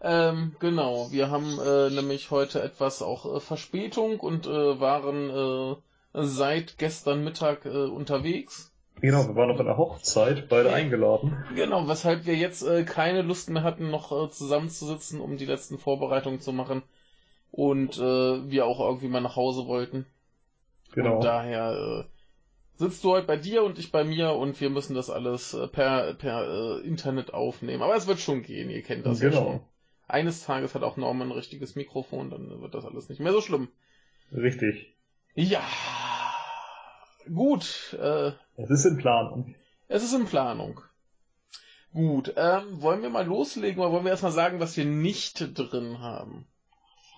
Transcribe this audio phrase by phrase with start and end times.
[0.00, 5.74] Ähm, genau, wir haben äh, nämlich heute etwas auch äh, Verspätung und äh, waren äh,
[6.24, 8.71] seit gestern Mittag äh, unterwegs.
[9.02, 11.44] Genau, wir waren auf einer Hochzeit, beide eingeladen.
[11.56, 15.76] Genau, weshalb wir jetzt äh, keine Lust mehr hatten, noch äh, zusammenzusitzen, um die letzten
[15.76, 16.82] Vorbereitungen zu machen.
[17.50, 20.06] Und äh, wir auch irgendwie mal nach Hause wollten.
[20.94, 21.16] Genau.
[21.16, 24.94] Und daher äh, sitzt du heute bei dir und ich bei mir und wir müssen
[24.94, 27.82] das alles äh, per, per äh, Internet aufnehmen.
[27.82, 29.42] Aber es wird schon gehen, ihr kennt das ja Genau.
[29.44, 29.60] schon.
[30.06, 33.40] Eines Tages hat auch Norman ein richtiges Mikrofon, dann wird das alles nicht mehr so
[33.40, 33.68] schlimm.
[34.30, 34.94] Richtig.
[35.34, 35.60] Ja.
[37.32, 39.54] Gut, äh, Es ist in Planung.
[39.88, 40.80] es ist in Planung.
[41.92, 45.98] Gut, ähm, wollen wir mal loslegen oder wollen wir erstmal sagen, was wir nicht drin
[46.00, 46.46] haben?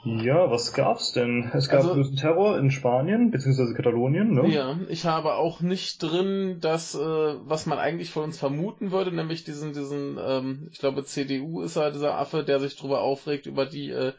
[0.04, 1.50] Ja, was gab's denn?
[1.54, 4.48] Es gab Also- bösen Terror in Spanien, beziehungsweise Katalonien, ne?
[4.48, 9.12] Ja, ich habe auch nicht drin das, äh, was man eigentlich von uns vermuten würde,
[9.12, 13.46] nämlich diesen, diesen, ähm, ich glaube CDU ist er, dieser Affe, der sich drüber aufregt,
[13.46, 14.12] über die äh,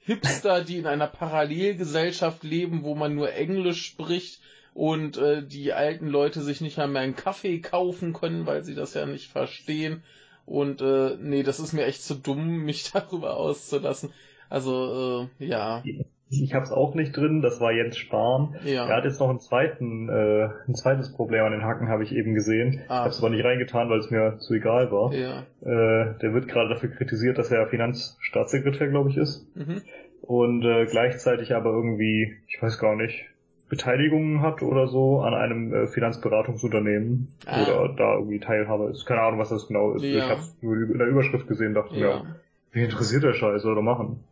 [0.00, 4.40] Hipster, die in einer Parallelgesellschaft leben, wo man nur Englisch spricht
[4.74, 8.94] und äh, die alten Leute sich nicht mehr einen Kaffee kaufen können, weil sie das
[8.94, 10.02] ja nicht verstehen.
[10.46, 14.12] Und äh, nee, das ist mir echt zu dumm, mich darüber auszulassen.
[14.48, 15.82] Also, äh, ja,
[16.28, 18.56] Ich hab's auch nicht drin, das war Jens Spahn.
[18.64, 18.86] ja.
[18.86, 22.12] Er hat jetzt noch einen zweiten, äh, ein zweites Problem an den Hacken, habe ich
[22.12, 22.80] eben gesehen.
[22.88, 23.00] Ah.
[23.00, 25.12] Ich hab's aber nicht reingetan, weil es mir zu egal war.
[25.12, 25.42] Ja.
[25.62, 29.46] Äh, der wird gerade dafür kritisiert, dass er Finanzstaatssekretär, glaube ich, ist.
[29.56, 29.82] Mhm.
[30.22, 33.24] Und äh, gleichzeitig aber irgendwie, ich weiß gar nicht,
[33.70, 37.62] Beteiligungen hat oder so an einem äh, Finanzberatungsunternehmen Ah.
[37.62, 39.06] oder da irgendwie Teilhaber ist.
[39.06, 40.02] Keine Ahnung, was das genau ist.
[40.02, 40.18] Ja.
[40.18, 42.24] Ich hab's nur in der Überschrift gesehen, dachte mir, Ja.
[42.72, 44.22] wie interessiert der Scheiß, soll er machen.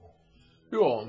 [0.73, 1.05] Ja,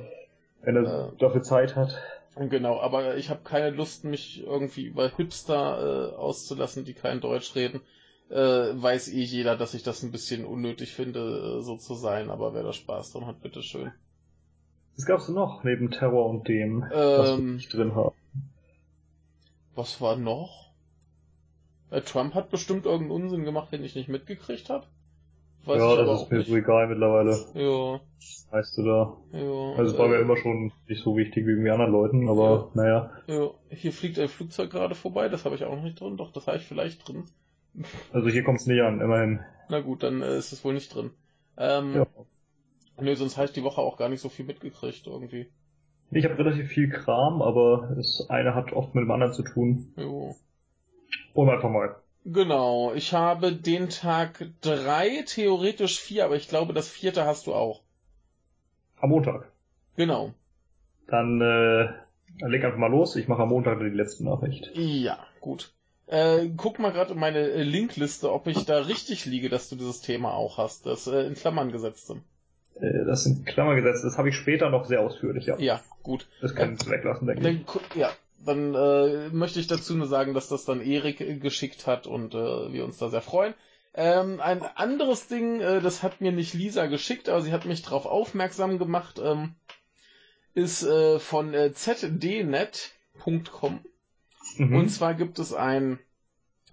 [0.62, 1.18] Wenn er Äh.
[1.20, 1.98] dafür Zeit hat.
[2.38, 7.56] genau, aber ich habe keine Lust, mich irgendwie über Hipster äh, auszulassen, die kein Deutsch
[7.56, 7.82] reden.
[8.30, 12.30] Äh, weiß eh jeder, dass ich das ein bisschen unnötig finde, äh, so zu sein,
[12.30, 13.92] aber wer da Spaß dran hat, bitteschön.
[14.96, 18.14] Was gab's denn noch neben Terror und dem, was Ähm, nicht drin haben?
[19.76, 20.72] Was war noch?
[21.92, 24.86] Äh, Trump hat bestimmt irgendeinen Unsinn gemacht, den ich nicht mitgekriegt habe.
[25.66, 27.38] Weiß Ja, das ist mir so egal mittlerweile.
[27.54, 28.00] Ja,
[28.52, 29.18] Weißt du da.
[29.34, 29.78] ja.
[29.78, 32.72] Also es war äh, mir immer schon nicht so wichtig wie irgendwie anderen Leuten, aber
[32.74, 33.12] naja.
[33.28, 36.32] ja, hier fliegt ein Flugzeug gerade vorbei, das habe ich auch noch nicht drin, doch,
[36.32, 37.26] das habe ich vielleicht drin.
[38.12, 39.40] Also hier kommt's nicht an, immerhin.
[39.70, 41.12] Na gut, dann äh, ist es wohl nicht drin.
[41.58, 42.08] Ähm, Ja.
[43.00, 45.48] Nö, sonst habe ich die Woche auch gar nicht so viel mitgekriegt irgendwie.
[46.12, 49.94] Ich habe relativ viel Kram, aber das eine hat oft mit dem anderen zu tun.
[49.96, 50.36] Jo.
[51.34, 51.96] Wollen wir einfach mal.
[52.26, 57.54] Genau, ich habe den Tag drei, theoretisch vier, aber ich glaube, das vierte hast du
[57.54, 57.82] auch.
[59.00, 59.52] Am Montag.
[59.96, 60.34] Genau.
[61.08, 61.90] Dann äh,
[62.46, 63.16] leg einfach mal los.
[63.16, 64.70] Ich mache am Montag die letzte Nachricht.
[64.74, 65.74] Ja, gut.
[66.08, 69.76] Äh, guck mal gerade in meine äh, Linkliste, ob ich da richtig liege, dass du
[69.76, 72.18] dieses Thema auch hast, das äh, in Klammern gesetzte.
[72.82, 74.04] Äh, das sind Klammergesetze.
[74.04, 75.58] Das habe ich später noch sehr ausführlich, ja.
[75.58, 76.28] Ja, gut.
[76.42, 77.58] Das können wir weglassen, denke ich.
[77.58, 78.12] Dann, gu- ja,
[78.46, 82.34] dann äh, möchte ich dazu nur sagen, dass das dann Erik äh, geschickt hat und
[82.34, 83.54] äh, wir uns da sehr freuen.
[83.96, 87.82] Ähm, ein anderes Ding, äh, das hat mir nicht Lisa geschickt, aber sie hat mich
[87.82, 89.56] darauf aufmerksam gemacht, ähm,
[90.54, 92.80] ist äh, von äh, zdnet.com.
[94.58, 94.76] Mhm.
[94.76, 96.00] Und zwar gibt es einen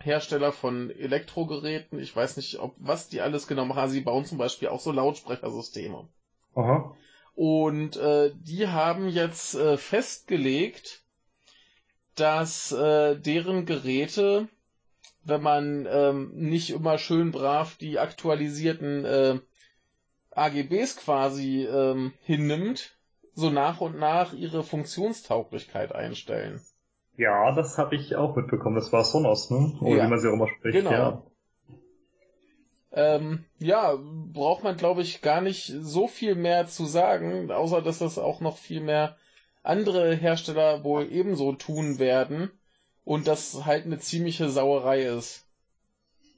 [0.03, 4.39] Hersteller von Elektrogeräten, ich weiß nicht, ob was die alles genau machen, sie bauen zum
[4.39, 6.09] Beispiel auch so Lautsprechersysteme.
[6.55, 6.97] Aha.
[7.35, 11.03] Und äh, die haben jetzt äh, festgelegt,
[12.15, 14.49] dass äh, deren Geräte,
[15.23, 19.39] wenn man ähm, nicht immer schön brav die aktualisierten äh,
[20.31, 22.97] AGBs quasi ähm, hinnimmt,
[23.35, 26.63] so nach und nach ihre Funktionstauglichkeit einstellen.
[27.17, 28.77] Ja, das habe ich auch mitbekommen.
[28.77, 29.73] Das war Sonos, ne?
[29.81, 30.05] Oder Ja.
[30.05, 30.77] wie man sie auch immer spricht.
[30.79, 30.91] Genau.
[30.91, 31.23] Ja.
[32.93, 33.95] Ähm, ja,
[34.33, 38.41] braucht man, glaube ich, gar nicht so viel mehr zu sagen, außer dass das auch
[38.41, 39.17] noch viel mehr
[39.63, 42.51] andere Hersteller wohl ebenso tun werden
[43.05, 45.47] und das halt eine ziemliche Sauerei ist.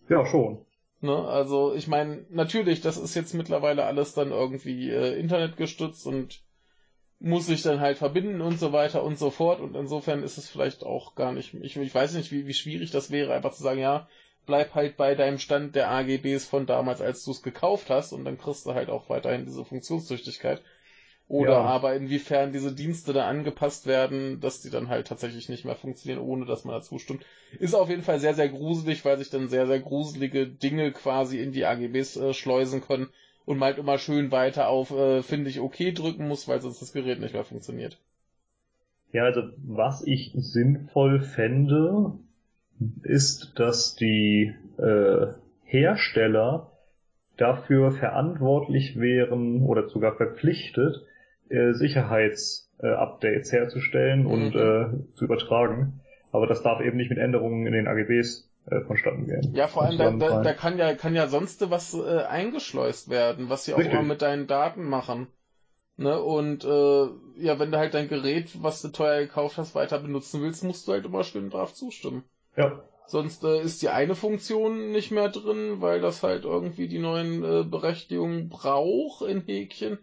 [0.09, 0.65] ja, schon.
[1.01, 1.17] Ne?
[1.17, 6.43] Also ich meine, natürlich, das ist jetzt mittlerweile alles dann irgendwie äh, internetgestützt und
[7.21, 10.49] muss sich dann halt verbinden und so weiter und so fort und insofern ist es
[10.49, 13.63] vielleicht auch gar nicht, ich, ich weiß nicht, wie, wie schwierig das wäre, einfach zu
[13.63, 14.09] sagen, ja,
[14.47, 18.25] bleib halt bei deinem Stand der AGBs von damals, als du es gekauft hast und
[18.25, 20.63] dann kriegst du halt auch weiterhin diese Funktionstüchtigkeit.
[21.29, 21.61] Oder Ja.
[21.61, 26.23] aber inwiefern diese Dienste da angepasst werden, dass die dann halt tatsächlich nicht mehr funktionieren,
[26.23, 27.27] ohne dass man dazu stimmt.
[27.59, 31.39] Ist auf jeden Fall sehr, sehr gruselig, weil sich dann sehr, sehr gruselige Dinge quasi
[31.39, 33.09] in die AGBs äh, schleusen können
[33.49, 36.93] und halt immer schön weiter auf äh, finde ich okay drücken muss, weil sonst das
[36.93, 37.99] Gerät nicht mehr funktioniert.
[39.13, 42.13] Ja, also was ich sinnvoll fände,
[43.03, 45.27] ist, dass die äh,
[45.65, 46.73] Hersteller
[47.39, 51.07] dafür verantwortlich wären oder sogar verpflichtet,
[51.49, 54.61] äh, Sicherheitsupdates herzustellen und Mhm.
[54.61, 56.01] äh, zu übertragen.
[56.33, 59.55] Aber das darf eben nicht mit Änderungen in den AGBs äh, vonstatten gehen.
[59.55, 63.49] Ja, vor allem, da, da, da kann ja, kann ja sonst was äh, eingeschleust werden,
[63.49, 65.29] was sie auch immer mit deinen Daten machen.
[65.97, 66.23] Ne?
[66.23, 67.09] Und äh,
[67.43, 70.87] ja, wenn du halt dein Gerät, was du teuer gekauft hast, weiter benutzen willst, musst
[70.87, 72.25] du halt immer schön drauf zustimmen.
[72.57, 76.99] ja, Sonst äh, ist die eine Funktion nicht mehr drin, weil das halt irgendwie die
[76.99, 79.99] neuen äh, Berechtigungen braucht in Häkchen.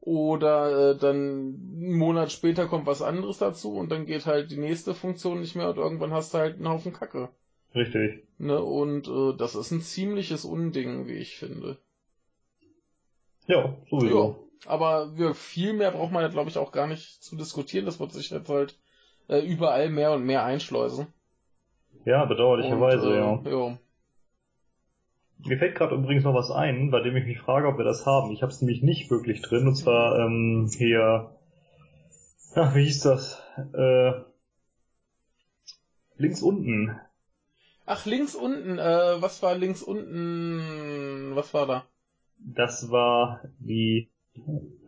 [0.00, 4.56] Oder äh, dann einen Monat später kommt was anderes dazu und dann geht halt die
[4.56, 7.28] nächste Funktion nicht mehr und irgendwann hast du halt einen Haufen Kacke.
[7.78, 8.24] Richtig.
[8.38, 8.62] Ne?
[8.62, 11.78] Und äh, das ist ein ziemliches Unding, wie ich finde.
[13.46, 14.48] Ja, sowieso.
[14.66, 17.86] Aber wir, viel mehr braucht man ja, glaube ich, auch gar nicht zu diskutieren.
[17.86, 18.78] Das wird sich jetzt halt
[19.28, 21.06] äh, überall mehr und mehr einschleusen.
[22.04, 23.42] Ja, bedauerlicherweise, äh, ja.
[23.44, 23.78] ja.
[25.38, 28.04] Mir fällt gerade übrigens noch was ein, bei dem ich mich frage, ob wir das
[28.04, 28.32] haben.
[28.32, 29.68] Ich habe es nämlich nicht wirklich drin.
[29.68, 31.30] Und zwar ähm, hier,
[32.54, 33.40] ach, wie hieß das?
[33.72, 34.12] Äh,
[36.16, 36.98] links unten.
[37.90, 41.30] Ach, links unten, äh, was war links unten?
[41.34, 41.84] Was war da?
[42.38, 44.10] Das war die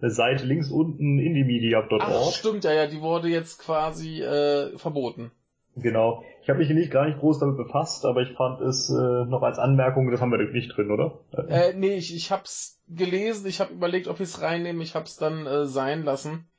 [0.02, 2.34] Seite links unten Ach, indiemedia.org.
[2.34, 5.30] stimmt, ja, ja, die wurde jetzt quasi äh, verboten.
[5.76, 6.22] Genau.
[6.42, 9.42] Ich habe mich nicht gar nicht groß damit befasst, aber ich fand es äh, noch
[9.42, 11.20] als Anmerkung, das haben wir nicht drin, oder?
[11.48, 15.46] Äh, nee, ich, ich hab's gelesen, ich habe überlegt, ob ich's reinnehme, ich hab's dann
[15.46, 16.50] äh, sein lassen.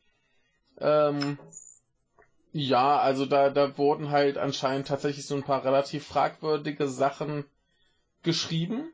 [0.79, 1.37] Ähm,
[2.53, 7.45] ja, also da, da wurden halt anscheinend tatsächlich so ein paar relativ fragwürdige Sachen
[8.23, 8.91] geschrieben.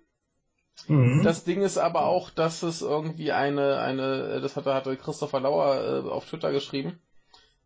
[0.88, 1.24] Mhm.
[1.24, 6.06] Das Ding ist aber auch, dass es irgendwie eine, eine, das hatte, hatte Christopher Lauer
[6.06, 7.00] äh, auf Twitter geschrieben.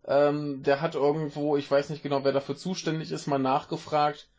[0.07, 4.29] Ähm, der hat irgendwo, ich weiß nicht genau, wer dafür zuständig ist, mal nachgefragt,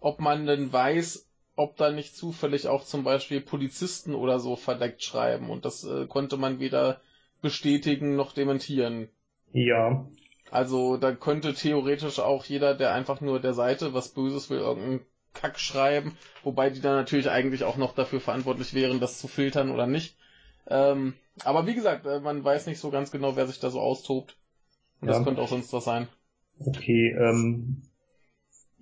[0.00, 5.02] ob man denn weiß, ob da nicht zufällig auch zum Beispiel Polizisten oder so verdeckt
[5.02, 5.50] schreiben.
[5.50, 7.00] Und das äh, konnte man weder
[7.42, 9.10] bestätigen noch dementieren.
[9.52, 10.06] ja.
[10.52, 15.00] Also da könnte theoretisch auch jeder, der einfach nur der Seite was Böses will, irgendeinen
[15.32, 16.12] Kack schreiben,
[16.44, 20.14] wobei die dann natürlich eigentlich auch noch dafür verantwortlich wären, das zu filtern oder nicht.
[20.68, 23.80] Ähm, aber wie gesagt, äh, man weiß nicht so ganz genau, wer sich da so
[23.80, 24.36] austobt.
[25.00, 25.14] Und Ja.
[25.14, 26.06] das könnte auch sonst was sein.
[26.60, 27.82] Okay, ähm,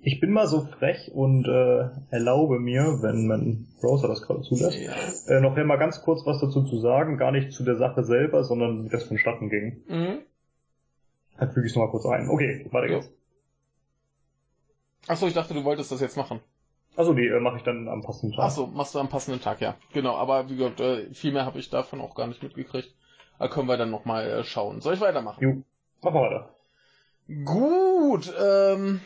[0.02, 4.76] ich bin mal so frech und äh, erlaube mir, wenn mein Browser das gerade zulässt,
[4.76, 5.36] Ja.
[5.36, 8.42] äh, noch mal ganz kurz was dazu zu sagen, gar nicht zu der Sache selber,
[8.42, 9.84] sondern wie das vonstatten ging.
[9.86, 10.18] Mhm.
[11.40, 12.28] Dann füge ich es nochmal kurz ein.
[12.28, 13.10] Okay, weiter geht's.
[15.08, 16.40] Achso, ich dachte, du wolltest das jetzt machen.
[16.96, 18.44] Achso, die äh, mache ich dann am passenden Tag.
[18.44, 19.74] Achso, machst du am passenden Tag, ja.
[19.94, 22.94] Genau, aber wie gesagt, äh, viel mehr habe ich davon auch gar nicht mitgekriegt.
[23.38, 24.82] Da können wir dann nochmal äh, schauen.
[24.82, 25.42] Soll ich weitermachen?
[25.42, 25.62] Jo,
[26.02, 26.54] mach mal weiter.
[27.44, 29.00] Gut, ähm,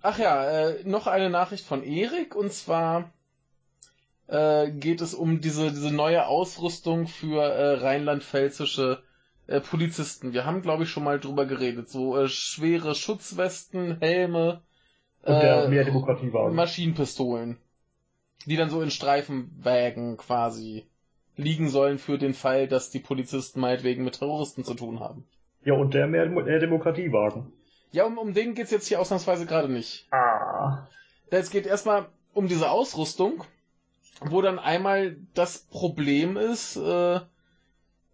[0.00, 3.12] ach ja, äh, noch eine Nachricht von Erik und zwar
[4.26, 9.04] äh, geht es um diese, diese neue Ausrüstung für äh, rheinland-pfälzische
[9.52, 10.32] äh, Polizisten.
[10.32, 11.88] Wir haben, glaube ich, schon mal drüber geredet.
[11.88, 14.62] So äh, schwere Schutzwesten, Helme,
[15.22, 16.56] Und der äh, mehr Demokratiewagen.
[16.56, 17.58] Maschinenpistolen,
[18.46, 20.86] die dann so in Streifenwägen quasi
[21.36, 25.24] liegen sollen für den Fall, dass die Polizisten meinetwegen mit Terroristen zu tun haben.
[25.64, 27.52] Ja, und der mehr, mehr Demokratiewagen.
[27.92, 30.08] Ja, um, um den geht's jetzt hier ausnahmsweise gerade nicht.
[30.12, 30.88] Ah.
[31.30, 33.44] Es geht erstmal um diese Ausrüstung,
[34.20, 37.20] wo dann einmal das Problem ist, äh,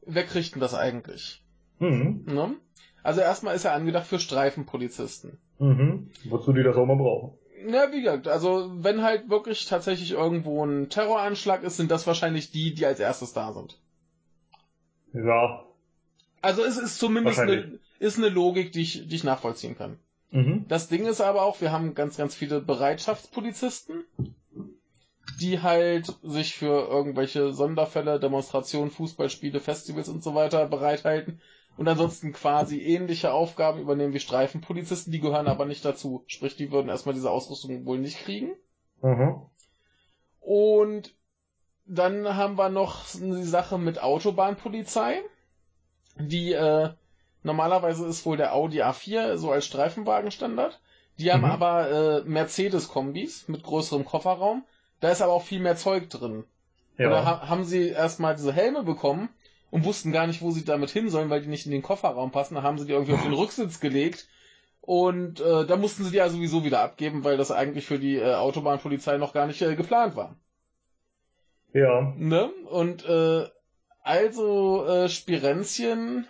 [0.08, 1.42] wer kriegt denn das eigentlich?
[1.78, 2.24] Mhm.
[2.26, 2.56] Ne?
[3.02, 5.38] Also erstmal ist er angedacht für Streifenpolizisten.
[5.58, 6.10] Mhm.
[6.28, 7.38] Wozu die das auch mal brauchen.
[7.66, 12.50] Na, wie gesagt, also wenn halt wirklich tatsächlich irgendwo ein Terroranschlag ist, sind das wahrscheinlich
[12.50, 13.80] die, die als erstes da sind.
[15.12, 15.64] Ja.
[16.40, 19.98] Also es ist zumindest eine, ist eine Logik, die ich, die ich nachvollziehen kann.
[20.30, 20.66] Mhm.
[20.68, 24.04] Das Ding ist aber auch, wir haben ganz, ganz viele Bereitschaftspolizisten,
[25.40, 31.40] die halt sich für irgendwelche Sonderfälle, Demonstrationen, Fußballspiele, Festivals und so weiter bereithalten
[31.76, 36.24] und ansonsten quasi ähnliche Aufgaben übernehmen wie Streifenpolizisten, die gehören aber nicht dazu.
[36.26, 38.56] Sprich, die würden erstmal diese Ausrüstung wohl nicht kriegen.
[39.00, 39.42] Mhm.
[40.40, 41.14] Und
[41.86, 45.22] dann haben wir noch die Sache mit Autobahnpolizei,
[46.18, 46.90] die äh,
[47.44, 50.80] normalerweise ist wohl der Audi A4 so als Streifenwagenstandard.
[51.18, 51.50] Die haben Mhm.
[51.50, 54.64] aber äh, Mercedes-Kombis mit größerem Kofferraum.
[55.00, 56.44] Da ist aber auch viel mehr Zeug drin.
[56.98, 57.24] Und da Ja.
[57.24, 59.28] ha haben sie erstmal diese Helme bekommen
[59.70, 62.32] und wussten gar nicht, wo sie damit hin sollen, weil die nicht in den Kofferraum
[62.32, 62.54] passen.
[62.56, 64.26] Da haben sie die irgendwie auf den Rücksitz gelegt.
[64.80, 68.16] Und äh, da mussten sie die ja sowieso wieder abgeben, weil das eigentlich für die
[68.16, 70.36] äh, Autobahnpolizei noch gar nicht äh, geplant war.
[71.74, 72.14] Ja.
[72.16, 72.50] Ne?
[72.70, 73.46] Und äh,
[74.02, 76.26] also äh, Spirenzchen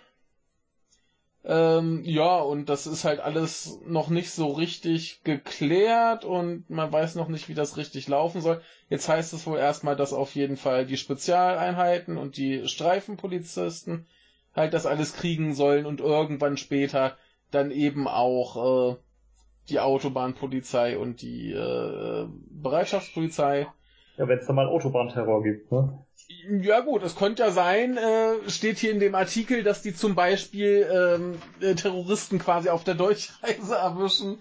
[1.45, 7.15] ähm, ja, und das ist halt alles noch nicht so richtig geklärt und man weiß
[7.15, 8.61] noch nicht, wie das richtig laufen soll.
[8.89, 14.05] Jetzt heißt es wohl erstmal, dass auf jeden Fall die Spezialeinheiten und die Streifenpolizisten
[14.55, 17.17] halt das alles kriegen sollen und irgendwann später
[17.51, 18.95] dann eben auch äh,
[19.69, 23.67] die Autobahnpolizei und die äh, Bereitschaftspolizei.
[24.19, 26.05] Ja, wenn es da mal Autobahnterror gibt, ne?
[26.61, 30.13] Ja gut, es könnte ja sein, äh, steht hier in dem Artikel, dass die zum
[30.13, 34.39] Beispiel ähm, äh, Terroristen quasi auf der Durchreise erwischen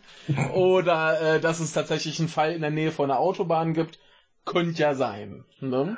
[0.53, 4.01] oder äh, dass es tatsächlich einen Fall in der Nähe von einer Autobahn gibt.
[4.45, 5.45] Könnte ja sein.
[5.61, 5.97] Ne?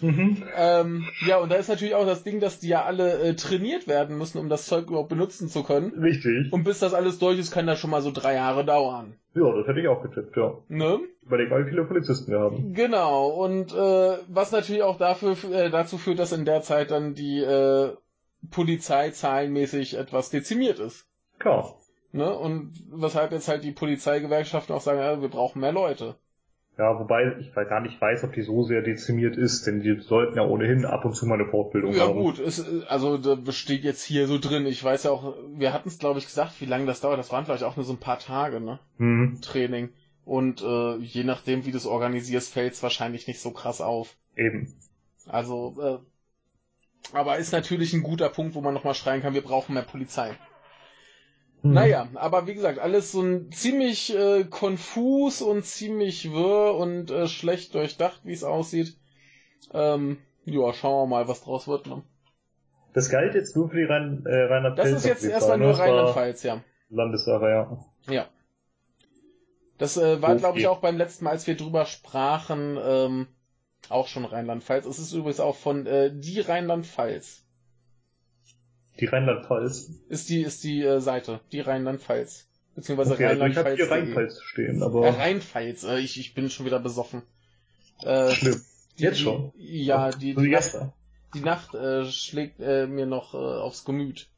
[0.00, 0.42] Mhm.
[0.56, 3.86] Ähm, ja, und da ist natürlich auch das Ding, dass die ja alle äh, trainiert
[3.86, 5.92] werden müssen, um das Zeug überhaupt benutzen zu können.
[5.98, 6.52] Richtig.
[6.52, 9.14] Und bis das alles durch ist, kann das schon mal so drei Jahre dauern.
[9.34, 10.58] Ja, das hätte ich auch getippt, ja.
[10.68, 11.00] Ne?
[11.22, 12.72] Überleg mal, wie viele Polizisten wir haben.
[12.74, 17.14] Genau, und äh, was natürlich auch dafür, äh, dazu führt, dass in der Zeit dann
[17.14, 17.92] die äh,
[18.50, 21.06] Polizei zahlenmäßig etwas dezimiert ist.
[21.38, 21.78] Klar.
[22.12, 22.32] Ne?
[22.32, 26.16] Und weshalb jetzt halt die Polizeigewerkschaften auch sagen, ja, wir brauchen mehr Leute.
[26.76, 30.36] Ja, wobei ich gar nicht weiß, ob die so sehr dezimiert ist, denn die sollten
[30.36, 32.18] ja ohnehin ab und zu mal eine Fortbildung Ja haben.
[32.18, 34.66] gut, es, also da besteht jetzt hier so drin.
[34.66, 37.18] Ich weiß ja auch, wir hatten es glaube ich gesagt, wie lange das dauert.
[37.18, 38.80] Das waren vielleicht auch nur so ein paar Tage, ne?
[38.98, 39.90] Hm, Training.
[40.24, 44.16] Und äh, je nachdem, wie du es organisierst, fällt es wahrscheinlich nicht so krass auf.
[44.36, 44.74] eben.
[45.26, 49.74] Also, äh, aber ist natürlich ein guter Punkt, wo man nochmal schreien kann, wir brauchen
[49.74, 50.36] mehr Polizei.
[51.64, 51.72] Hm.
[51.72, 57.26] Naja, aber wie gesagt, alles so ein ziemlich äh, konfus und ziemlich wirr und äh,
[57.26, 58.98] schlecht durchdacht, wie es aussieht.
[59.72, 61.86] Ähm, ja, schauen wir mal, was draus wird.
[61.86, 62.02] Ne?
[62.92, 66.42] Das galt jetzt nur für die Rhein, äh, rheinland Das ist jetzt erstmal nur Rheinland-Pfalz,
[66.42, 66.62] ja.
[66.90, 67.78] Landessache, ja.
[68.08, 68.28] Ja.
[69.78, 70.38] Das äh, war, Okay.
[70.40, 73.26] glaube ich, auch beim letzten Mal, als wir drüber sprachen, ähm,
[73.88, 74.84] auch schon Rheinland-Pfalz.
[74.84, 77.43] Es ist übrigens auch von äh, die Rheinland-Pfalz.
[79.00, 79.90] Die Rheinland-Pfalz.
[80.08, 81.40] Ist die, ist die äh, Seite.
[81.52, 82.46] Die Rheinland-Pfalz.
[82.74, 83.76] Beziehungsweise Okay, also ich habe Rheinland-Pfalz.
[83.76, 85.84] hier Rheinpfalz stehen, aber Äh, Rheinpfalz.
[85.84, 87.22] Äh, ich, ich bin schon wieder besoffen.
[88.02, 88.60] Äh, schlimm.
[88.98, 89.52] die, Jetzt schon?
[89.56, 90.76] Die, ja, die, die Nacht,
[91.34, 94.28] die Nacht äh, schlägt äh, mir noch äh, aufs Gemüt.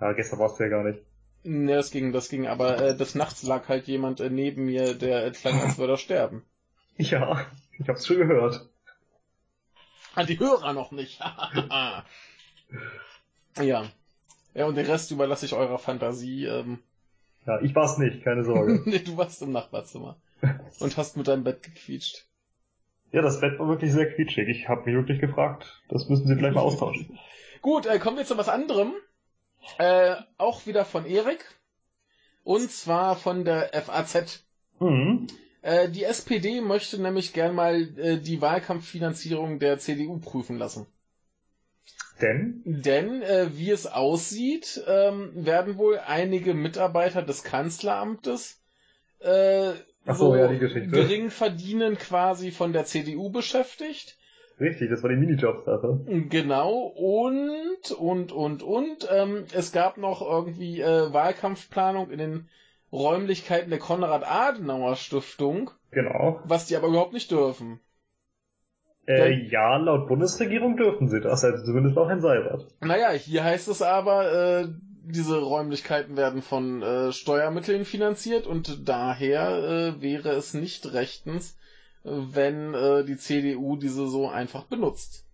[0.00, 1.00] Ja, gestern warst du ja gar nicht.
[1.42, 4.94] Ne, das ging, das ging, aber äh, des Nachts lag halt jemand äh, neben mir,
[4.94, 6.44] der äh, klang, als würde er sterben.
[6.96, 7.46] Ja,
[7.78, 8.68] ich hab's schon gehört.
[10.14, 11.18] Ah, die Hörer noch nicht.
[13.58, 13.84] ja.
[14.54, 16.44] Ja, und den Rest überlasse ich eurer Fantasie.
[16.46, 16.78] Ähm,
[17.46, 18.82] Ja, ich war's nicht, keine Sorge.
[18.86, 20.16] nee, du warst im Nachbarzimmer
[20.80, 22.26] und hast mit deinem Bett gequietscht.
[23.12, 24.48] ja, das Bett war wirklich sehr quietschig.
[24.48, 27.18] Ich habe mich wirklich gefragt, das müssen sie vielleicht mal austauschen.
[27.62, 28.92] Gut, äh, kommen wir zu was anderem.
[29.78, 31.44] Äh, auch wieder von Erik.
[32.42, 34.42] Und zwar von der FAZ.
[34.80, 35.26] Mhm.
[35.62, 40.86] Äh, die SPD möchte nämlich gern mal äh, die Wahlkampffinanzierung der CDU prüfen lassen.
[42.20, 42.62] Denn?
[42.64, 48.60] Denn, äh, wie es aussieht, ähm, werden wohl einige Mitarbeiter des Kanzleramtes
[49.20, 49.72] äh,
[50.06, 54.16] Ach so, ja, gering verdienen quasi von der CDU beschäftigt.
[54.58, 56.00] Richtig, das war die Minijobs-Sache.
[56.28, 62.48] Genau, und, und, und, und, ähm, es gab noch irgendwie äh, Wahlkampfplanung in den
[62.92, 66.40] Räumlichkeiten der Konrad-Adenauer-Stiftung, Genau.
[66.44, 67.80] was die aber überhaupt nicht dürfen.
[69.10, 72.66] Äh, ja, laut Bundesregierung dürfen sie das, also zumindest auch Herrn Seibert.
[72.80, 74.68] Naja, hier heißt es aber, äh,
[75.04, 81.56] diese Räumlichkeiten werden von äh, Steuermitteln finanziert und daher äh, wäre es nicht rechtens,
[82.04, 85.24] wenn äh, die CDU diese so einfach benutzt.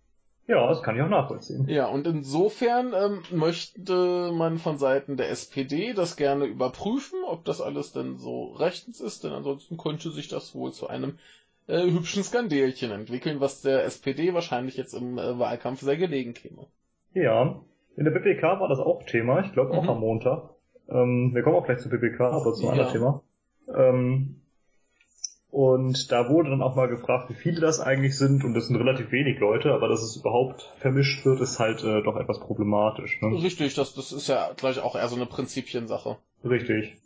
[0.49, 1.67] Ja, das kann ich auch nachvollziehen.
[1.69, 7.61] Ja, und insofern ähm, möchte man von Seiten der SPD das gerne überprüfen, ob das
[7.61, 11.19] alles denn so rechtens ist, denn ansonsten könnte sich das wohl zu einem
[11.69, 16.67] äh, hübschen Skandelchen entwickeln, was der SPD wahrscheinlich jetzt im äh, Wahlkampf sehr gelegen käme.
[17.13, 17.61] Ja.
[17.97, 19.89] In der BPK war das auch Thema, ich glaube auch Mhm.
[19.91, 20.51] am Montag.
[20.89, 22.85] Ähm, wir kommen auch gleich zur BPK, aber zu einem Ja.
[22.87, 23.23] anderen Thema.
[23.75, 24.43] Ähm,
[25.51, 28.77] und da wurde dann auch mal gefragt, wie viele das eigentlich sind, und das sind
[28.77, 33.21] relativ wenig Leute, aber dass es überhaupt vermischt wird, ist halt äh, doch etwas problematisch.
[33.23, 33.43] Ne?
[33.43, 36.19] Richtig, das, das ist ja gleich auch eher so eine Prinzipiensache.
[36.45, 36.97] Richtig.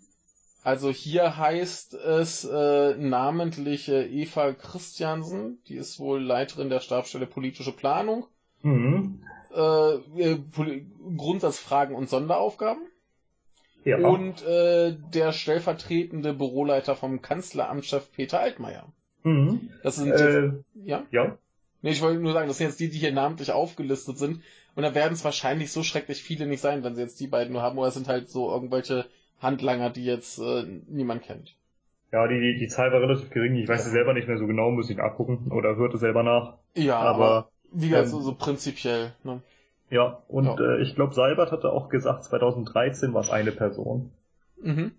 [0.62, 7.26] Also hier heißt es äh, namentlich äh, Eva Christiansen, die ist wohl Leiterin der Stabsstelle
[7.26, 8.26] politische Planung,
[8.62, 9.20] Mhm.
[9.54, 10.38] äh, äh,
[11.16, 12.82] Grundsatzfragen und Sonderaufgaben
[13.84, 13.96] Ja.
[13.96, 18.86] und äh, der stellvertretende Büroleiter vom Kanzleramtschef Peter Altmaier.
[19.22, 19.70] mhm.
[19.82, 20.50] Das sind jetzt, Äh,
[20.84, 21.38] ja, ja.
[21.82, 24.42] Nee, ich wollte nur sagen, das sind jetzt die, die hier namentlich aufgelistet sind.
[24.74, 27.54] Und da werden es wahrscheinlich so schrecklich viele nicht sein, wenn sie jetzt die beiden
[27.54, 27.78] nur haben.
[27.78, 29.06] Oder es sind halt so irgendwelche
[29.40, 31.54] Handlanger, die jetzt äh, niemand kennt.
[32.12, 33.54] Ja, die, die Zahl war relativ gering.
[33.56, 36.54] Ich weiß es selber nicht mehr so genau, muss ich nachgucken oder hörte selber nach.
[36.74, 39.12] Ja, aber, aber wie gesagt, ähm, so, so prinzipiell.
[39.22, 39.42] Ne?
[39.90, 40.58] Ja, und ja.
[40.58, 44.10] Äh, ich glaube, Seibert hatte auch gesagt, 2013 war es eine Person.
[44.60, 44.92] Mhm.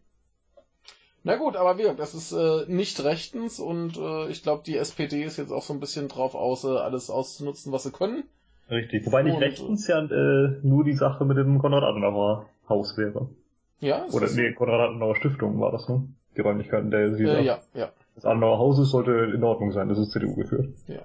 [1.24, 4.78] Na gut, aber wie gesagt, das ist äh, nicht rechtens und äh, ich glaube, die
[4.78, 8.24] SPD ist jetzt auch so ein bisschen drauf aus, äh, alles auszunutzen, was sie können.
[8.72, 13.30] Richtig, wobei nicht und, rechtens ja äh, nur die Sache mit dem Konrad-Adenauer Haus wäre.
[13.82, 16.08] Ja, Oder nee, Konrad-Adenauer Stiftung war das, ne?
[16.38, 17.92] Die Räumlichkeiten der sie äh, Ja, ja.
[18.16, 20.70] Das Adenauer Haus sollte in Ordnung sein, das ist CDU geführt.
[20.88, 21.02] Ja.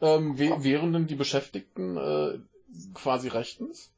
[0.00, 2.38] Ähm, wären denn die Beschäftigten äh,
[2.94, 3.92] quasi rechtens?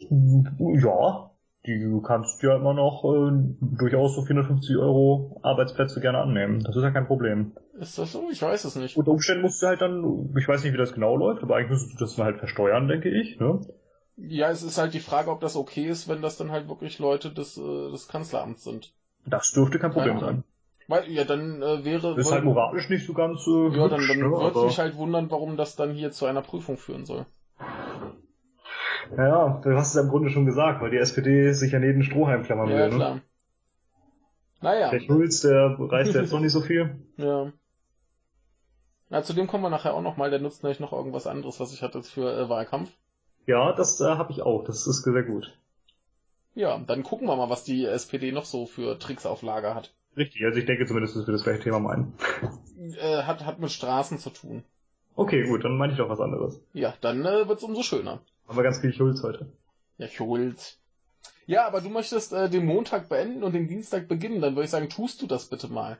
[0.00, 1.30] Ja,
[1.64, 3.30] die kannst du ja immer noch äh,
[3.60, 6.60] durchaus so 450 Euro Arbeitsplätze gerne annehmen.
[6.64, 7.52] Das ist ja kein Problem.
[7.78, 8.28] Ist das so?
[8.32, 8.96] Ich weiß es nicht.
[8.96, 11.70] Unter Umständen musst du halt dann, ich weiß nicht, wie das genau läuft, aber eigentlich
[11.70, 13.38] müsstest du das dann halt versteuern, denke ich.
[13.38, 13.60] Ne?
[14.16, 16.98] Ja, es ist halt die Frage, ob das okay ist, wenn das dann halt wirklich
[16.98, 18.92] Leute des, äh, des Kanzleramts sind.
[19.26, 20.44] Das dürfte kein Problem sein.
[20.88, 22.18] Weil, ja, dann äh, wäre.
[22.18, 23.46] Ist halt moralisch nicht so ganz.
[23.46, 26.42] Äh, ja, dann, dann ne, würde mich halt wundern, warum das dann hier zu einer
[26.42, 27.24] Prüfung führen soll.
[29.16, 32.02] Ja, du hast es ja im Grunde schon gesagt, weil die SPD sich an jeden
[32.02, 32.82] Strohhalm klammern ja, will.
[32.82, 33.14] Ja, klar.
[33.16, 33.22] Ne?
[34.60, 34.90] Naja.
[34.90, 36.96] Der Schulz, der reißt jetzt noch nicht so viel.
[37.16, 37.52] Ja.
[39.08, 41.72] Na, zu dem kommen wir nachher auch nochmal, der nutzt nämlich noch irgendwas anderes, was
[41.74, 42.90] ich hatte für äh, Wahlkampf.
[43.46, 45.52] Ja, das äh, habe ich auch, das ist sehr gut.
[46.54, 49.92] Ja, dann gucken wir mal, was die SPD noch so für Tricks auf Lager hat.
[50.16, 52.14] Richtig, also ich denke zumindest, dass wir das gleiche Thema meinen.
[53.00, 54.62] Äh, hat, hat mit Straßen zu tun.
[55.14, 56.60] Okay, gut, dann meine ich doch was anderes.
[56.72, 58.20] Ja, dann äh, wird's umso schöner.
[58.46, 59.46] Haben wir ganz viel Schulz heute.
[59.98, 60.78] Ja, Schulz.
[61.46, 64.70] Ja, aber du möchtest äh, den Montag beenden und den Dienstag beginnen, dann würde ich
[64.70, 65.98] sagen, tust du das bitte mal.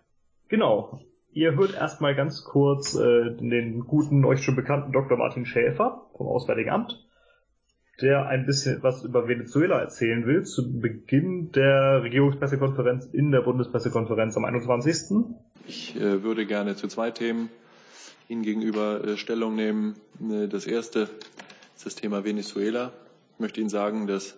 [0.48, 1.00] Genau.
[1.33, 5.16] Ihr hört erstmal ganz kurz äh, den guten, euch schon bekannten Dr.
[5.16, 7.02] Martin Schäfer vom Auswärtigen Amt,
[8.00, 14.37] der ein bisschen was über Venezuela erzählen will, zu Beginn der Regierungspressekonferenz in der Bundespressekonferenz
[14.37, 15.26] am 21.
[15.66, 17.50] Ich äh, würde gerne zu zwei Themen
[18.28, 19.96] Ihnen gegenüber äh, Stellung nehmen.
[20.20, 21.09] Äh, das erste
[21.76, 22.92] ist das Thema Venezuela.
[23.35, 24.37] Ich möchte Ihnen sagen, dass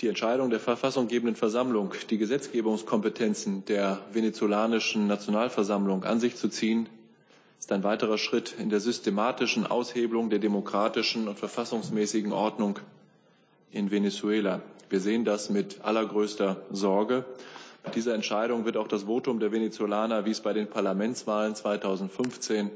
[0.00, 6.88] die Entscheidung der verfassunggebenden Versammlung, die Gesetzgebungskompetenzen der venezolanischen Nationalversammlung an sich zu ziehen,
[7.58, 12.78] ist ein weiterer Schritt in der systematischen Aushebelung der demokratischen und verfassungsmäßigen Ordnung
[13.72, 14.62] in Venezuela.
[14.88, 17.24] Wir sehen das mit allergrößter Sorge.
[17.84, 22.70] Mit dieser Entscheidung wird auch das Votum der Venezolaner, wie es bei den Parlamentswahlen 2015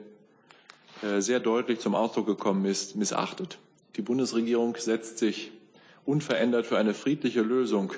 [1.03, 3.59] äh, sehr deutlich zum Ausdruck gekommen ist, missachtet.
[3.97, 5.53] Die Bundesregierung setzt sich
[6.05, 7.93] unverändert für eine friedliche Lösung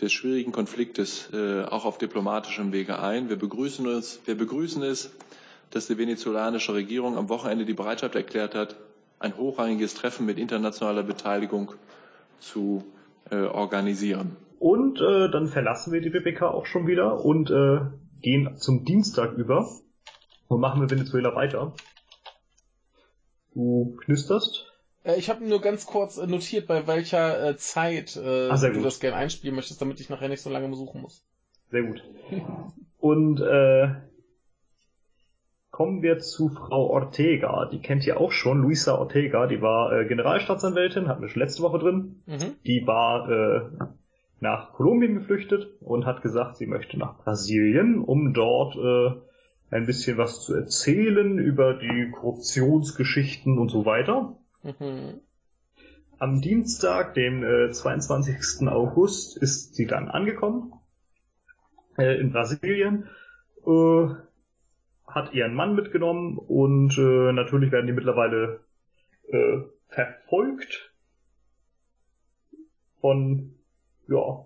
[0.00, 3.28] des schwierigen Konfliktes äh, auch auf diplomatischem Wege ein.
[3.28, 5.10] Wir begrüßen, es, wir begrüßen es,
[5.70, 8.76] dass die venezolanische Regierung am Wochenende die Bereitschaft erklärt hat,
[9.18, 11.72] ein hochrangiges Treffen mit internationaler Beteiligung
[12.38, 12.84] zu
[13.30, 14.36] äh, organisieren.
[14.58, 17.80] Und äh, dann verlassen wir die PPK auch schon wieder und äh,
[18.20, 19.70] gehen zum Dienstag über
[20.48, 21.72] und machen mit Venezuela weiter.
[23.54, 24.66] Du knisterst?
[25.04, 28.72] Äh, ich habe nur ganz kurz äh, notiert, bei welcher äh, Zeit äh, Ach, du
[28.72, 28.84] gut.
[28.84, 31.24] das gerne einspielen möchtest, damit ich nachher nicht so lange besuchen muss.
[31.70, 32.02] Sehr gut.
[32.98, 33.94] Und äh,
[35.80, 37.64] kommen wir zu Frau Ortega.
[37.72, 39.46] Die kennt ihr auch schon, Luisa Ortega.
[39.46, 42.20] Die war äh, Generalstaatsanwältin, hatten wir schon letzte Woche drin.
[42.26, 42.56] Mhm.
[42.66, 43.86] Die war äh,
[44.40, 50.18] nach Kolumbien geflüchtet und hat gesagt, sie möchte nach Brasilien, um dort äh, ein bisschen
[50.18, 54.36] was zu erzählen über die Korruptionsgeschichten und so weiter.
[54.62, 55.22] Mhm.
[56.18, 58.68] Am Dienstag, dem äh, 22.
[58.68, 60.74] August, ist sie dann angekommen
[61.96, 63.08] äh, in Brasilien,
[63.64, 64.08] äh,
[65.14, 68.60] hat ihren Mann mitgenommen und äh, natürlich werden die mittlerweile
[69.28, 70.92] äh, verfolgt
[73.00, 73.54] von
[74.08, 74.44] ja,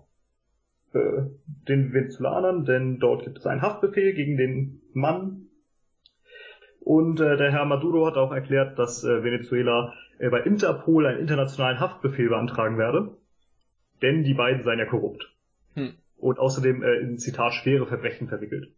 [0.93, 1.23] äh,
[1.67, 5.47] den Venezolanern, denn dort gibt es einen Haftbefehl gegen den Mann.
[6.79, 11.19] Und äh, der Herr Maduro hat auch erklärt, dass äh, Venezuela äh, bei Interpol einen
[11.19, 13.17] internationalen Haftbefehl beantragen werde,
[14.01, 15.33] denn die beiden seien ja korrupt.
[15.73, 15.93] Hm.
[16.17, 18.71] Und außerdem äh, in Zitat schwere Verbrechen verwickelt.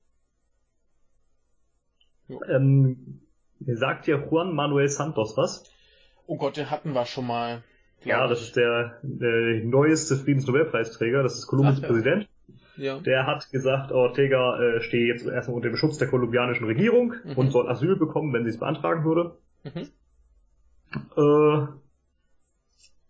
[2.29, 3.21] Ähm,
[3.59, 5.63] sagt ja Juan Manuel Santos was?
[6.25, 7.63] Oh Gott, den hatten wir schon mal.
[8.03, 12.27] Ja, das ist der, der neueste Friedensnobelpreisträger, das ist Kolumbiens Präsident.
[12.75, 12.99] Ja.
[12.99, 17.33] Der hat gesagt, Ortega äh, stehe jetzt erstmal unter dem Schutz der kolumbianischen Regierung mhm.
[17.33, 19.37] und soll Asyl bekommen, wenn sie es beantragen würde.
[19.63, 19.89] Mhm.
[21.17, 21.67] Äh,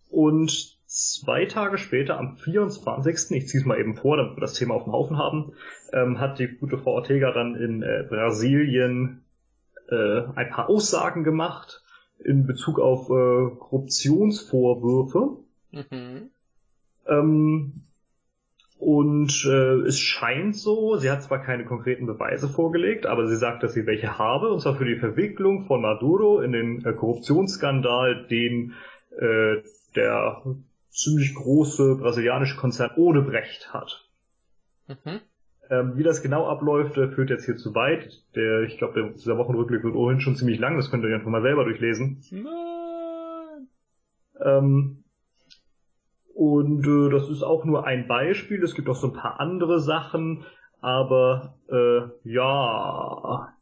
[0.10, 4.54] und zwei Tage später, am 24., ich ziehe es mal eben vor, damit wir das
[4.54, 5.54] Thema auf dem Haufen haben,
[5.94, 9.24] ähm, hat die gute Frau Ortega dann in äh, Brasilien
[9.90, 11.84] äh, ein paar Aussagen gemacht
[12.24, 15.38] in Bezug auf äh, Korruptionsvorwürfe.
[15.72, 16.32] Mhm.
[17.08, 17.84] Ähm,
[18.80, 23.64] und äh, es scheint so, sie hat zwar keine konkreten Beweise vorgelegt, aber sie sagt,
[23.64, 28.28] dass sie welche habe, und zwar für die Verwicklung von Maduro in den äh, Korruptionsskandal,
[28.28, 28.74] den
[29.18, 29.58] äh,
[29.96, 30.44] der
[30.90, 34.10] ziemlich große brasilianische Konzern Odebrecht hat.
[34.88, 35.22] Mhm.
[35.70, 38.24] Ähm, wie das genau abläuft, äh, führt jetzt hier zu weit.
[38.36, 41.42] Der, ich glaube, dieser Wochenrückblick wird ohnehin schon ziemlich lang, das könnt ihr einfach mal
[41.42, 42.24] selber durchlesen.
[42.32, 43.68] Nein.
[44.40, 45.04] Ähm,
[46.34, 48.64] und äh, das ist auch nur ein Beispiel.
[48.64, 50.46] Es gibt auch so ein paar andere Sachen,
[50.80, 53.54] aber äh, ja,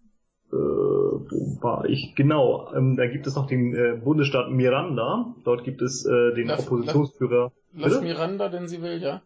[0.51, 2.15] äh, wo war ich?
[2.15, 5.33] Genau, ähm, da gibt es noch den äh, Bundesstaat Miranda.
[5.43, 7.51] Dort gibt es äh, den lass, Oppositionsführer.
[7.73, 9.21] Lass, lass Miranda, denn sie will, ja.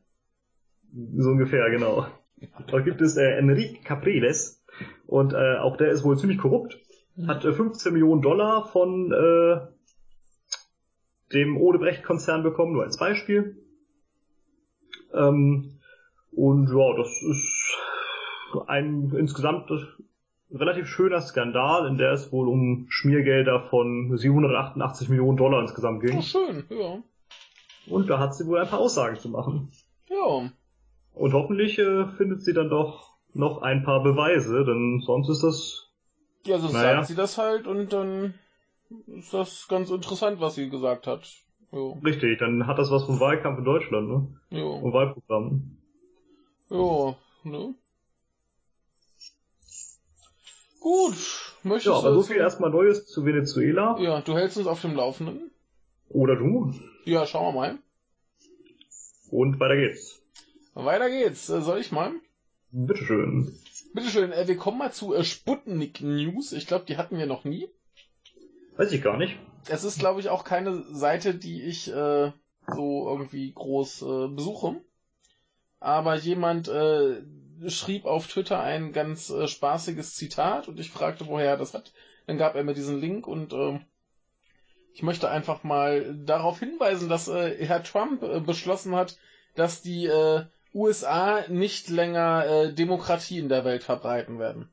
[1.17, 2.07] So ungefähr, genau.
[2.67, 4.63] Dort gibt es äh, Enrique Capriles
[5.07, 6.79] und äh, auch der ist wohl ziemlich korrupt.
[7.15, 7.27] Mhm.
[7.27, 9.59] Hat äh, 15 Millionen Dollar von äh,
[11.33, 13.57] dem Odebrecht-Konzern bekommen, nur als Beispiel.
[15.13, 15.79] Ähm,
[16.31, 17.77] und ja, das ist
[18.67, 19.69] ein insgesamt
[20.51, 26.17] relativ schöner Skandal, in der es wohl um Schmiergelder von 788 Millionen Dollar insgesamt ging.
[26.17, 27.03] Oh, schön, ja.
[27.87, 29.71] Und da hat sie wohl ein paar Aussagen zu machen.
[30.09, 30.49] Ja.
[31.13, 35.91] Und hoffentlich äh, findet sie dann doch noch ein paar Beweise, denn sonst ist das.
[36.45, 36.95] Ja, so naja.
[36.95, 38.33] sagt sie das halt und dann
[39.07, 41.27] ist das ganz interessant, was sie gesagt hat.
[41.71, 41.99] Jo.
[42.03, 44.27] Richtig, dann hat das was vom Wahlkampf in Deutschland, ne?
[44.49, 44.71] Jo.
[44.77, 45.77] Und Wahlprogramm.
[46.69, 47.75] Ja, ne?
[50.79, 53.97] Gut, möchtest ja, aber so viel erstmal Neues zu Venezuela.
[53.99, 55.51] Ja, du hältst uns auf dem Laufenden.
[56.09, 56.73] Oder du?
[57.05, 57.77] Ja, schauen wir mal.
[59.29, 60.21] Und weiter geht's.
[60.73, 61.49] Weiter geht's.
[61.49, 62.13] Äh, soll ich mal?
[62.71, 63.53] Bitteschön.
[63.93, 64.31] Bitteschön.
[64.31, 66.53] Äh, wir kommen mal zu äh, Sputnik News.
[66.53, 67.67] Ich glaube, die hatten wir noch nie.
[68.77, 69.37] Weiß ich gar nicht.
[69.67, 72.31] Es ist, glaube ich, auch keine Seite, die ich äh,
[72.67, 74.77] so irgendwie groß äh, besuche.
[75.79, 77.21] Aber jemand äh,
[77.67, 81.91] schrieb auf Twitter ein ganz äh, spaßiges Zitat und ich fragte, woher er das hat.
[82.27, 83.79] Dann gab er mir diesen Link und äh,
[84.93, 89.17] ich möchte einfach mal darauf hinweisen, dass äh, Herr Trump äh, beschlossen hat,
[89.55, 90.43] dass die äh,
[90.73, 94.69] USA nicht länger äh, Demokratie in der Welt verbreiten werden.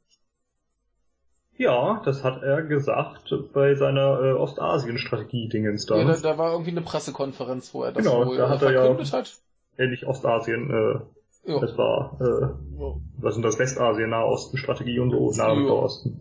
[1.59, 5.97] Ja, das hat er gesagt bei seiner äh, Ostasien-Strategie-Dingens da.
[5.97, 8.73] Ja, da, da war irgendwie eine Pressekonferenz, wo er das genau, wohl da hat er
[8.73, 9.35] verkündet ja hat.
[9.79, 11.01] Ähnlich Ostasien, äh,
[11.47, 11.61] ja.
[11.61, 12.95] das war, äh, ja.
[13.19, 15.71] was sind das, Westasien, Nahosten-Strategie und so, Nahe ja.
[15.71, 16.21] Osten.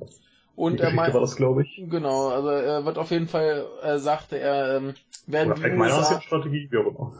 [0.55, 1.83] Und er meint, war das, glaube ich.
[1.89, 4.93] Genau, also er wird auf jeden Fall, er sagte er, ähm,
[5.27, 6.21] werden Oder die USA...
[6.21, 7.13] Strategie, wie auch immer.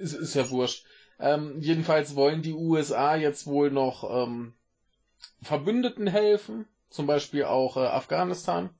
[0.00, 0.84] Ist, ist ja wurscht.
[1.20, 4.54] Ähm, jedenfalls wollen die USA jetzt wohl noch ähm,
[5.42, 8.70] Verbündeten helfen, zum Beispiel auch äh, Afghanistan.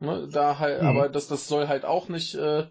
[0.00, 0.88] Ne, da halt, mhm.
[0.88, 2.66] aber das, das soll halt auch nicht äh,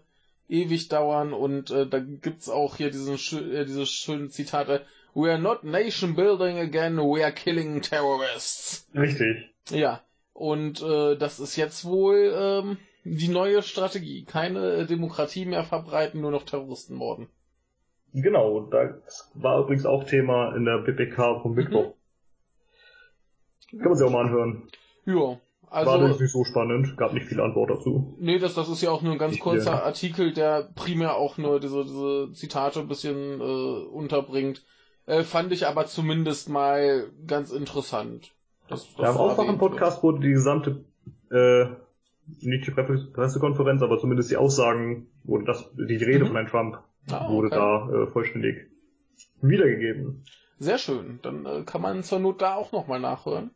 [0.48, 4.84] ewig dauern und äh, da gibt's auch hier diesen äh, diese schönen Zitate.
[5.14, 8.88] We are not nation building again, we are killing terrorists.
[8.94, 9.50] Richtig.
[9.70, 10.02] Ja.
[10.32, 14.24] Und äh, das ist jetzt wohl ähm, die neue Strategie.
[14.24, 17.28] Keine äh, Demokratie mehr verbreiten, nur noch Terroristen morden.
[18.12, 21.94] Genau, das war übrigens auch Thema in der PPK vom Mittwoch.
[23.72, 23.78] Mhm.
[23.78, 24.68] Kann man sich auch mal anhören.
[25.04, 25.38] Ja.
[25.70, 28.16] Also, war nicht so spannend, gab nicht viel Antwort dazu.
[28.18, 29.82] Nee, das, das ist ja auch nur ein ganz ich kurzer ja.
[29.82, 34.64] Artikel, der primär auch nur diese, diese Zitate ein bisschen äh, unterbringt.
[35.06, 38.32] Äh, fand ich aber zumindest mal ganz interessant.
[38.68, 40.84] Das, das ja, im Aufwachen-Podcast wurde die gesamte,
[41.30, 41.66] äh,
[42.40, 46.28] nicht die Pressekonferenz, aber zumindest die Aussagen, wurde das, die Rede mhm.
[46.28, 46.78] von Herrn Trump
[47.10, 48.68] ah, wurde da äh, vollständig
[49.40, 50.24] wiedergegeben.
[50.58, 51.20] Sehr schön.
[51.22, 53.50] Dann äh, kann man zur Not da auch nochmal nachhören.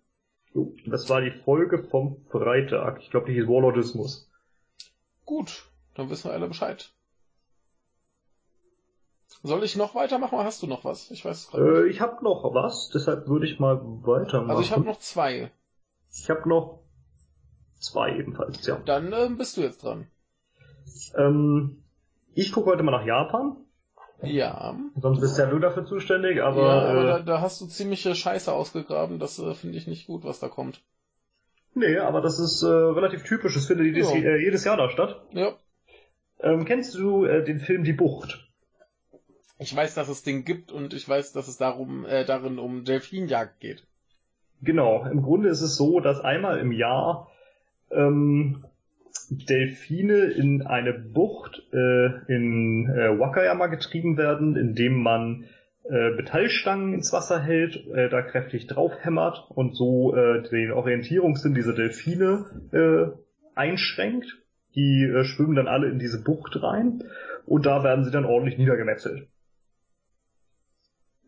[0.55, 3.01] Jo, das war die Folge vom Freitag.
[3.01, 4.31] Ich glaube, die hieß Warlordismus.
[5.25, 6.93] Gut, dann wissen wir alle Bescheid.
[9.43, 11.11] Soll ich noch weitermachen oder hast du noch was?
[11.11, 14.51] Ich weiß äh, Ich habe noch was, deshalb würde ich mal weitermachen.
[14.51, 15.51] Also ich habe noch zwei.
[16.13, 16.81] Ich habe noch
[17.81, 18.77] zwei ebenfalls, ja.
[18.85, 20.07] Dann äh, bist du jetzt dran.
[21.17, 21.83] Ähm,
[22.35, 23.57] ich gucke heute mal nach Japan.
[24.23, 24.77] Ja.
[25.01, 26.63] Sonst bist ja du dafür zuständig, aber.
[26.63, 29.19] Ja, aber äh, da, da, hast du ziemliche Scheiße ausgegraben.
[29.19, 30.83] Das äh, finde ich nicht gut, was da kommt.
[31.75, 33.57] Nee, aber das ist äh, relativ typisch.
[33.57, 35.23] Es findet jedes, äh, jedes Jahr da statt.
[35.33, 35.57] Ja.
[36.41, 38.49] Ähm, kennst du äh, den Film Die Bucht?
[39.59, 42.85] Ich weiß, dass es den gibt und ich weiß, dass es darum, äh, darin um
[42.85, 43.87] Delfinjagd geht.
[44.61, 45.05] Genau.
[45.07, 47.31] Im Grunde ist es so, dass einmal im Jahr
[47.91, 48.65] ähm,
[49.39, 55.45] Delfine in eine Bucht äh, in äh, Wakayama getrieben werden, indem man
[55.89, 61.75] äh, Metallstangen ins Wasser hält, äh, da kräftig draufhämmert und so äh, den Orientierungssinn dieser
[61.75, 64.39] Delfine äh, einschränkt.
[64.75, 67.05] Die äh, schwimmen dann alle in diese Bucht rein
[67.45, 69.29] und da werden sie dann ordentlich niedergemetzelt.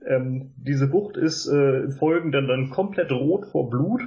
[0.07, 4.03] Ähm, diese Bucht ist äh, im Folgenden dann komplett rot vor Blut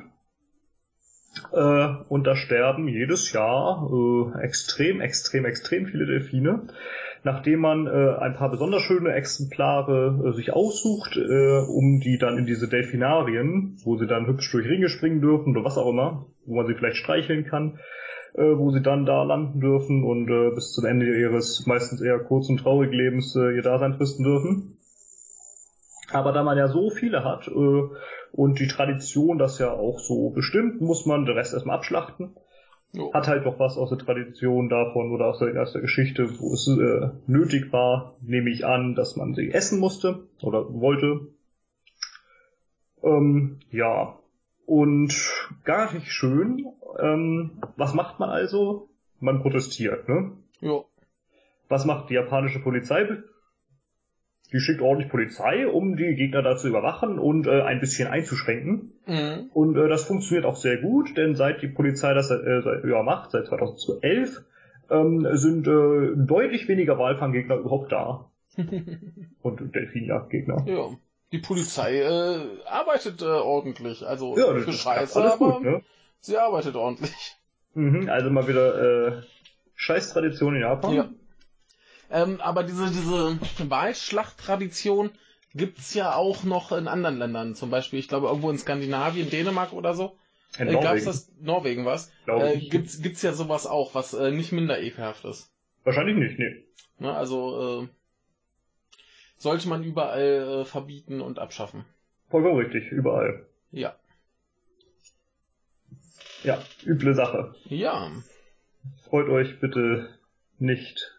[1.54, 6.68] äh, und da sterben jedes Jahr äh, extrem, extrem, extrem viele Delfine
[7.28, 12.38] nachdem man äh, ein paar besonders schöne Exemplare äh, sich aussucht, äh, um die dann
[12.38, 16.26] in diese Delfinarien, wo sie dann hübsch durch Ringe springen dürfen oder was auch immer,
[16.46, 17.80] wo man sie vielleicht streicheln kann,
[18.34, 22.58] äh, wo sie dann da landen dürfen und bis zum Ende ihres meistens eher kurzen,
[22.58, 24.78] traurigen Lebens ihr Dasein fristen dürfen.
[26.12, 27.82] Aber da man ja so viele hat äh,
[28.38, 32.36] und die Tradition das ja auch so bestimmt, muss man den Rest erstmal abschlachten.
[32.94, 33.12] Jo.
[33.12, 36.54] Hat halt doch was aus der Tradition davon oder aus der, aus der Geschichte, wo
[36.54, 41.28] es äh, nötig war, nehme ich an, dass man sie essen musste oder wollte.
[43.02, 44.20] Ähm, ja.
[44.68, 45.16] Und
[45.64, 46.68] gar nicht schön.
[47.00, 48.88] Ähm, was macht man also?
[49.20, 50.34] Man protestiert, ne?
[50.62, 50.86] Jo.
[51.70, 53.08] Was macht die japanische Polizei?
[54.54, 58.94] Die schickt ordentlich Polizei, um die Gegner da zu überwachen und äh, ein bisschen einzuschränken.
[59.06, 59.50] Mhm.
[59.54, 63.04] Und äh, das funktioniert auch sehr gut, denn seit die Polizei das äh, seit, ja,
[63.04, 64.42] macht, seit 2011,
[64.90, 68.30] ähm, sind äh, deutlich weniger Walfanggegner überhaupt da.
[69.42, 70.66] und Delfinjagdgegner.
[70.66, 70.90] Ja.
[71.32, 74.06] Die Polizei äh, arbeitet äh, ordentlich.
[74.06, 75.82] Also ja, für Scheiße, aber gut, ne?
[76.22, 77.36] sie arbeitet ordentlich.
[77.74, 79.22] Mhm, also mal wieder äh,
[79.76, 80.94] Scheiß-Tradition in Japan.
[80.94, 81.10] Ja.
[82.12, 83.40] Ähm, aber diese, diese
[83.70, 85.12] Wahlschlachttradition
[85.54, 87.56] gibt's ja auch noch in anderen Ländern.
[87.56, 90.18] Zum Beispiel, ich glaube, irgendwo in Skandinavien, Dänemark oder so.
[90.58, 92.12] In äh, gab's das Norwegen was?
[92.26, 95.52] Äh, gibt's, gibt's ja sowas auch, was äh, nicht minder ekelhaft ist.
[95.84, 96.64] Wahrscheinlich nicht, nee.
[97.00, 97.88] Ne, also äh,
[99.38, 101.86] sollte man überall äh, verbieten und abschaffen.
[102.30, 103.46] Vollkommen richtig, überall.
[103.72, 103.96] Ja.
[106.44, 107.56] Ja, üble Sache.
[107.66, 108.12] Ja.
[109.10, 110.10] Freut euch bitte
[110.60, 111.17] nicht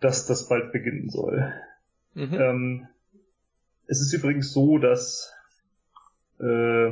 [0.00, 1.52] dass das bald beginnen soll.
[2.14, 2.34] Mhm.
[2.34, 2.88] Ähm,
[3.86, 5.32] es ist übrigens so, dass
[6.38, 6.90] äh,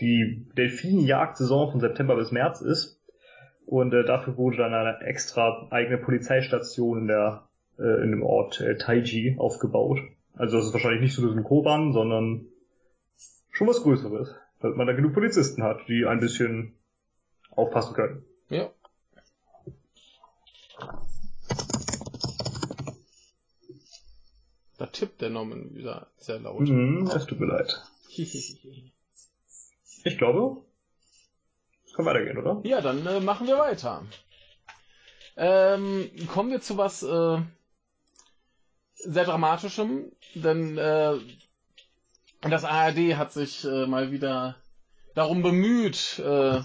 [0.00, 3.00] die Delfinjagdsaison von September bis März ist
[3.64, 8.60] und äh, dafür wurde dann eine extra eigene Polizeistation in der äh, in dem Ort
[8.60, 9.98] äh, Taiji aufgebaut.
[10.34, 12.46] Also das ist wahrscheinlich nicht so ein Koban, sondern
[13.50, 16.74] schon was Größeres, weil man da genug Polizisten hat, die ein bisschen
[17.50, 18.24] aufpassen können.
[18.50, 18.70] Ja.
[24.78, 26.68] Da tippt der Norman wieder sehr laut.
[26.68, 27.82] Mhm, das tut mir leid.
[28.16, 30.62] ich glaube,
[31.84, 32.60] es kann weitergehen, oder?
[32.64, 34.04] Ja, dann äh, machen wir weiter.
[35.36, 37.38] Ähm, kommen wir zu was äh,
[38.94, 41.18] sehr Dramatischem, denn äh,
[42.42, 44.56] das ARD hat sich äh, mal wieder
[45.14, 46.60] darum bemüht, äh,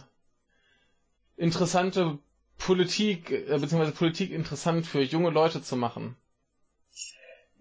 [1.38, 2.20] interessante
[2.58, 6.16] Politik, äh, beziehungsweise Politik interessant für junge Leute zu machen.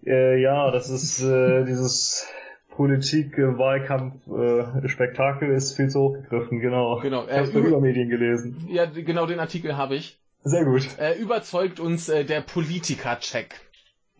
[0.05, 2.27] Äh, ja, das ist äh, dieses
[2.75, 6.99] Politik-Wahlkampf-Spektakel ist viel zu hochgegriffen, genau.
[7.01, 7.27] Genau.
[7.27, 8.67] Äh, ich habe über Medien gelesen.
[8.69, 10.19] Ja, genau den Artikel habe ich.
[10.43, 10.87] Sehr gut.
[10.97, 13.61] Äh, überzeugt uns äh, der Politiker-Check.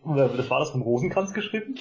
[0.04, 1.76] Das war das von Rosenkranz geschrieben?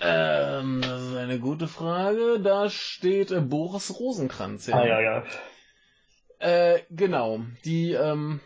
[0.00, 2.40] Ähm, das ist eine gute Frage.
[2.40, 4.76] Da steht äh, Boris Rosenkranz, ja.
[4.76, 5.24] Ah, ja, ja.
[6.38, 7.40] Äh, genau.
[7.64, 8.40] Die ähm,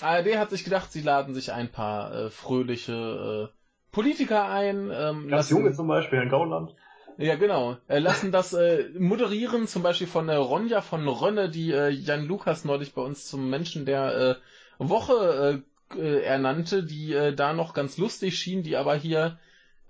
[0.00, 3.61] ARD hat sich gedacht, sie laden sich ein paar äh, fröhliche äh,
[3.92, 4.90] Politiker ein.
[4.92, 6.74] Ähm, Ganz lassen, junge zum Beispiel, Herrn Gauland.
[7.18, 7.76] Ja, genau.
[7.88, 12.24] Äh, lassen das äh, moderieren, zum Beispiel von äh, Ronja von Rönne, die äh, Jan
[12.24, 14.38] Lukas neulich bei uns zum Menschen der
[14.78, 15.62] äh, Woche
[15.94, 19.38] äh, äh, ernannte, die äh, da noch ganz lustig schien, die aber hier,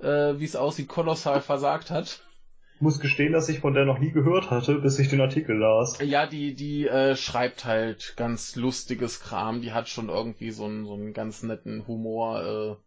[0.00, 2.22] äh, wie es aussieht, kolossal versagt hat
[2.82, 5.98] muss gestehen, dass ich von der noch nie gehört hatte, bis ich den Artikel las.
[6.02, 9.62] Ja, die, die äh, schreibt halt ganz lustiges Kram.
[9.62, 12.42] Die hat schon irgendwie so einen, so einen ganz netten Humor.
[12.42, 12.82] Äh,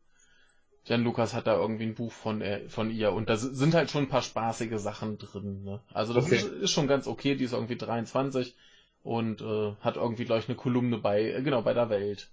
[0.86, 3.90] Jan Lukas hat da irgendwie ein Buch von, äh, von ihr und da sind halt
[3.90, 5.64] schon ein paar spaßige Sachen drin.
[5.64, 5.82] Ne?
[5.94, 6.36] Also das okay.
[6.36, 7.36] ist, ist, schon ganz okay.
[7.36, 8.56] Die ist irgendwie 23
[9.02, 12.30] und äh, hat irgendwie, glaube ich, eine Kolumne bei, äh, genau, bei der Welt.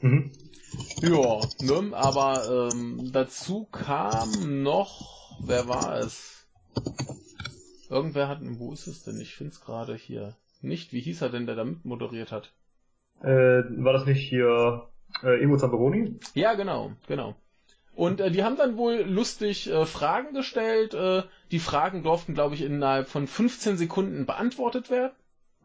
[0.00, 0.32] Mhm.
[1.02, 1.96] Ja, ne?
[1.96, 6.48] aber ähm, dazu kam noch, wer war es?
[7.88, 9.20] Irgendwer hat, wo ist es denn?
[9.20, 10.92] Ich finde es gerade hier nicht.
[10.92, 12.52] Wie hieß er denn, der da mit moderiert hat?
[13.22, 14.88] Äh, war das nicht hier
[15.22, 16.18] äh, Emo Zamperoni?
[16.34, 17.36] Ja, genau, genau.
[17.94, 20.94] Und äh, die haben dann wohl lustig äh, Fragen gestellt.
[20.94, 25.12] Äh, die Fragen durften, glaube ich, innerhalb von 15 Sekunden beantwortet werden.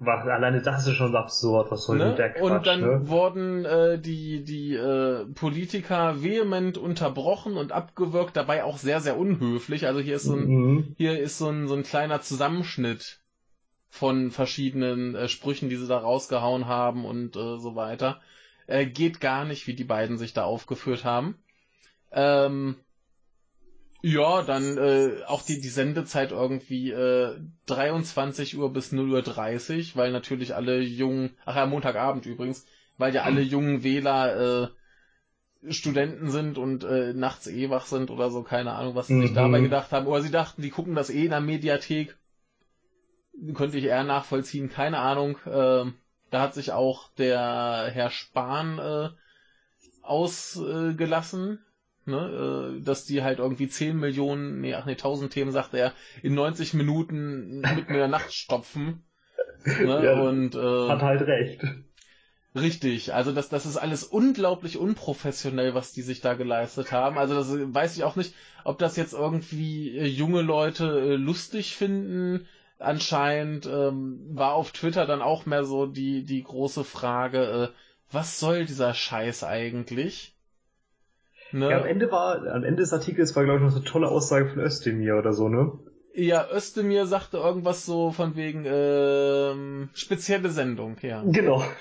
[0.01, 2.15] Was, alleine das ist schon absurd, was soll ne?
[2.15, 3.09] der Quatsch, Und dann ne?
[3.09, 9.87] wurden äh, die, die äh, Politiker vehement unterbrochen und abgewürgt, dabei auch sehr, sehr unhöflich.
[9.87, 10.95] Also hier ist so ein, Mhm.
[10.97, 13.19] hier ist so ein, so ein kleiner Zusammenschnitt
[13.89, 18.21] von verschiedenen äh, Sprüchen, die sie da rausgehauen haben und äh, so weiter.
[18.67, 21.35] Äh, geht gar nicht, wie die beiden sich da aufgeführt haben.
[22.11, 22.75] Ähm,
[24.01, 29.95] ja, dann äh, auch die, die Sendezeit irgendwie äh, 23 Uhr bis 0 Uhr 30,
[29.97, 32.65] weil natürlich alle jungen, ach ja, Montagabend übrigens,
[32.97, 38.29] weil ja alle jungen Wähler äh, Studenten sind und äh, nachts eh wach sind oder
[38.29, 39.35] so, keine Ahnung, was sie sich Mhm.
[39.35, 40.07] dabei gedacht haben.
[40.07, 42.17] Oder sie dachten, die gucken das eh in der Mediathek.
[43.53, 45.37] Könnte ich eher nachvollziehen, keine Ahnung.
[45.45, 45.95] Ähm,
[46.29, 49.09] da hat sich auch der Herr Spahn äh,
[50.01, 51.59] ausgelassen,
[52.09, 55.93] ne, äh, dass die halt irgendwie 10 Millionen, nee, ach nee, 1000 Themen, sagt er,
[56.23, 59.03] in 90 Minuten mitten in der Nacht stopfen.
[59.65, 61.61] Ne, Ja, und äh, Hat halt recht.
[62.55, 67.17] Richtig, also das, das ist alles unglaublich unprofessionell, was die sich da geleistet haben.
[67.17, 71.75] Also das äh, weiß ich auch nicht, ob das jetzt irgendwie äh, junge Leute lustig
[71.75, 72.47] finden.
[72.79, 77.75] Anscheinend ähm, war auf Twitter dann auch mehr so die, die große Frage, äh,
[78.11, 80.35] was soll dieser Scheiß eigentlich?
[81.51, 81.69] Ne?
[81.69, 84.07] Ja, am Ende war, am Ende des Artikels war, glaube ich, noch so eine tolle
[84.07, 85.71] Aussage von Özdemir oder so, ne?
[86.13, 91.23] Ja, Özdemir sagte irgendwas so von wegen ähm, spezielle Sendung, ja.
[91.25, 91.63] Genau.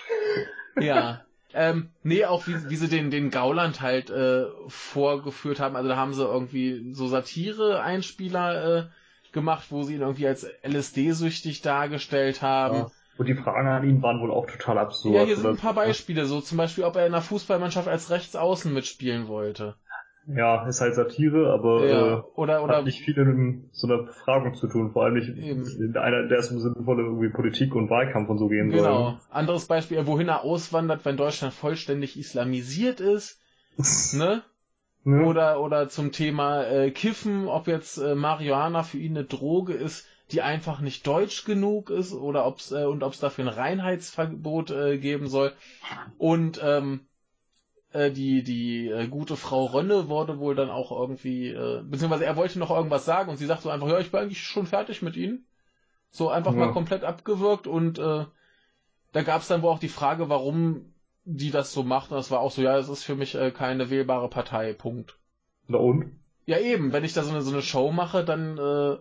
[0.81, 1.23] Ja.
[1.55, 5.75] Ähm, nee, auch wie, wie sie den, den Gauland halt äh, vorgeführt haben.
[5.75, 8.85] Also da haben sie irgendwie so Satire-Einspieler äh,
[9.33, 12.77] gemacht, wo sie ihn irgendwie als LSD-süchtig dargestellt haben.
[12.77, 12.91] Ja.
[13.19, 15.15] Und die Fragen an ihn waren wohl auch total absurd.
[15.15, 15.75] Ja, hier sind ein paar.
[15.75, 16.25] Beispiele.
[16.25, 19.75] So zum Beispiel, ob er in einer Fußballmannschaft als Rechtsaußen mitspielen wollte.
[20.29, 22.19] Ja, ist halt Satire, aber Ja.
[22.19, 25.31] äh, Oder, oder hat nicht viel in so einer Befragung zu tun, vor allem nicht
[25.31, 25.65] Eben.
[25.81, 29.19] in einer, der es um sinnvolle irgendwie Politik und Wahlkampf und so gehen Genau.
[29.31, 33.41] Anderes Beispiel, wohin er auswandert, wenn Deutschland vollständig islamisiert ist.
[34.19, 34.43] Ne?
[35.05, 35.15] soll.
[35.15, 35.25] Ne?
[35.25, 40.07] Oder, oder zum Thema äh, Kiffen, ob jetzt äh, Marihuana für ihn eine Droge ist,
[40.31, 44.71] die einfach nicht deutsch genug ist, oder ob's, äh, und ob es dafür ein Reinheitsverbot
[44.71, 45.53] äh, geben soll.
[46.19, 47.07] Und ähm,
[47.93, 52.37] äh, die, die äh, gute Frau Rönne wurde wohl dann auch irgendwie, äh, beziehungsweise er
[52.37, 55.01] wollte noch irgendwas sagen und sie sagt so einfach, ja, ich bin eigentlich schon fertig
[55.03, 55.47] mit Ihnen.
[56.11, 56.59] So einfach Ja.
[56.59, 58.25] mal komplett abgewürgt und äh,
[59.13, 62.11] da gab es dann wohl auch die Frage, warum die das so macht.
[62.11, 65.19] Und das war auch so, ja, es ist für mich äh, keine wählbare Partei, Punkt.
[65.67, 66.19] Na und?
[66.47, 68.97] Ja, eben, wenn ich da so eine, so eine Show mache, dann äh,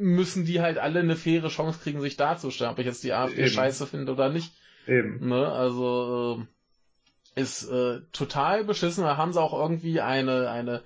[0.00, 3.42] müssen die halt alle eine faire Chance kriegen, sich darzustellen, ob ich jetzt die AfD
[3.42, 3.50] Eben.
[3.50, 4.52] scheiße finde oder nicht.
[4.86, 5.28] Eben.
[5.28, 5.46] Ne?
[5.46, 6.46] Also
[7.36, 9.04] äh, ist äh, total beschissen.
[9.04, 10.82] Da haben sie auch irgendwie eine, eine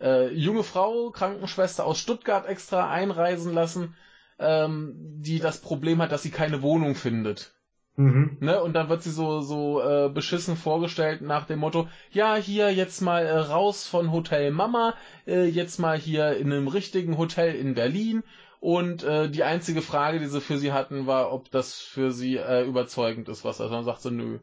[0.00, 3.96] äh, junge Frau, Krankenschwester aus Stuttgart extra einreisen lassen,
[4.38, 7.52] ähm, die das Problem hat, dass sie keine Wohnung findet.
[7.98, 8.36] Mhm.
[8.38, 8.62] Ne?
[8.62, 13.00] Und dann wird sie so, so äh, beschissen vorgestellt nach dem Motto, ja, hier jetzt
[13.00, 14.94] mal äh, raus von Hotel Mama,
[15.26, 18.22] äh, jetzt mal hier in einem richtigen Hotel in Berlin.
[18.60, 22.36] Und äh, die einzige Frage, die sie für sie hatten, war, ob das für sie
[22.36, 23.68] äh, überzeugend ist, was er.
[23.68, 24.40] Dann sagt sie, nö.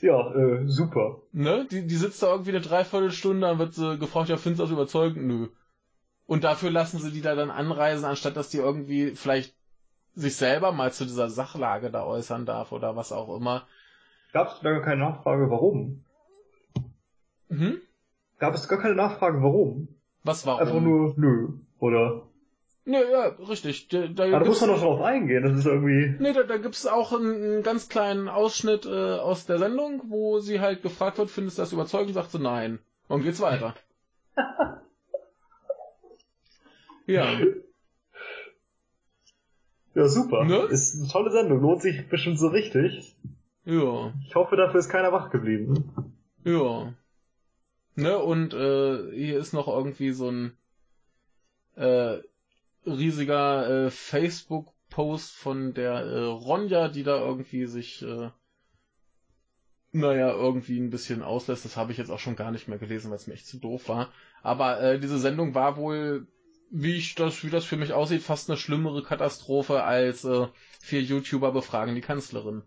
[0.00, 1.22] Ja, äh, super.
[1.32, 1.66] Ne?
[1.70, 4.72] Die, die sitzt da irgendwie eine Dreiviertelstunde, dann wird sie gefragt, ja, findest du das
[4.72, 5.26] überzeugend?
[5.26, 5.48] Nö.
[6.26, 9.54] Und dafür lassen sie die da dann anreisen, anstatt dass die irgendwie vielleicht
[10.14, 13.66] sich selber mal zu dieser Sachlage da äußern darf oder was auch immer.
[14.32, 16.04] Gab es da gar keine Nachfrage, warum?
[17.48, 17.80] Mhm.
[18.38, 19.88] Gab es gar keine Nachfrage, warum?
[20.24, 20.58] Was war?
[20.58, 21.60] Einfach nur, nö.
[21.78, 22.26] Oder?
[22.84, 23.88] Ja, ja, richtig.
[23.88, 26.14] Da, da, Aber da muss man doch drauf eingehen, das ist irgendwie...
[26.20, 30.38] nee, da, da gibt's auch einen, einen ganz kleinen Ausschnitt äh, aus der Sendung, wo
[30.38, 32.14] sie halt gefragt wird, findest du das überzeugend?
[32.14, 32.78] Sagt sie nein.
[33.08, 33.74] Und geht's weiter.
[37.06, 37.40] ja.
[39.94, 40.44] Ja, super.
[40.44, 40.66] Ne?
[40.70, 43.16] Ist eine tolle Sendung, lohnt sich bestimmt so richtig.
[43.64, 44.12] Ja.
[44.28, 46.14] Ich hoffe, dafür ist keiner wach geblieben.
[46.44, 46.92] Ja.
[47.96, 50.52] Ne, und äh, hier ist noch irgendwie so ein
[51.76, 52.18] äh,
[52.86, 58.30] riesiger äh, Facebook-Post von der äh, Ronja, die da irgendwie sich, äh,
[59.92, 61.64] naja, irgendwie ein bisschen auslässt.
[61.64, 63.58] Das habe ich jetzt auch schon gar nicht mehr gelesen, weil es mir echt zu
[63.58, 64.12] doof war.
[64.42, 66.26] Aber äh, diese Sendung war wohl,
[66.70, 70.48] wie ich das, wie das für mich aussieht, fast eine schlimmere Katastrophe als äh,
[70.80, 72.62] vier YouTuber befragen die Kanzlerin.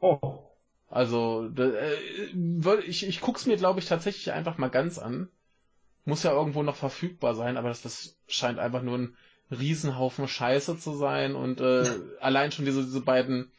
[0.00, 0.38] Oh.
[0.88, 1.94] Also, äh,
[2.86, 5.28] ich, ich guck's mir, glaube ich, tatsächlich einfach mal ganz an.
[6.10, 9.16] Muss ja irgendwo noch verfügbar sein, aber das, das scheint einfach nur ein
[9.50, 11.84] Riesenhaufen Scheiße zu sein und äh,
[12.20, 13.50] allein schon diese, diese beiden,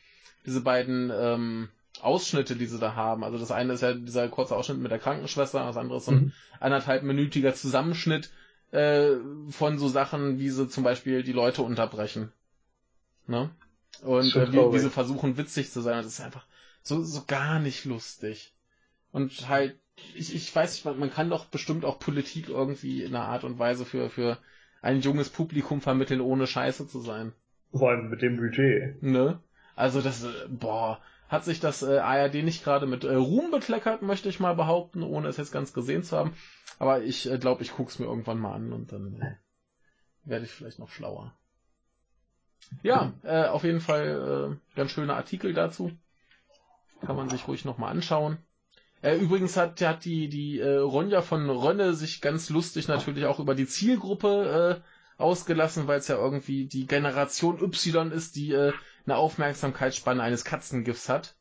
[0.46, 1.70] diese beiden ähm,
[2.02, 3.24] Ausschnitte, die sie da haben.
[3.24, 6.12] Also das eine ist ja dieser kurze Ausschnitt mit der Krankenschwester, das andere ist so
[6.12, 6.34] ein Mhm.
[6.60, 8.32] anderthalbminütiger Zusammenschnitt
[8.72, 9.16] äh,
[9.50, 12.32] von so Sachen, wie sie zum Beispiel die Leute unterbrechen.
[13.28, 13.50] Ne?
[14.02, 15.98] Und äh, wie, wie sie versuchen witzig zu sein.
[15.98, 16.46] Das ist einfach
[16.84, 18.54] so, so gar nicht lustig.
[19.12, 19.80] Und halt,
[20.16, 23.44] ich, ich weiß nicht, man, man kann doch bestimmt auch Politik irgendwie in einer Art
[23.44, 24.38] und Weise für, für
[24.82, 27.34] ein junges Publikum vermitteln, ohne scheiße zu sein.
[27.72, 29.02] Vor allem mit dem Budget.
[29.02, 29.40] Ne?
[29.76, 34.02] Also das, äh, boah, hat sich das äh, ARD nicht gerade mit äh, Ruhm bekleckert,
[34.02, 36.34] möchte ich mal behaupten, ohne es jetzt ganz gesehen zu haben.
[36.80, 39.36] Aber ich äh, glaube, ich guck's mir irgendwann mal an und dann äh,
[40.24, 41.34] werde ich vielleicht noch schlauer.
[42.84, 45.92] Ja, äh, auf jeden Fall äh, ganz schöner Artikel dazu.
[47.02, 48.38] Kann man sich ruhig nochmal anschauen.
[49.02, 53.40] Äh, übrigens hat, hat die, die äh, Ronja von Rönne sich ganz lustig natürlich auch
[53.40, 58.74] über die Zielgruppe äh, ausgelassen, weil es ja irgendwie die Generation Y ist, die äh,
[59.06, 61.36] eine Aufmerksamkeitsspanne eines Katzengifts hat.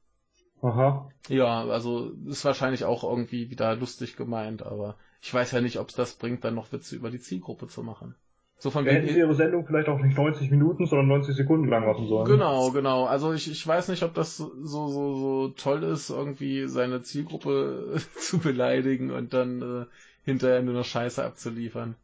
[0.62, 1.10] Aha.
[1.28, 5.88] Ja, also ist wahrscheinlich auch irgendwie wieder lustig gemeint, aber ich weiß ja nicht, ob
[5.88, 8.14] es das bringt, dann noch Witze über die Zielgruppe zu machen.
[8.60, 11.86] So von hätten sie ihre Sendung vielleicht auch nicht 90 Minuten, sondern 90 Sekunden lang
[11.86, 12.26] machen sollen.
[12.26, 13.06] Genau, genau.
[13.06, 17.96] Also ich, ich weiß nicht, ob das so, so, so toll ist, irgendwie seine Zielgruppe
[18.18, 19.86] zu beleidigen und dann äh,
[20.24, 21.96] hinterher nur noch Scheiße abzuliefern.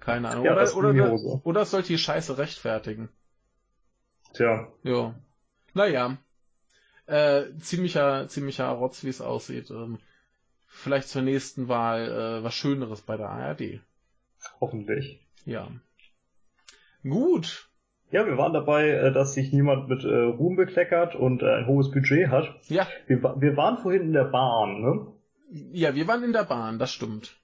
[0.00, 0.46] Keine Ahnung.
[0.46, 3.10] Ja, oder, oder, oder, oder es sollte die Scheiße rechtfertigen.
[4.32, 4.68] Tja.
[4.84, 5.14] Ja.
[5.74, 6.16] Naja.
[7.04, 9.70] Äh, ziemlicher, ziemlicher Rotz, wie es aussieht.
[9.70, 9.98] Ähm,
[10.66, 13.80] vielleicht zur nächsten Wahl äh, was Schöneres bei der ARD.
[14.60, 15.20] Hoffentlich.
[15.44, 15.68] Ja.
[17.02, 17.68] Gut.
[18.10, 21.66] Ja, wir waren dabei, äh, dass sich niemand mit äh, Ruhm bekleckert und äh, ein
[21.66, 22.54] hohes Budget hat.
[22.68, 22.86] Ja.
[23.06, 25.06] Wir, wir waren vorhin in der Bahn, ne?
[25.72, 27.36] Ja, wir waren in der Bahn, das stimmt.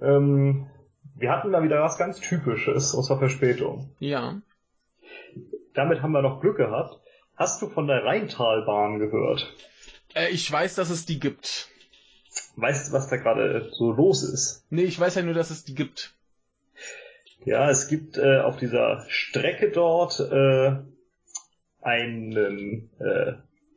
[0.00, 0.66] Ähm,
[1.14, 3.94] wir hatten da wieder was ganz Typisches außer Verspätung.
[3.98, 4.40] Ja.
[5.74, 7.00] Damit haben wir noch Glück gehabt.
[7.36, 9.54] Hast du von der Rheintalbahn gehört?
[10.14, 11.68] Äh, ich weiß, dass es die gibt.
[12.56, 14.64] Weißt du, was da gerade so los ist?
[14.70, 16.14] Nee, ich weiß ja nur, dass es die gibt.
[17.44, 20.76] Ja, es gibt äh, auf dieser Strecke dort äh,
[21.82, 23.34] einen äh,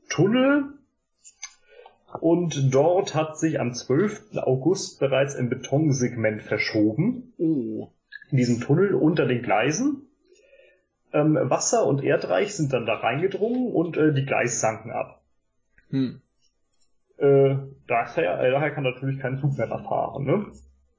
[0.09, 0.78] Tunnel
[2.22, 4.38] und dort hat sich am 12.
[4.38, 7.34] August bereits ein Betonsegment verschoben.
[7.38, 7.91] Oh.
[8.32, 10.07] In diesem Tunnel unter den Gleisen.
[11.13, 15.22] Ähm, Wasser und Erdreich sind dann da reingedrungen und äh, die Gleise sanken ab.
[15.89, 16.22] Hm.
[17.18, 17.55] Äh,
[17.88, 20.45] daher, äh, daher kann natürlich kein Zug mehr fahren, ne?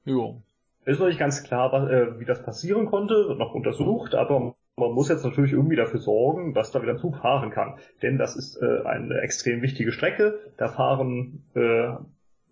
[0.05, 0.41] Jo.
[0.85, 4.55] Ist noch nicht ganz klar, was, äh, wie das passieren konnte, wird noch untersucht, aber
[4.79, 7.75] man muss jetzt natürlich irgendwie dafür sorgen, dass da wieder ein Zug fahren kann.
[8.01, 10.39] Denn das ist äh, eine extrem wichtige Strecke.
[10.57, 11.89] Da fahren äh,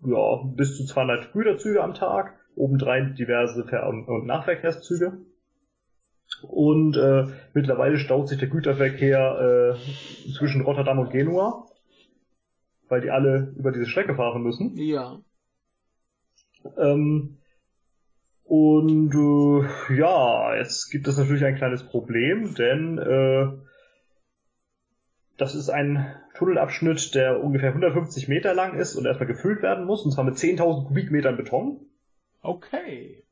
[0.04, 5.18] ja, bis zu 200 Güterzüge am Tag, obendrein diverse Ver- und, Nahverkehrszüge.
[6.42, 11.66] Und äh, mittlerweile staut sich der Güterverkehr äh, zwischen Rotterdam und Genua,
[12.88, 14.76] weil die alle über diese Strecke fahren müssen.
[14.76, 15.18] Ja.
[16.76, 17.37] Ähm,
[18.48, 23.48] und äh, ja, jetzt gibt es natürlich ein kleines Problem, denn äh,
[25.36, 30.02] das ist ein Tunnelabschnitt, der ungefähr 150 Meter lang ist und erstmal gefüllt werden muss,
[30.04, 31.80] und zwar mit 10.000 Kubikmetern Beton.
[32.40, 33.22] Okay.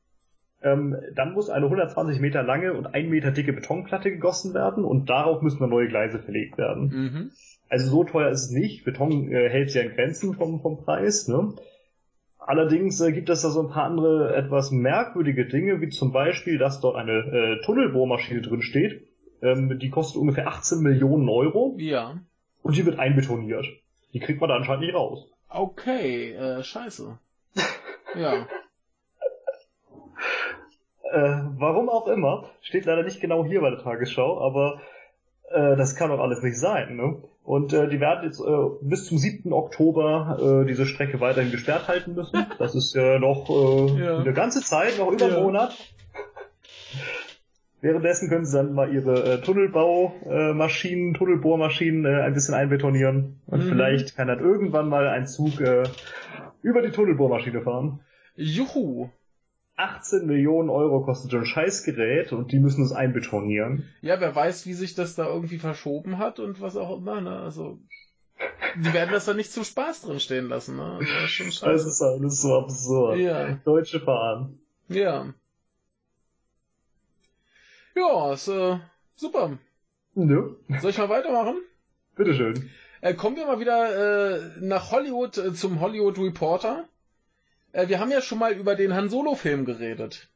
[0.61, 5.09] Ähm, dann muss eine 120 Meter lange und 1 Meter dicke Betonplatte gegossen werden und
[5.09, 6.89] darauf müssen dann neue Gleise verlegt werden.
[6.89, 7.31] Mhm.
[7.69, 8.85] Also so teuer ist es nicht.
[8.85, 11.27] Beton äh, hält sich an Grenzen vom, vom Preis.
[11.27, 11.53] Ne?
[12.47, 16.57] Allerdings äh, gibt es da so ein paar andere etwas merkwürdige Dinge, wie zum Beispiel,
[16.57, 19.05] dass dort eine äh, Tunnelbohrmaschine drin steht.
[19.41, 21.75] Ähm, die kostet ungefähr 18 Millionen Euro.
[21.77, 22.21] Ja.
[22.63, 23.65] Und die wird einbetoniert.
[24.13, 25.29] Die kriegt man da anscheinend nicht raus.
[25.49, 27.19] Okay, äh, scheiße.
[28.15, 28.47] ja.
[31.11, 34.81] Äh, warum auch immer, steht leider nicht genau hier bei der Tagesschau, aber
[35.51, 36.95] äh, das kann doch alles nicht sein.
[36.95, 37.17] Ne?
[37.43, 38.43] Und äh, die werden jetzt äh,
[38.81, 39.53] bis zum 7.
[39.53, 42.45] Oktober äh, diese Strecke weiterhin gesperrt halten müssen.
[42.59, 44.17] Das ist ja noch äh, ja.
[44.19, 45.35] eine ganze Zeit, noch über ja.
[45.35, 45.75] einen Monat.
[47.79, 53.39] Währenddessen können sie dann mal ihre äh, Tunnelbaumaschinen, äh, Tunnelbohrmaschinen äh, ein bisschen einbetonieren.
[53.45, 53.69] Und mhm.
[53.69, 55.83] vielleicht kann dann irgendwann mal ein Zug äh,
[56.63, 58.01] über die Tunnelbohrmaschine fahren.
[58.35, 59.09] Juhu!
[59.77, 63.87] 18 Millionen Euro kostet so ein Scheißgerät und die müssen es einbetonieren.
[64.01, 67.39] Ja, wer weiß, wie sich das da irgendwie verschoben hat und was auch immer, ne?
[67.39, 67.79] Also,
[68.75, 70.97] die werden das da nicht zum Spaß drin stehen lassen, ne?
[70.99, 71.69] Also, das ist schon.
[71.69, 73.19] Das ist alles so absurd.
[73.19, 73.53] Ja.
[73.65, 74.59] Deutsche fahren.
[74.89, 75.31] Ja.
[77.95, 78.79] Ja, ist, äh,
[79.15, 79.59] super.
[80.15, 80.55] Nö.
[80.81, 81.57] Soll ich mal weitermachen?
[82.15, 82.69] Bitteschön.
[83.01, 86.85] Äh, kommen wir mal wieder äh, nach Hollywood äh, zum Hollywood Reporter.
[87.71, 90.29] Äh, wir haben ja schon mal über den Han Solo-Film geredet.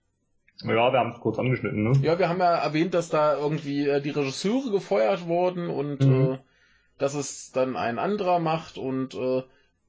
[0.63, 1.93] Ja, wir haben es kurz angeschnitten, ne?
[2.03, 6.33] Ja, wir haben ja erwähnt, dass da irgendwie äh, die Regisseure gefeuert wurden und mhm.
[6.33, 6.37] äh,
[6.97, 9.41] dass es dann ein anderer macht und äh,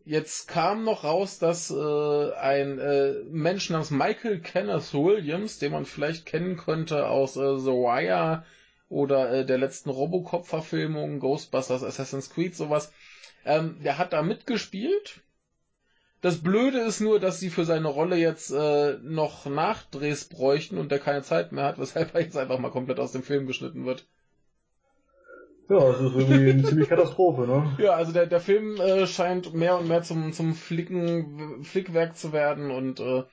[0.05, 5.84] jetzt kam noch raus, dass äh, ein äh, Mensch namens Michael Kenneth Williams, den man
[5.84, 8.45] vielleicht kennen könnte aus äh, The Wire
[8.88, 12.93] oder äh, der letzten Robocop-Verfilmung, Ghostbusters, Assassin's Creed, sowas.
[13.45, 15.20] Ähm, der hat da mitgespielt.
[16.22, 20.92] Das Blöde ist nur, dass sie für seine Rolle jetzt äh, noch Nachdrehs bräuchten und
[20.92, 23.84] der keine Zeit mehr hat, weshalb er jetzt einfach mal komplett aus dem Film geschnitten
[23.84, 24.06] wird.
[25.68, 27.76] Ja, das ist irgendwie eine ziemlich Katastrophe, ne?
[27.78, 32.32] Ja, also der, der Film äh, scheint mehr und mehr zum, zum Flicken, Flickwerk zu
[32.32, 33.24] werden und äh,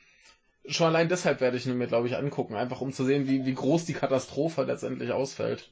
[0.65, 3.45] schon allein deshalb werde ich ihn mir, glaube ich, angucken, einfach um zu sehen, wie,
[3.45, 5.71] wie groß die Katastrophe letztendlich ausfällt.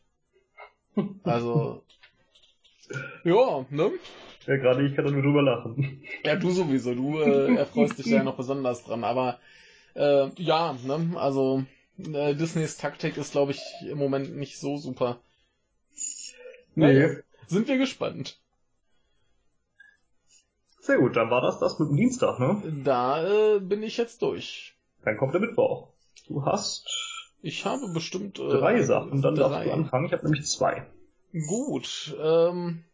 [1.23, 1.83] Also,
[3.23, 3.91] ja, ne?
[4.47, 6.01] Ja, gerade ich kann da nur drüber lachen.
[6.23, 9.39] Ja, du sowieso, du äh, erfreust dich ja noch besonders dran, aber
[9.93, 11.65] äh, ja, ne, also
[11.97, 15.19] äh, Disneys Taktik ist, glaube ich, im Moment nicht so super.
[16.75, 17.09] Nee.
[17.47, 18.39] sind wir gespannt.
[20.79, 22.81] Sehr gut, dann war das das mit dem Dienstag, ne?
[22.85, 24.75] Da äh, bin ich jetzt durch.
[25.03, 25.89] Dann kommt der Mittwoch.
[26.27, 26.87] Du hast.
[27.41, 29.49] Ich habe bestimmt äh, drei Sachen, dann drei.
[29.49, 30.05] darfst du anfangen.
[30.05, 30.87] Ich habe nämlich zwei.
[31.47, 32.15] Gut.
[32.21, 32.85] Ähm,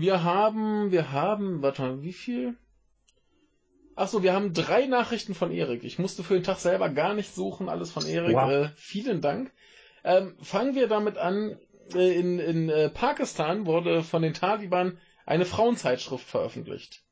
[0.00, 2.56] wir haben, wir haben, warte mal, wie viel?
[3.96, 5.82] Achso, wir haben drei Nachrichten von Erik.
[5.82, 8.36] Ich musste für den Tag selber gar nicht suchen, alles von Erik.
[8.36, 8.48] Wow.
[8.48, 9.50] Äh, vielen Dank.
[10.04, 11.58] Ähm, fangen wir damit an.
[11.94, 17.02] Äh, in in äh, Pakistan wurde von den Taliban eine Frauenzeitschrift veröffentlicht.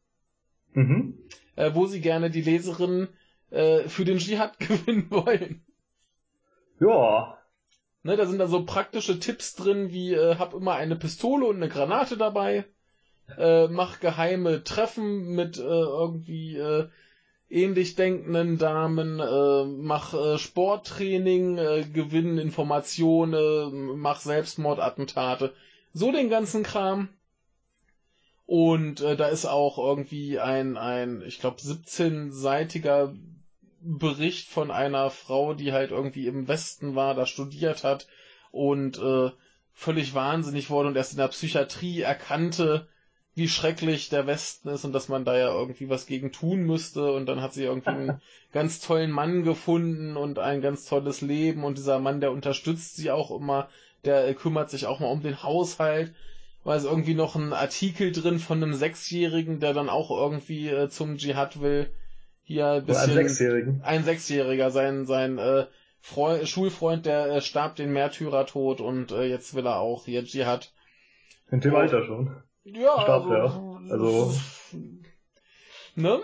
[0.74, 1.18] Mhm.
[1.56, 3.08] Äh, wo sie gerne die Leserinnen
[3.50, 5.64] äh, für den Dschihad gewinnen wollen.
[6.78, 7.36] Ja.
[8.04, 11.56] Ne, da sind da so praktische Tipps drin, wie äh, hab immer eine Pistole und
[11.56, 12.64] eine Granate dabei,
[13.36, 16.88] äh, mach geheime Treffen mit äh, irgendwie äh,
[17.48, 25.54] ähnlich denkenden Damen, äh, mach äh, Sporttraining, äh, gewinn Informationen, mach Selbstmordattentate,
[25.92, 27.08] so den ganzen Kram.
[28.46, 33.14] Und äh, da ist auch irgendwie ein, ein ich glaube, 17-seitiger
[33.80, 38.06] Bericht von einer Frau, die halt irgendwie im Westen war, da studiert hat
[38.50, 39.30] und äh,
[39.72, 42.88] völlig wahnsinnig wurde und erst in der Psychiatrie erkannte,
[43.36, 47.12] wie schrecklich der Westen ist und dass man da ja irgendwie was gegen tun müsste
[47.12, 48.20] und dann hat sie irgendwie einen
[48.52, 53.10] ganz tollen Mann gefunden und ein ganz tolles Leben und dieser Mann, der unterstützt sie
[53.10, 53.68] auch immer,
[54.06, 56.14] der kümmert sich auch mal um den Haushalt.
[56.64, 60.88] War es irgendwie noch ein Artikel drin von einem Sechsjährigen, der dann auch irgendwie äh,
[60.88, 61.90] zum Dschihad will
[62.42, 63.10] hier ein bisschen.
[63.10, 63.82] Ein Sechsjährigen.
[63.82, 65.66] Ein Sechsjähriger, sein, sein äh,
[66.00, 70.72] Freund, Schulfreund, der äh, starb den Märtyrertod und äh, jetzt will er auch hier Dschihad.
[71.50, 72.34] In dem Alter schon.
[72.74, 73.92] Ja, starb also, er.
[73.92, 74.34] also.
[75.94, 76.20] Ne?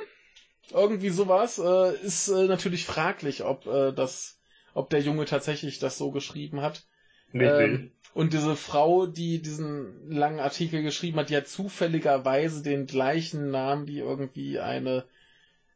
[0.71, 4.41] Irgendwie sowas äh, ist äh, natürlich fraglich, ob äh, das,
[4.75, 6.87] ob der Junge tatsächlich das so geschrieben hat.
[7.33, 13.51] Ähm, und diese Frau, die diesen langen Artikel geschrieben hat, die hat zufälligerweise den gleichen
[13.51, 15.07] Namen wie irgendwie eine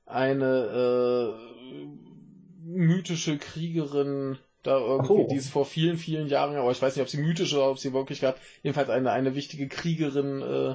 [0.07, 1.87] eine äh,
[2.62, 5.29] mythische Kriegerin da irgendwie, so.
[5.29, 7.79] die es vor vielen, vielen Jahren, aber ich weiß nicht, ob sie mythisch oder ob
[7.79, 10.75] sie wirklich gab, jedenfalls eine, eine wichtige Kriegerin äh,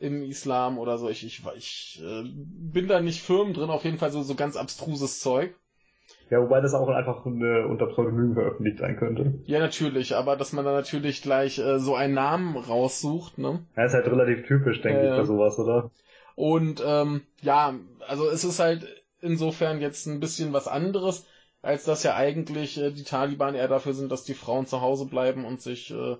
[0.00, 1.08] im Islam oder so.
[1.08, 4.56] Ich, ich, ich äh, bin da nicht firm drin, auf jeden Fall so, so ganz
[4.56, 5.54] abstruses Zeug.
[6.30, 9.34] Ja, wobei das auch einfach eine, unter Pseudonym veröffentlicht sein könnte.
[9.44, 13.64] Ja, natürlich, aber dass man da natürlich gleich äh, so einen Namen raussucht, ne?
[13.76, 15.90] Ja, ist halt relativ typisch, denke äh, ich, bei sowas, oder?
[16.34, 17.74] Und ähm, ja,
[18.06, 18.86] also es ist halt
[19.20, 21.26] insofern jetzt ein bisschen was anderes,
[21.68, 25.04] als dass ja eigentlich äh, die Taliban eher dafür sind, dass die Frauen zu Hause
[25.04, 26.16] bleiben und sich äh,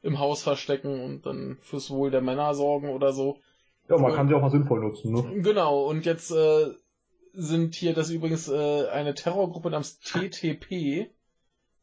[0.00, 3.38] im Haus verstecken und dann fürs Wohl der Männer sorgen oder so.
[3.88, 5.42] Ja, man und, kann sie auch mal sinnvoll nutzen, ne?
[5.42, 6.68] Genau, und jetzt äh,
[7.32, 11.10] sind hier, das übrigens äh, eine Terrorgruppe namens TTP.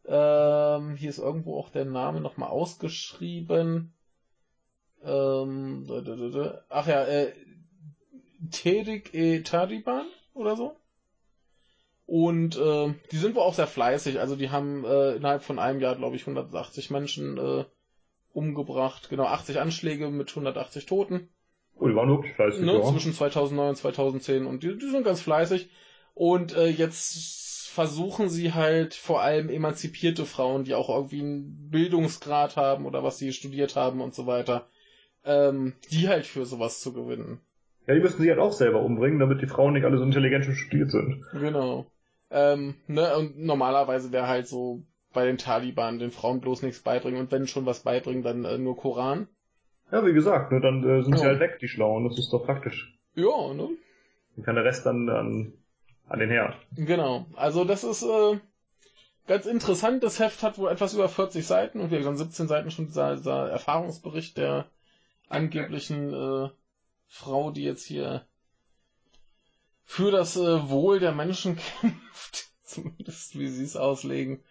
[0.06, 3.94] Ähm, hier ist irgendwo auch der Name nochmal ausgeschrieben.
[5.04, 5.86] Ähm,
[6.70, 7.34] ach ja, äh,
[8.50, 10.78] Terik e Taliban oder so.
[12.10, 14.20] Und äh, die sind wohl auch sehr fleißig.
[14.20, 17.66] Also die haben äh, innerhalb von einem Jahr, glaube ich, 180 Menschen äh,
[18.34, 19.12] umgebracht.
[19.12, 21.30] Genau, 80 Anschläge mit 180 Toten.
[21.76, 22.62] Oh, die waren wirklich fleißig.
[22.62, 22.82] Ne, ja.
[22.82, 24.48] Zwischen 2009 und 2010.
[24.48, 25.70] Und die, die sind ganz fleißig.
[26.16, 32.58] Und äh, jetzt versuchen sie halt vor allem emanzipierte Frauen, die auch irgendwie einen Bildungsgrad
[32.58, 34.68] haben oder was sie studiert haben und so weiter,
[35.26, 37.40] ähm, die halt für sowas zu gewinnen.
[37.86, 40.48] Ja, die müssen sich halt auch selber umbringen, damit die Frauen nicht alle so intelligent
[40.48, 41.24] und studiert sind.
[41.34, 41.86] Genau.
[42.32, 47.20] Ähm, ne, und normalerweise wäre halt so bei den Taliban den Frauen bloß nichts beibringen
[47.20, 49.28] und wenn schon was beibringen, dann äh, nur Koran.
[49.92, 51.18] Ja, wie gesagt, ne, dann äh, sind ja.
[51.18, 52.96] sie halt weg, die Schlauen, das ist doch praktisch.
[53.16, 53.70] Ja, ne?
[54.36, 55.54] Dann kann der Rest dann an,
[56.08, 56.56] an den Herd.
[56.76, 57.26] Genau.
[57.36, 58.40] Also das ist äh,
[59.28, 60.04] ganz interessant.
[60.04, 63.16] Das Heft hat wohl etwas über 40 Seiten und wir haben 17 Seiten schon dieser,
[63.16, 64.70] dieser Erfahrungsbericht der
[65.28, 66.50] angeblichen äh,
[67.08, 68.26] Frau, die jetzt hier
[69.90, 74.44] für das äh, Wohl der Menschen kämpft, zumindest wie sie es auslegen.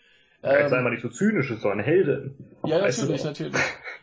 [0.42, 2.34] Ja, jetzt sei mal nicht so zynisch, ist doch eine Heldin.
[2.64, 3.54] Ja, natürlich, natürlich.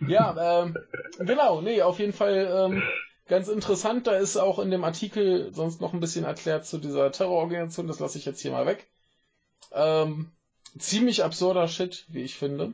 [0.07, 0.77] Ja, ähm,
[1.19, 2.83] genau, nee, auf jeden Fall ähm,
[3.27, 4.07] ganz interessant.
[4.07, 7.87] Da ist auch in dem Artikel sonst noch ein bisschen erklärt zu dieser Terrororganisation.
[7.87, 8.87] Das lasse ich jetzt hier mal weg.
[9.73, 10.31] Ähm,
[10.79, 12.73] ziemlich absurder Shit, wie ich finde.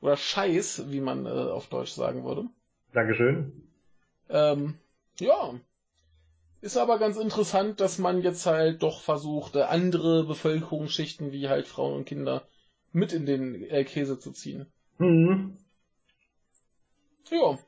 [0.00, 2.46] Oder Scheiß, wie man äh, auf Deutsch sagen würde.
[2.92, 3.62] Dankeschön.
[4.28, 4.74] Ähm,
[5.20, 5.54] ja.
[6.62, 11.66] Ist aber ganz interessant, dass man jetzt halt doch versucht, äh, andere Bevölkerungsschichten wie halt
[11.66, 12.44] Frauen und Kinder
[12.92, 14.66] mit in den äh, Käse zu ziehen.
[14.98, 15.56] Mhm.
[17.30, 17.58] Ja.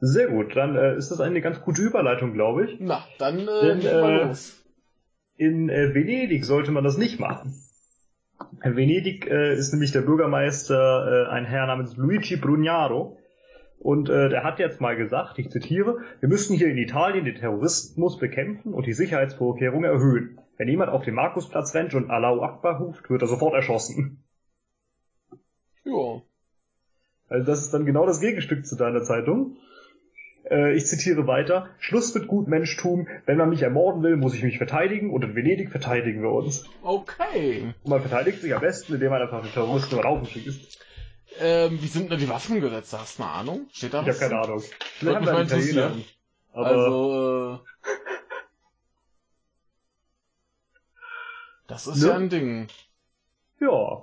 [0.00, 2.76] Sehr gut, dann äh, ist das eine ganz gute Überleitung, glaube ich.
[2.78, 4.64] Na, dann äh, Denn, leg mal äh, los.
[5.36, 7.60] In äh, Venedig sollte man das nicht machen.
[8.62, 13.18] In Venedig äh, ist nämlich der Bürgermeister äh, ein Herr namens Luigi Brugnaro.
[13.78, 17.34] Und äh, der hat jetzt mal gesagt, ich zitiere, wir müssen hier in Italien den
[17.34, 20.38] Terrorismus bekämpfen und die Sicherheitsvorkehrungen erhöhen.
[20.56, 24.24] Wenn jemand auf den Markusplatz rennt und Allahu Akbar ruft, wird er sofort erschossen.
[25.84, 26.22] Ja.
[27.28, 29.56] Also das ist dann genau das Gegenstück zu deiner Zeitung.
[30.50, 31.68] Äh, ich zitiere weiter.
[31.78, 33.08] Schluss mit Gutmenschtum.
[33.26, 36.68] Wenn man mich ermorden will, muss ich mich verteidigen und in Venedig verteidigen wir uns.
[36.82, 37.74] Okay.
[37.82, 40.83] Und man verteidigt sich am besten, indem man einfach den Terroristen über den Haufen schießt.
[41.40, 42.98] Ähm, wie sind denn die Waffengesetze?
[43.00, 43.66] Hast du eine Ahnung?
[43.72, 44.20] Steht da Ich was?
[44.20, 44.62] habe keine Ahnung.
[45.00, 46.04] Würde mich mal interessieren.
[46.52, 47.84] Aber Also, äh,
[51.66, 52.08] das ist Ne?
[52.08, 52.68] ja ein Ding.
[53.60, 54.02] ja.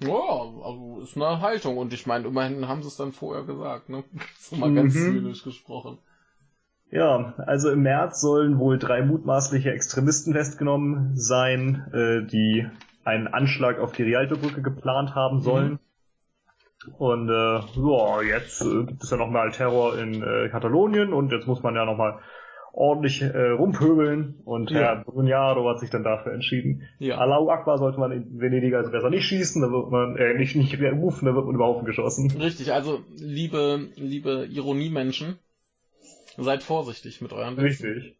[0.00, 1.76] Ja, also ist eine Haltung.
[1.76, 4.04] Und ich meine, immerhin haben sie es dann vorher gesagt, ne?
[4.38, 5.06] So mal ganz Mhm.
[5.06, 5.98] zynisch gesprochen.
[6.90, 12.66] Ja, also im März sollen wohl drei mutmaßliche Extremisten festgenommen sein, äh, die
[13.04, 15.78] einen Anschlag auf die Rialto-Brücke geplant haben sollen.
[16.96, 21.46] Und äh, ja, jetzt äh, gibt es ja nochmal Terror in äh, Katalonien und jetzt
[21.46, 22.18] muss man ja nochmal
[22.72, 24.78] ordentlich äh, rumpöbeln und Ja.
[24.78, 26.82] Herr Brugnaro hat sich dann dafür entschieden.
[27.00, 27.18] Ja.
[27.18, 30.54] Allahu Akbar sollte man in Venedig also besser nicht schießen, da wird man, äh, nicht,
[30.54, 32.30] nicht rufen, da wird man über Haufen geschossen.
[32.40, 35.38] Richtig, also liebe, liebe Ironiemenschen,
[36.36, 37.86] seid vorsichtig mit euren Witzen.
[37.86, 38.14] Richtig.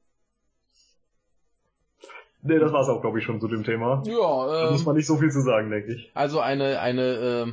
[2.43, 4.03] Nee, das war's auch, glaube ich, schon zu dem Thema.
[4.05, 6.11] Da Ja, muss ähm, man nicht so viel zu sagen, denke ich.
[6.15, 7.53] also eine, eine äh,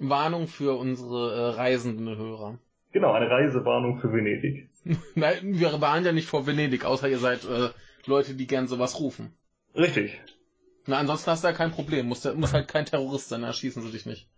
[0.00, 2.58] Warnung für unsere äh, reisenden Hörer.
[2.92, 4.68] Genau, eine Reisewarnung für Venedig.
[5.14, 7.70] Nein, wir waren ja nicht vor Venedig, außer ihr seid äh,
[8.06, 9.32] Leute, die gern sowas rufen.
[9.74, 10.20] Richtig.
[10.86, 12.06] Na, ansonsten hast du ja kein Problem.
[12.06, 14.28] Muss, muss halt kein Terrorist sein, da schießen sie dich nicht.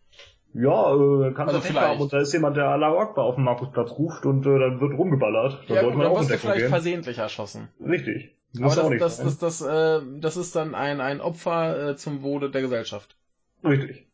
[0.55, 1.87] Ja, äh, kann Also also vielleicht.
[1.87, 4.81] haben und da ist jemand, der Allahu Akbar auf dem Markusplatz ruft und äh, dann
[4.81, 5.65] wird rumgeballert.
[5.69, 6.69] Dann ja, gut, dann wirst du vielleicht gehen.
[6.71, 7.69] versehentlich erschossen.
[7.85, 8.35] Richtig.
[8.59, 12.23] Muss Aber das, das, das, das, äh, das ist dann ein, ein Opfer äh, zum
[12.23, 13.17] Wohle der Gesellschaft.
[13.63, 14.07] Richtig.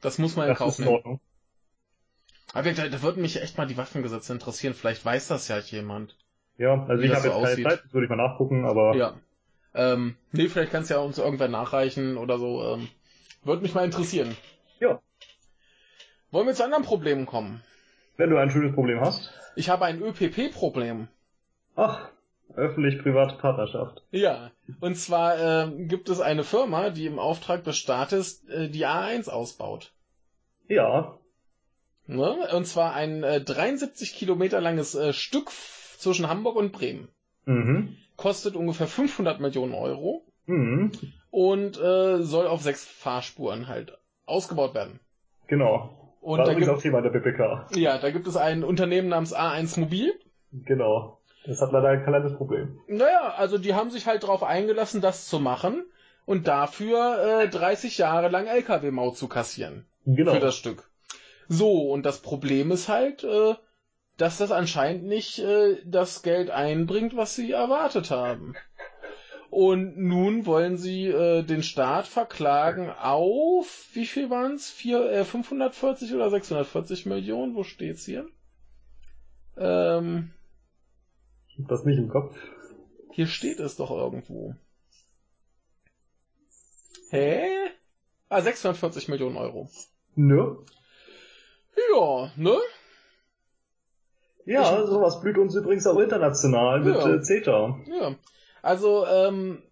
[0.00, 0.96] Das muss man in Das Kauf in nehmen.
[0.96, 1.20] Ordnung.
[2.52, 4.74] Aber da, da würde mich echt mal die Waffengesetze interessieren.
[4.74, 6.16] Vielleicht weiß das ja jemand.
[6.58, 7.64] Ja, also ich habe so jetzt keine aussieht.
[7.68, 9.14] Zeit, das würde ich mal nachgucken, aber Ja.
[9.74, 12.62] Ähm, nee, vielleicht kannst du ja uns irgendwer nachreichen oder so.
[12.74, 12.88] Ähm,
[13.44, 14.34] würde mich mal interessieren.
[14.80, 15.00] Ja.
[16.30, 17.62] Wollen wir zu anderen Problemen kommen?
[18.18, 19.30] wenn du ein schönes Problem hast.
[19.56, 21.08] Ich habe ein ÖPP-Problem.
[21.74, 22.08] Ach,
[22.54, 24.02] öffentlich-private Partnerschaft.
[24.10, 28.86] Ja, und zwar ähm, gibt es eine Firma, die im Auftrag des Staates äh, die
[28.86, 29.92] A1 ausbaut.
[30.68, 31.18] Ja,
[32.08, 32.36] Ne?
[32.54, 35.50] Und zwar ein äh, 73 Kilometer langes äh, Stück
[35.98, 37.08] zwischen Hamburg und Bremen.
[37.46, 37.96] mhm.
[38.16, 40.92] Kostet ungefähr 500 Millionen Euro Mhm.
[41.30, 45.00] und äh, soll auf sechs Fahrspuren halt ausgebaut werden.
[45.48, 46.14] Genau.
[46.20, 47.66] Und War da gibt, auch Thema der BPK.
[47.74, 50.14] ja, da gibt es ein Unternehmen namens A1 Mobil.
[50.52, 51.15] Genau.
[51.46, 52.78] Das hat leider ein kleines Problem.
[52.88, 55.84] Naja, also die haben sich halt darauf eingelassen, das zu machen
[56.24, 59.86] und dafür äh, 30 Jahre lang LKW-Maut zu kassieren.
[60.04, 60.34] Genau.
[60.34, 60.88] für das Stück.
[61.48, 63.54] So, und das Problem ist halt, äh,
[64.16, 68.54] dass das anscheinend nicht äh, das Geld einbringt, was sie erwartet haben.
[69.50, 74.70] Und nun wollen sie äh, den Staat verklagen auf, wie viel waren's?
[74.70, 77.54] Vier, äh, 540 oder 640 Millionen?
[77.54, 78.26] Wo steht's hier?
[79.56, 80.32] Ähm,
[81.58, 82.34] das nicht im Kopf.
[83.12, 84.54] hier steht es doch irgendwo.
[87.10, 87.46] Hä?
[88.28, 89.68] Ah, 640 Millionen Euro.
[90.16, 90.56] Ne?
[91.92, 92.56] Ja, ne?
[94.44, 97.14] Ja, Ich- sowas blüht uns übrigens auch international mit Ja.
[97.14, 97.80] äh, CETA.
[97.86, 98.14] Ja,
[98.62, 99.62] also ähm,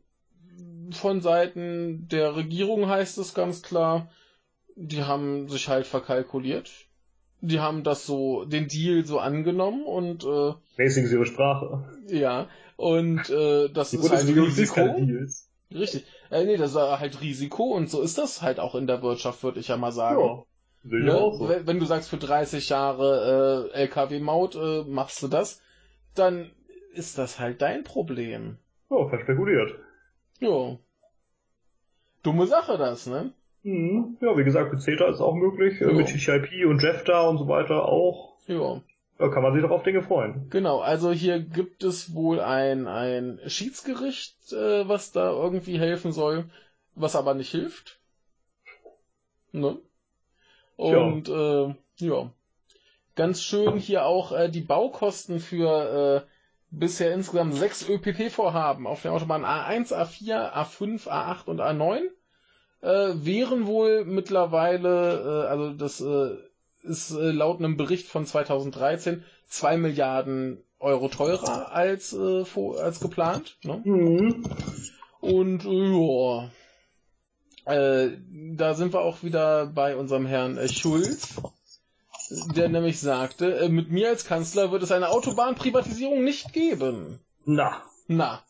[0.93, 4.11] von Seiten der Regierung heißt es ganz klar,
[4.77, 6.71] die haben sich halt verkalkuliert.
[7.47, 11.85] Die haben das so, den Deal so angenommen und äh, Mäßigen sie ihre Sprache.
[12.09, 14.97] ja, und äh, das Die ist halt ist Risiko.
[15.73, 16.05] Richtig.
[16.31, 19.43] Äh, nee, das ist halt Risiko und so ist das halt auch in der Wirtschaft,
[19.43, 20.21] würde ich ja mal sagen.
[20.21, 20.45] Ja,
[20.87, 21.11] Ne?
[21.13, 21.49] so.
[21.65, 25.63] Wenn du sagst, für 30 Jahre äh, LKW-Maut äh, machst du das,
[26.15, 26.51] dann
[26.93, 28.59] ist das halt dein Problem.
[28.91, 29.75] Ja, verspekuliert.
[30.41, 30.77] Ja.
[32.23, 33.33] Dumme Sache das, ne?
[33.65, 34.19] Mhm.
[34.21, 35.93] Ja, wie gesagt, mit CETA ist auch möglich, äh, ja.
[35.93, 38.35] mit TTIP und JEFTA und so weiter auch.
[38.47, 38.81] Ja.
[39.17, 40.49] Da kann man sich doch auf Dinge freuen.
[40.51, 46.45] Genau, also hier gibt es wohl ein, ein Schiedsgericht, äh, was da irgendwie helfen soll,
[46.95, 48.01] was aber nicht hilft.
[49.53, 49.79] Ne?
[50.77, 51.69] Und ja.
[51.69, 52.31] Äh, ja.
[53.15, 56.31] Ganz schön hier auch äh, die Baukosten für äh,
[56.71, 62.11] bisher insgesamt sechs ÖPP-Vorhaben auf der Autobahn A1, A4, A5, A8 und A9 äh,
[62.85, 66.37] wären wohl mittlerweile, äh, also das äh,
[66.83, 72.45] ist äh, laut einem Bericht von 2013 zwei Milliarden Euro teurer als, äh,
[72.79, 73.57] als geplant.
[73.63, 73.81] Ne?
[73.85, 74.45] Mhm.
[75.21, 76.51] Und ja,
[77.65, 78.19] äh,
[78.57, 81.41] da sind wir auch wieder bei unserem Herrn äh, Schulz,
[82.55, 87.21] der nämlich sagte, äh, mit mir als Kanzler wird es eine Autobahnprivatisierung nicht geben.
[87.47, 87.83] Na.
[88.07, 88.43] Na.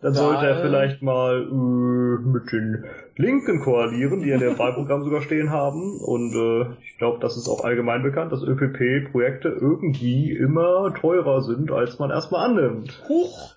[0.00, 2.84] Dann da, sollte er vielleicht mal äh, mit den
[3.16, 5.98] Linken koalieren, die in der Wahlprogramm sogar stehen haben.
[6.00, 11.72] Und äh, ich glaube, das ist auch allgemein bekannt, dass ÖPP-Projekte irgendwie immer teurer sind,
[11.72, 13.02] als man erstmal annimmt.
[13.08, 13.56] Huch!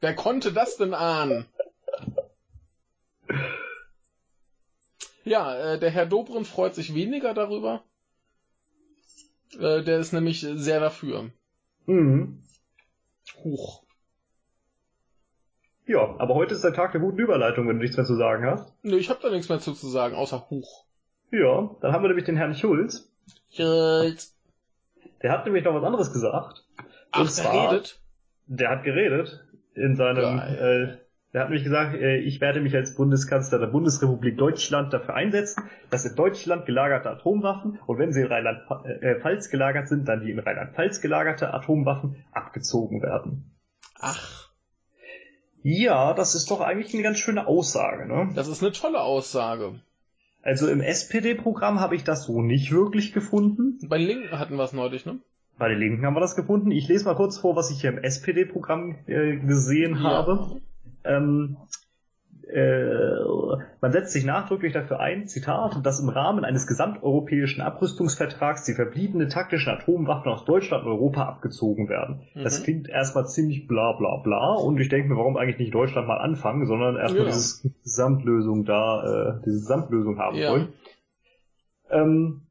[0.00, 1.46] Wer konnte das denn ahnen?
[5.24, 7.82] Ja, äh, der Herr Dobrin freut sich weniger darüber.
[9.58, 11.30] Äh, der ist nämlich sehr dafür.
[11.86, 12.42] Mhm.
[13.42, 13.83] Huch.
[15.86, 18.46] Ja, aber heute ist der Tag der guten Überleitung, wenn du nichts mehr zu sagen
[18.46, 18.72] hast.
[18.82, 20.84] Nö, ich habe da nichts mehr zu, zu sagen, außer Huch.
[21.30, 23.12] Ja, dann haben wir nämlich den Herrn Schulz.
[23.50, 24.34] Schulz.
[25.22, 26.64] Der hat nämlich noch was anderes gesagt.
[27.12, 28.00] Ach, Und zwar, der redet?
[28.46, 30.96] Der hat geredet in seinem, äh,
[31.32, 35.64] der hat nämlich gesagt, äh, ich werde mich als Bundeskanzler der Bundesrepublik Deutschland dafür einsetzen,
[35.90, 40.38] dass in Deutschland gelagerte Atomwaffen und wenn sie in Rheinland-Pfalz gelagert sind, dann die in
[40.38, 43.50] Rheinland-Pfalz gelagerte Atomwaffen abgezogen werden.
[43.98, 44.43] Ach.
[45.66, 48.30] Ja, das ist doch eigentlich eine ganz schöne Aussage, ne?
[48.34, 49.80] Das ist eine tolle Aussage.
[50.42, 53.78] Also im SPD-Programm habe ich das so nicht wirklich gefunden.
[53.88, 55.20] Bei den Linken hatten wir es neulich, ne?
[55.56, 56.70] Bei den Linken haben wir das gefunden.
[56.70, 60.02] Ich lese mal kurz vor, was ich hier im SPD-Programm äh, gesehen ja.
[60.02, 60.60] habe.
[61.02, 61.56] Ähm,
[62.52, 63.24] äh,
[63.80, 69.28] man setzt sich nachdrücklich dafür ein, Zitat, dass im Rahmen eines gesamteuropäischen Abrüstungsvertrags die verbliebenen
[69.28, 72.22] taktischen Atomwaffen aus Deutschland und Europa abgezogen werden.
[72.34, 72.42] Mhm.
[72.42, 76.06] Das klingt erstmal ziemlich bla bla bla und ich denke mir, warum eigentlich nicht Deutschland
[76.06, 77.32] mal anfangen, sondern erstmal ja.
[77.32, 80.50] diese Gesamtlösung da, äh, diese Gesamtlösung haben ja.
[80.50, 80.68] wollen.
[81.90, 82.42] Ähm,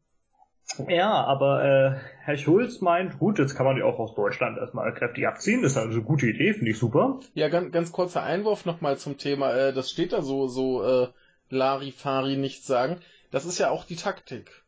[0.88, 4.94] ja, aber äh, Herr Schulz meint, gut, jetzt kann man die auch aus Deutschland erstmal
[4.94, 5.62] kräftig abziehen.
[5.62, 7.20] Das ist also eine gute Idee, finde ich super.
[7.34, 11.08] Ja, ganz, ganz kurzer Einwurf nochmal zum Thema, äh, das steht da so, so äh,
[11.50, 13.02] Larifari nicht sagen.
[13.30, 14.64] Das ist ja auch die Taktik.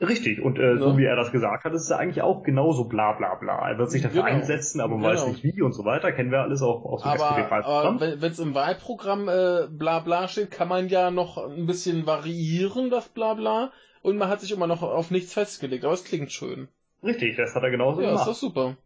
[0.00, 0.78] Richtig, und äh, ne?
[0.78, 3.68] so wie er das gesagt hat, ist es ja eigentlich auch genauso bla bla bla.
[3.68, 4.36] Er wird sich dafür genau.
[4.36, 5.12] einsetzen, aber man genau.
[5.14, 6.12] weiß nicht wie und so weiter.
[6.12, 10.28] Kennen wir alles auch aus dem aber, aber wenn es im Wahlprogramm äh, bla bla
[10.28, 13.72] steht, kann man ja noch ein bisschen variieren, das bla bla.
[14.00, 16.68] Und man hat sich immer noch auf nichts festgelegt, aber es klingt schön.
[17.02, 18.26] Richtig, das hat er genauso ja, gemacht.
[18.26, 18.76] Ja, ist doch super.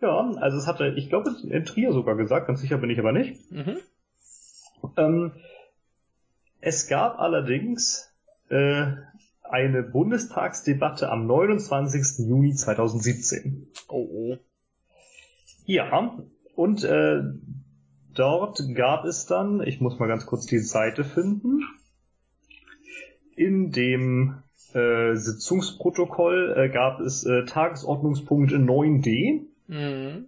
[0.00, 2.98] Ja, also es hat er, ich glaube, in Trier sogar gesagt, ganz sicher bin ich
[2.98, 3.50] aber nicht.
[3.50, 3.78] Mhm.
[4.96, 5.32] Ähm,
[6.60, 8.12] es gab allerdings
[8.48, 8.86] äh,
[9.42, 12.26] eine Bundestagsdebatte am 29.
[12.26, 13.68] Juni 2017.
[13.88, 14.38] Oh oh.
[15.64, 16.18] Ja,
[16.54, 17.22] und äh,
[18.14, 21.62] dort gab es dann, ich muss mal ganz kurz die Seite finden,
[23.36, 24.36] in dem
[24.72, 29.42] äh, Sitzungsprotokoll äh, gab es äh, Tagesordnungspunkt 9d.
[29.68, 30.26] Mhm.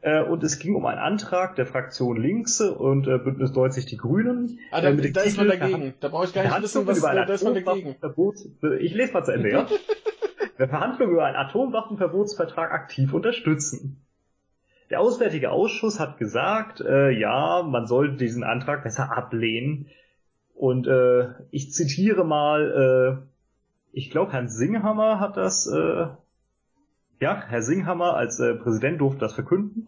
[0.00, 3.96] Äh, und es ging um einen Antrag der Fraktion Links und äh, Bündnis 90 Die
[3.96, 4.58] Grünen.
[4.70, 5.94] Ah, da, äh, da ist man dagegen.
[6.00, 7.96] Da brauche ich gar nicht wissen, was da, da ist man dagegen.
[8.80, 9.66] Ich lese mal zu Ende, ja?
[10.58, 14.04] der Verhandlung über einen Atomwaffenverbotsvertrag aktiv unterstützen.
[14.90, 19.86] Der Auswärtige Ausschuss hat gesagt, äh, ja, man sollte diesen Antrag besser ablehnen.
[20.54, 23.34] Und äh, ich zitiere mal äh,
[23.94, 26.06] ich glaube, Herrn Singhammer hat das, äh,
[27.20, 29.86] ja, Herr Singhammer als äh, Präsident durfte das verkünden.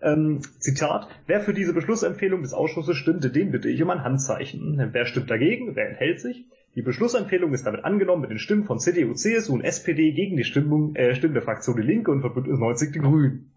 [0.00, 4.90] Ähm, Zitat, wer für diese Beschlussempfehlung des Ausschusses stimmte, den bitte ich um ein Handzeichen.
[4.92, 5.74] Wer stimmt dagegen?
[5.74, 6.46] Wer enthält sich?
[6.74, 10.44] Die Beschlussempfehlung ist damit angenommen mit den Stimmen von CDU, CSU und SPD gegen die
[10.44, 13.52] Stimmung, äh, Stimmen der Fraktion Die Linke und von Bündnis 90 Die Grünen.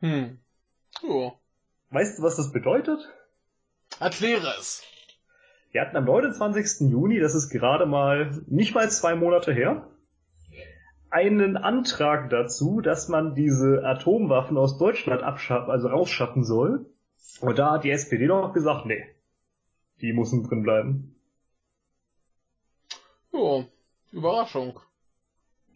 [0.00, 0.38] Hm.
[1.02, 1.32] Oh.
[1.90, 2.98] Weißt du, was das bedeutet?
[4.00, 4.82] Erkläre es.
[5.74, 6.88] Wir hatten am 29.
[6.88, 9.88] Juni, das ist gerade mal nicht mal zwei Monate her,
[11.10, 16.86] einen Antrag dazu, dass man diese Atomwaffen aus Deutschland abschaffen, also rausschaffen soll.
[17.40, 19.04] Und da hat die SPD noch gesagt, nee,
[20.00, 21.16] die müssen drin bleiben.
[23.32, 23.64] Ja,
[24.12, 24.78] Überraschung.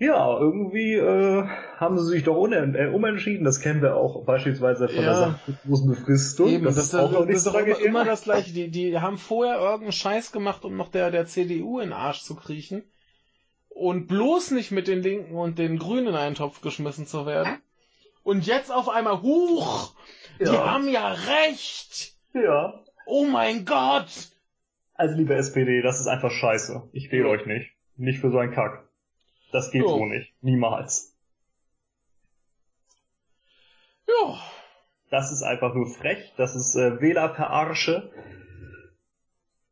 [0.01, 1.45] Ja, irgendwie äh,
[1.77, 3.45] haben sie sich doch äh, umentschieden.
[3.45, 5.03] Das kennen wir auch beispielsweise von ja.
[5.03, 6.49] der sachlosen Befristung.
[6.49, 8.53] Eben, das, das ist auch das, das ist doch immer, immer, das gleiche.
[8.53, 12.23] Die, die haben vorher irgendeinen Scheiß gemacht, um noch der, der CDU in den Arsch
[12.23, 12.85] zu kriechen.
[13.69, 17.59] Und bloß nicht mit den Linken und den Grünen in einen Topf geschmissen zu werden.
[18.23, 19.95] Und jetzt auf einmal, huch,
[20.39, 20.51] ja.
[20.51, 22.15] die haben ja recht.
[22.35, 22.85] Ja.
[23.07, 24.07] Oh mein Gott.
[24.95, 26.89] Also liebe SPD, das ist einfach scheiße.
[26.93, 27.73] Ich wähle euch nicht.
[27.97, 28.88] Nicht für so einen Kack.
[29.53, 30.33] Das geht so nicht.
[30.43, 31.15] Niemals.
[34.07, 34.39] Ja.
[35.11, 36.33] Das ist einfach nur frech.
[36.37, 38.11] Das ist äh, Wählerverarsche.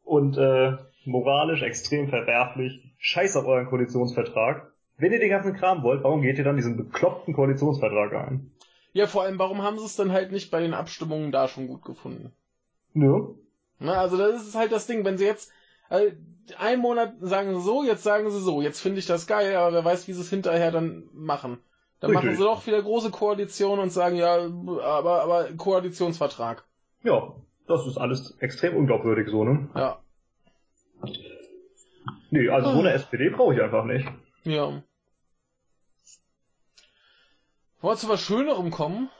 [0.03, 2.95] Und äh, moralisch extrem verwerflich.
[2.99, 4.72] Scheiß auf euren Koalitionsvertrag.
[4.99, 8.51] Wenn ihr den ganzen Kram wollt, warum geht ihr dann diesen bekloppten Koalitionsvertrag ein?
[8.93, 11.68] Ja, vor allem, warum haben sie es dann halt nicht bei den Abstimmungen da schon
[11.68, 12.33] gut gefunden?
[12.95, 13.35] Nö.
[13.79, 15.53] Na, also das ist halt das Ding, wenn sie jetzt,
[15.89, 16.12] also,
[16.59, 19.72] einen Monat sagen sie so, jetzt sagen sie so, jetzt finde ich das geil, aber
[19.72, 21.59] wer weiß, wie sie es hinterher dann machen.
[22.01, 22.26] Dann Richtig.
[22.26, 26.64] machen sie doch wieder große Koalition und sagen, ja, aber, aber Koalitionsvertrag.
[27.03, 27.34] Ja,
[27.66, 29.68] das ist alles extrem unglaubwürdig so, ne?
[29.74, 29.99] Ja.
[32.30, 34.09] Nee, also so eine SPD brauche ich einfach nicht.
[34.45, 34.82] Ja.
[37.80, 39.11] Wollen wir zu was Schönerem kommen?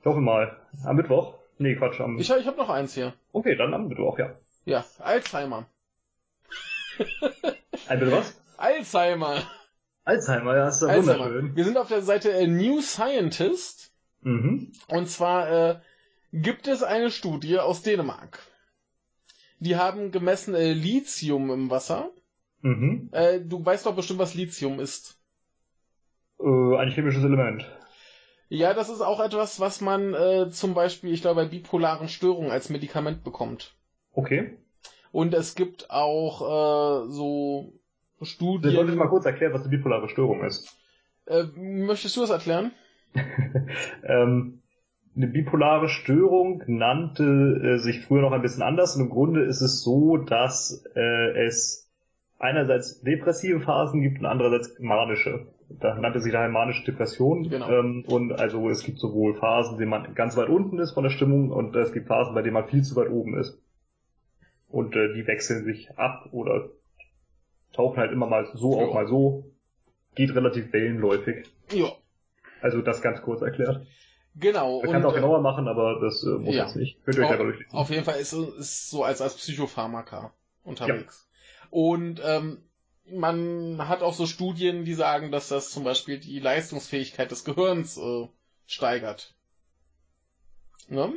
[0.00, 0.56] Ich hoffe mal.
[0.84, 1.34] Am Mittwoch?
[1.58, 2.18] Nee, Quatsch, am...
[2.18, 3.12] Ich, ich habe noch eins hier.
[3.32, 4.34] Okay, dann am Mittwoch, ja.
[4.64, 5.66] Ja, Alzheimer.
[7.88, 8.40] Ein was?
[8.56, 9.42] Alzheimer.
[10.04, 11.24] Alzheimer, ja, ist ja Alzheimer.
[11.26, 11.56] wunderschön.
[11.56, 13.92] Wir sind auf der Seite äh, New Scientist.
[14.22, 14.72] Mhm.
[14.88, 15.80] Und zwar äh,
[16.32, 18.38] gibt es eine Studie aus Dänemark.
[19.58, 22.10] Die haben gemessen äh, Lithium im Wasser.
[22.62, 23.08] Mhm.
[23.12, 25.18] Äh, du weißt doch bestimmt, was Lithium ist.
[26.38, 27.66] Äh, ein chemisches Element.
[28.48, 32.50] Ja, das ist auch etwas, was man äh, zum Beispiel, ich glaube, bei bipolaren Störungen
[32.50, 33.76] als Medikament bekommt.
[34.12, 34.58] Okay.
[35.12, 37.72] Und es gibt auch äh, so
[38.22, 38.74] Studien.
[38.74, 40.76] Soll ich mal kurz erklären, was eine bipolare Störung ist?
[41.26, 42.72] Äh, möchtest du das erklären?
[44.04, 44.62] ähm,
[45.16, 49.60] eine bipolare Störung nannte äh, sich früher noch ein bisschen anders und im Grunde ist
[49.60, 51.90] es so, dass äh, es
[52.38, 55.46] einerseits depressive Phasen gibt und andererseits manische.
[55.68, 57.48] Da nannte sich daher manische Depression.
[57.48, 57.70] Genau.
[57.70, 61.04] Ähm, und also es gibt sowohl Phasen, in denen man ganz weit unten ist von
[61.04, 63.60] der Stimmung und es gibt Phasen, bei denen man viel zu weit oben ist.
[64.70, 66.70] Und äh, die wechseln sich ab oder
[67.72, 68.86] tauchen halt immer mal so ja.
[68.86, 69.44] auch mal so.
[70.14, 71.46] Geht relativ wellenläufig.
[71.72, 71.92] Ja.
[72.60, 73.86] Also das ganz kurz erklärt.
[74.36, 74.80] Genau.
[74.82, 76.64] Man kann es auch genauer machen, aber das äh, muss ja.
[76.64, 77.04] jetzt nicht.
[77.04, 77.72] Könnt ihr euch selber durchlesen.
[77.72, 81.28] Auf jeden Fall ist es so als, als Psychopharmaka unterwegs.
[81.30, 81.68] Ja.
[81.70, 82.58] Und ähm,
[83.06, 87.96] man hat auch so Studien, die sagen, dass das zum Beispiel die Leistungsfähigkeit des Gehirns
[87.98, 88.28] äh,
[88.66, 89.34] steigert.
[90.88, 91.12] Ne?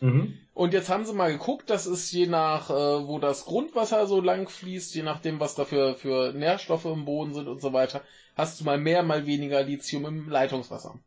[0.00, 0.38] Mhm.
[0.54, 4.20] Und jetzt haben sie mal geguckt, das ist je nach, äh, wo das Grundwasser so
[4.20, 8.02] lang fließt, je nachdem, was da für, für Nährstoffe im Boden sind und so weiter,
[8.36, 10.98] hast du mal mehr, mal weniger Lithium im Leitungswasser.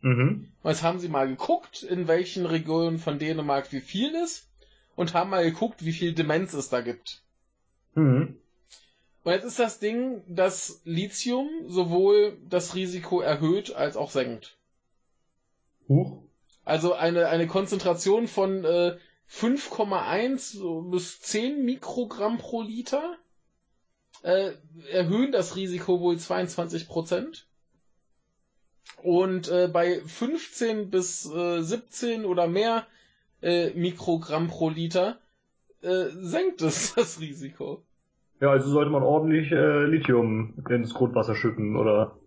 [0.00, 0.52] Mhm.
[0.62, 4.48] Und jetzt haben sie mal geguckt, in welchen Regionen von Dänemark wie viel ist
[4.94, 7.22] und haben mal geguckt, wie viel Demenz es da gibt.
[7.94, 8.36] Mhm.
[9.24, 14.56] Und jetzt ist das Ding, dass Lithium sowohl das Risiko erhöht als auch senkt.
[15.88, 16.22] Huch.
[16.66, 18.96] Also eine, eine Konzentration von äh,
[19.30, 23.16] 5,1 bis 10 Mikrogramm pro Liter
[24.22, 24.50] äh,
[24.90, 27.46] erhöhen das Risiko wohl 22 Prozent.
[29.00, 32.84] Und äh, bei 15 bis äh, 17 oder mehr
[33.42, 35.20] äh, Mikrogramm pro Liter
[35.82, 37.84] äh, senkt es das Risiko.
[38.40, 42.18] Ja, also sollte man ordentlich äh, Lithium ins Grundwasser schütten, oder?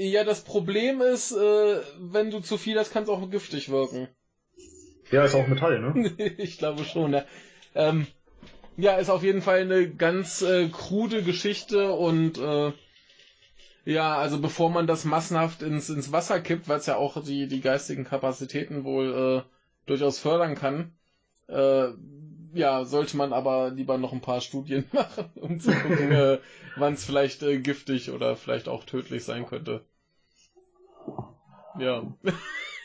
[0.00, 4.06] Ja, das Problem ist, äh, wenn du zu viel hast, kann es auch giftig wirken.
[5.10, 6.14] Ja, ist auch Metall, ne?
[6.38, 7.24] ich glaube schon, ja.
[7.74, 8.06] Ähm,
[8.76, 12.72] ja, ist auf jeden Fall eine ganz äh, krude Geschichte und äh,
[13.84, 17.48] ja, also bevor man das massenhaft ins, ins Wasser kippt, weil es ja auch die,
[17.48, 19.50] die geistigen Kapazitäten wohl äh,
[19.86, 20.92] durchaus fördern kann,
[21.48, 21.88] äh,
[22.54, 26.38] ja, sollte man aber lieber noch ein paar Studien machen, um zu gucken, äh,
[26.76, 29.84] wann es vielleicht äh, giftig oder vielleicht auch tödlich sein könnte.
[31.78, 32.02] Ja.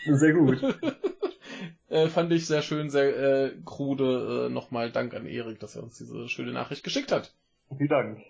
[0.06, 0.62] Sehr gut.
[1.90, 4.48] äh, fand ich sehr schön, sehr äh, krude.
[4.48, 7.34] Äh, Nochmal Dank an Erik, dass er uns diese schöne Nachricht geschickt hat.
[7.78, 8.22] Vielen Dank.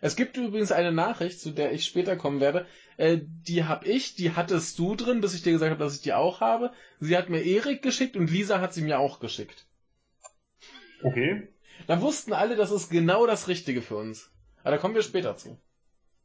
[0.00, 2.66] Es gibt übrigens eine Nachricht, zu der ich später kommen werde.
[2.96, 6.02] Äh, die hab ich, die hattest du drin, bis ich dir gesagt habe, dass ich
[6.02, 6.72] die auch habe.
[7.00, 9.66] Sie hat mir Erik geschickt und Lisa hat sie mir auch geschickt.
[11.02, 11.48] Okay.
[11.86, 14.30] Dann wussten alle, das ist genau das Richtige für uns.
[14.62, 15.58] Aber da kommen wir später zu.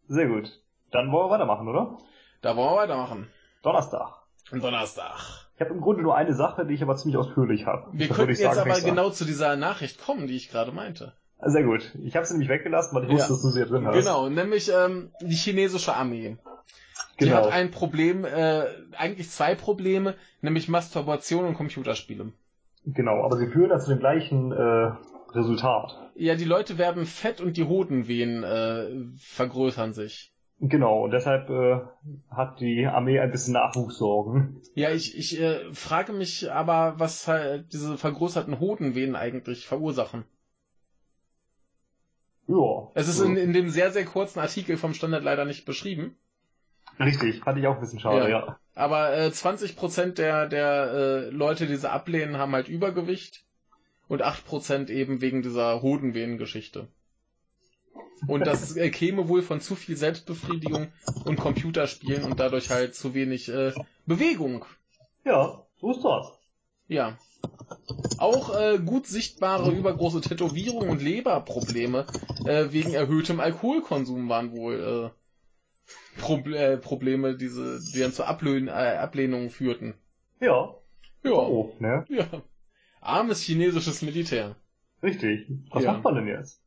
[0.07, 0.61] Sehr gut.
[0.91, 1.97] Dann wollen wir weitermachen, oder?
[2.41, 3.27] Da wollen wir weitermachen.
[3.61, 4.21] Donnerstag.
[4.51, 5.47] Donnerstag.
[5.55, 7.87] Ich habe im Grunde nur eine Sache, die ich aber ziemlich ausführlich habe.
[7.93, 11.13] Wir das könnten jetzt aber genau zu dieser Nachricht kommen, die ich gerade meinte.
[11.43, 11.95] Sehr gut.
[12.03, 13.33] Ich habe sie nämlich weggelassen, weil ich wusste, ja.
[13.33, 13.95] dass du sie hier drin hast.
[13.95, 16.37] Genau, nämlich ähm, die chinesische Armee.
[17.19, 17.37] Die genau.
[17.37, 18.65] hat ein Problem, äh,
[18.97, 22.31] eigentlich zwei Probleme, nämlich Masturbation und Computerspiele.
[22.85, 24.91] Genau, aber sie führen da zu dem gleichen äh,
[25.33, 26.11] Resultat.
[26.15, 30.30] Ja, die Leute werden fett und die Hodenwehen äh, vergrößern sich.
[30.63, 31.79] Genau, und deshalb äh,
[32.29, 34.61] hat die Armee ein bisschen Nachwuchssorgen.
[34.75, 40.23] Ja, ich, ich äh, frage mich aber, was halt diese vergrößerten Hodenwehen eigentlich verursachen.
[42.47, 42.91] Ja.
[42.93, 46.15] Es ist in, in dem sehr, sehr kurzen Artikel vom Standard leider nicht beschrieben.
[46.99, 48.45] Richtig, fand ich auch ein bisschen schade, ja.
[48.45, 48.59] ja.
[48.75, 53.45] Aber äh, 20% der, der äh, Leute, die sie ablehnen, haben halt Übergewicht
[54.07, 56.87] und 8% eben wegen dieser Hodenvenen-Geschichte.
[58.27, 60.89] Und das äh, käme wohl von zu viel Selbstbefriedigung
[61.25, 63.73] und Computerspielen und dadurch halt zu wenig äh,
[64.05, 64.65] Bewegung.
[65.25, 66.39] Ja, so ist das.
[66.87, 67.17] Ja.
[68.19, 72.05] Auch äh, gut sichtbare übergroße Tätowierungen und Leberprobleme
[72.45, 78.67] äh, wegen erhöhtem Alkoholkonsum waren wohl äh, Proble äh, Probleme, diese, die dann zur Ablehn
[78.67, 79.95] äh, Ablehnung führten.
[80.39, 80.75] Ja.
[81.23, 81.31] Ja.
[81.31, 82.05] Oh, ne?
[82.09, 82.27] Ja.
[82.99, 84.55] Armes chinesisches Militär.
[85.01, 85.47] Richtig.
[85.71, 85.93] Was ja.
[85.93, 86.60] macht man denn jetzt?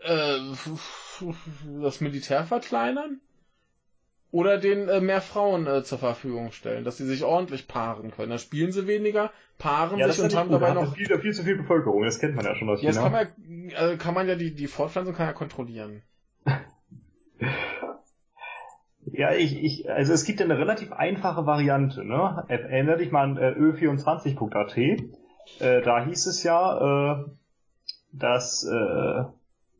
[0.00, 0.38] Äh,
[1.82, 3.20] das Militär verkleinern?
[4.30, 8.30] Oder den äh, mehr Frauen äh, zur Verfügung stellen, dass sie sich ordentlich paaren können.
[8.30, 10.60] Da spielen sie weniger, paaren ja, sich und haben gut.
[10.60, 10.94] dabei noch.
[10.94, 13.28] Viel, viel zu viel Bevölkerung, das kennt man ja schon aus Ja, das kann man,
[13.70, 16.02] äh, kann man ja die, die Fortpflanzung kann ja kontrollieren.
[19.06, 22.44] ja, ich, ich, also es gibt ja eine relativ einfache Variante, ne?
[22.48, 24.76] Erinnere dich mal an äh, ö24.at.
[24.76, 27.24] Äh, da hieß es ja, äh,
[28.12, 29.24] dass äh,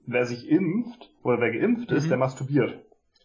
[0.08, 2.08] wer sich impft oder wer geimpft ist, mhm.
[2.08, 2.74] der masturbiert.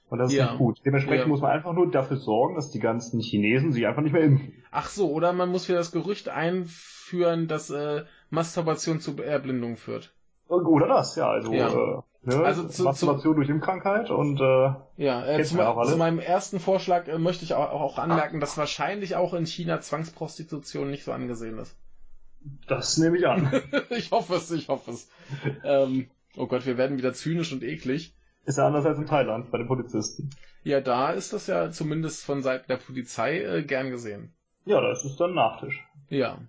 [0.09, 0.51] Und das ist ja.
[0.51, 0.81] nicht gut.
[0.85, 1.27] Dementsprechend ja.
[1.27, 4.53] muss man einfach nur dafür sorgen, dass die ganzen Chinesen sich einfach nicht mehr impfen.
[4.69, 10.13] Ach so, oder man muss wieder das Gerücht einführen, dass äh, Masturbation zu Erblindung führt.
[10.47, 11.29] Oder das, ja.
[11.29, 11.67] Also, ja.
[11.67, 12.43] Äh, ne?
[12.43, 17.07] also zu, Masturbation zu, durch Impfkrankheit und äh, ja, äh, zu, zu, meinem ersten Vorschlag
[17.07, 21.57] äh, möchte ich auch, auch anmerken, dass wahrscheinlich auch in China Zwangsprostitution nicht so angesehen
[21.57, 21.75] ist.
[22.67, 23.51] Das nehme ich an.
[23.89, 25.09] ich hoffe es, ich hoffe es.
[25.63, 28.13] ähm, oh Gott, wir werden wieder zynisch und eklig.
[28.45, 30.29] Ist ja anders als in Thailand bei den Polizisten.
[30.63, 34.33] Ja, da ist das ja zumindest von Seiten der Polizei äh, gern gesehen.
[34.65, 35.83] Ja, das ist dann Nachtisch.
[36.09, 36.39] Ja.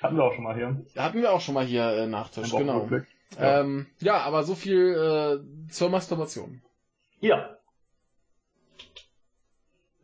[0.00, 0.84] Hatten wir auch schon mal hier.
[0.96, 2.88] Hatten wir auch schon mal hier äh, Nachtisch, genau.
[3.38, 3.60] Ja.
[3.60, 6.62] Ähm, ja, aber so viel äh, zur Masturbation.
[7.20, 7.56] Ja.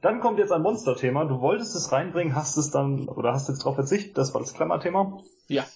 [0.00, 1.24] Dann kommt jetzt ein Monsterthema.
[1.26, 4.54] Du wolltest es reinbringen, hast es dann, oder hast jetzt darauf verzichtet, das war das
[4.54, 5.18] Klammerthema.
[5.48, 5.66] Ja.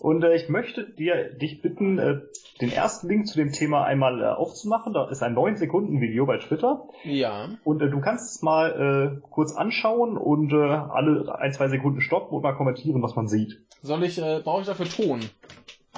[0.00, 2.20] Und äh, ich möchte dir dich bitten, äh,
[2.60, 4.92] den ersten Link zu dem Thema einmal äh, aufzumachen.
[4.92, 6.88] Da ist ein 9 Sekunden Video bei Twitter.
[7.04, 7.48] Ja.
[7.64, 12.00] Und äh, du kannst es mal äh, kurz anschauen und äh, alle ein, zwei Sekunden
[12.00, 13.60] stoppen und mal kommentieren, was man sieht.
[13.82, 15.20] Soll ich, äh, brauche ich dafür Ton?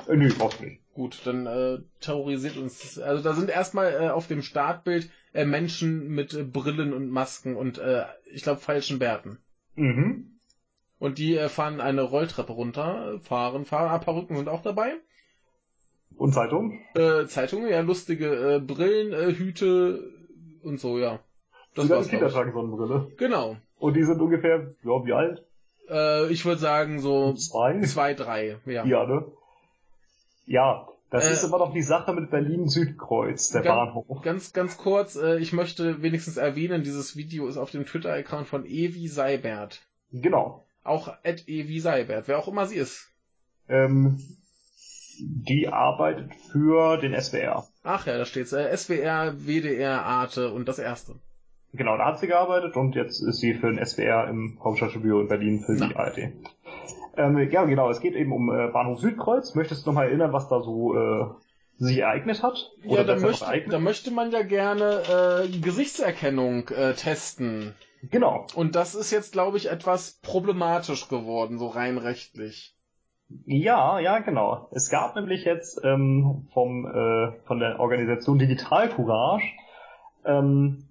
[0.09, 0.81] Äh, nö, brauchst nicht.
[0.95, 2.99] Gut, dann terrorisiert uns.
[2.99, 8.43] Also da sind erstmal auf dem Startbild Menschen mit Brillen und Masken und äh, ich
[8.43, 9.39] glaube falschen Bärten.
[9.77, 10.38] Mhm.
[10.99, 14.95] Und die äh, fahren eine Rolltreppe runter, fahren, fahren, ein paar Rücken sind auch dabei.
[16.17, 16.81] Und Zeitungen?
[16.95, 20.13] Äh, Zeitungen, ja, lustige äh, Brillen, äh, Hüte
[20.63, 21.21] und so, ja.
[21.75, 23.13] Das die ganzen Kinder tragen Sonnenbrille.
[23.17, 23.57] Genau.
[23.79, 25.45] Und die sind ungefähr, ja, wie alt?
[25.89, 28.85] Äh, ich würde sagen so zwei, zwei drei, ja.
[28.85, 29.31] Ja, ne?
[30.47, 34.23] Ja, das äh, ist immer noch die Sache mit Berlin-Südkreuz, der ganz, Bahnhof.
[34.23, 38.67] Ganz, ganz kurz, äh, ich möchte wenigstens erwähnen, dieses Video ist auf dem Twitter-Account von
[38.67, 39.83] Evi Seibert.
[40.11, 40.65] Genau.
[40.89, 43.09] Auch at Evi Seibert, wer auch immer sie ist.
[43.69, 44.19] Ähm,
[45.21, 47.67] die arbeitet für den SWR.
[47.83, 48.53] Ach ja, da steht's.
[48.53, 51.17] Äh, SWR, WDR, Arte und das erste.
[51.73, 55.29] Genau, da hat sie gearbeitet und jetzt ist sie für den SWR im Hauptstadtstudio in
[55.29, 55.89] Berlin für Na.
[55.89, 56.19] die ARD.
[57.17, 59.55] Ähm, ja, genau, es geht eben um äh, Bahnhof Südkreuz.
[59.55, 61.27] Möchtest du noch mal erinnern, was da so äh,
[61.77, 62.71] sich ereignet hat?
[62.85, 65.03] Oder ja, da möchte, da möchte man ja gerne
[65.45, 67.75] äh, Gesichtserkennung äh, testen.
[68.03, 68.47] Genau.
[68.55, 72.75] Und das ist jetzt, glaube ich, etwas problematisch geworden, so rein rechtlich.
[73.45, 74.69] Ja, ja, genau.
[74.73, 79.45] Es gab nämlich jetzt ähm, vom äh, von der Organisation Digital Courage
[80.25, 80.85] ähm,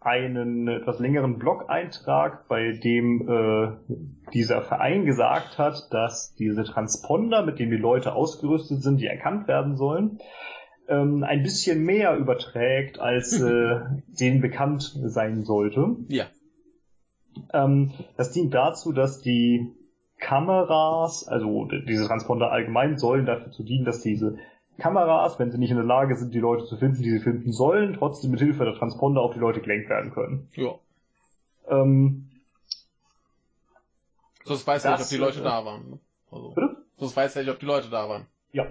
[0.00, 7.58] einen etwas längeren Blog-Eintrag, bei dem äh, dieser Verein gesagt hat, dass diese Transponder, mit
[7.58, 10.18] denen die Leute ausgerüstet sind, die erkannt werden sollen,
[10.88, 15.96] ähm, ein bisschen mehr überträgt, als äh, denen bekannt sein sollte.
[16.08, 16.26] Ja.
[17.52, 19.72] Ähm, das dient dazu, dass die
[20.18, 24.38] Kameras, also diese Transponder allgemein sollen dafür zu dienen, dass diese
[24.78, 27.52] Kameras, wenn sie nicht in der Lage sind, die Leute zu finden, die sie finden
[27.52, 30.48] sollen, trotzdem mit Hilfe der Transponder auf die Leute gelenkt werden können.
[30.54, 30.74] Ja.
[31.68, 32.28] Ähm,
[34.44, 35.90] Sonst weiß er nicht, ob die Leute äh, da waren.
[35.90, 35.98] Ne?
[36.30, 36.76] Also, Bitte?
[36.96, 38.26] Sonst weiß er nicht, ob die Leute da waren.
[38.52, 38.66] Ja.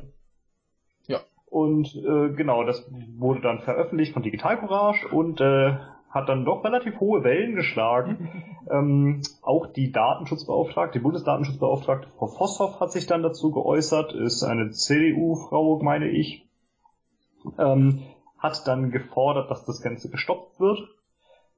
[1.07, 1.21] Ja.
[1.49, 2.85] Und äh, genau, das
[3.17, 5.77] wurde dann veröffentlicht von Digital Courage und äh,
[6.13, 8.45] hat dann doch relativ hohe Wellen geschlagen.
[8.69, 14.69] ähm, auch die Datenschutzbeauftragte, die Bundesdatenschutzbeauftragte Frau Vosshoff hat sich dann dazu geäußert, ist eine
[14.69, 16.47] CDU-Frau, meine ich,
[17.57, 18.03] ähm,
[18.37, 20.87] hat dann gefordert, dass das Ganze gestoppt wird.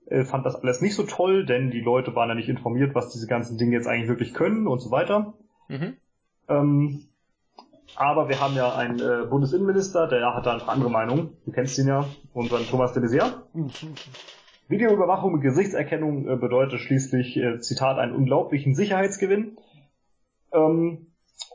[0.06, 3.12] Äh, fand das alles nicht so toll, denn die Leute waren ja nicht informiert, was
[3.12, 5.34] diese ganzen Dinge jetzt eigentlich wirklich können und so weiter.
[5.68, 5.98] Mhm.
[6.48, 7.08] Ähm,
[7.96, 11.32] aber wir haben ja einen äh, Bundesinnenminister, der hat da eine andere Meinung.
[11.46, 13.34] Du kennst ihn ja, unseren Thomas de Maizière.
[14.68, 19.58] Videoüberwachung mit Gesichtserkennung äh, bedeutet schließlich, äh, Zitat, einen unglaublichen Sicherheitsgewinn.
[20.52, 21.08] Ähm,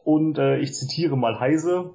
[0.04, 1.94] und äh, ich zitiere mal Heise.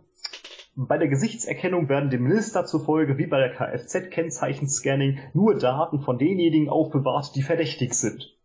[0.76, 6.70] Bei der Gesichtserkennung werden dem Minister zufolge wie bei der Kfz-Kennzeichenscanning nur Daten von denjenigen
[6.70, 8.38] aufbewahrt, die verdächtig sind.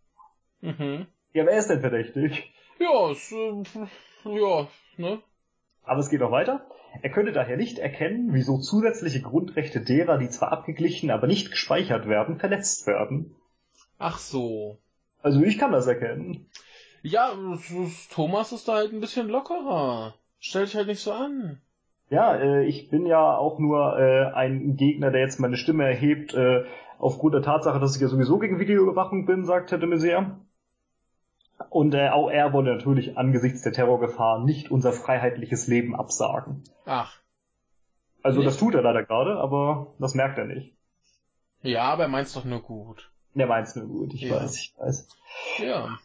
[0.60, 1.06] Mhm.
[1.32, 2.52] Ja, wer ist denn verdächtig?
[2.78, 3.62] Ja, es, äh,
[4.24, 5.18] ja, ne?
[5.90, 6.64] Aber es geht noch weiter.
[7.02, 12.06] Er könnte daher nicht erkennen, wieso zusätzliche Grundrechte derer, die zwar abgeglichen, aber nicht gespeichert
[12.06, 13.34] werden, verletzt werden.
[13.98, 14.78] Ach so.
[15.20, 16.46] Also ich kann das erkennen.
[17.02, 17.32] Ja,
[18.12, 20.14] Thomas ist da halt ein bisschen lockerer.
[20.38, 21.60] Stell dich halt nicht so an.
[22.08, 26.34] Ja, äh, ich bin ja auch nur äh, ein Gegner, der jetzt meine Stimme erhebt,
[26.34, 26.66] äh,
[27.00, 30.36] aufgrund der Tatsache, dass ich ja sowieso gegen Videoüberwachung bin, sagt Herr de Maizière.
[31.68, 36.64] Und äh, auch er wolle natürlich angesichts der Terrorgefahr nicht unser freiheitliches Leben absagen.
[36.86, 37.18] Ach.
[38.22, 38.48] Also nicht?
[38.48, 40.74] das tut er leider gerade, aber das merkt er nicht.
[41.62, 43.10] Ja, aber er meint's doch nur gut.
[43.34, 44.36] Er meint's nur gut, ich ja.
[44.36, 45.08] weiß, ich weiß.
[45.58, 45.98] Ja.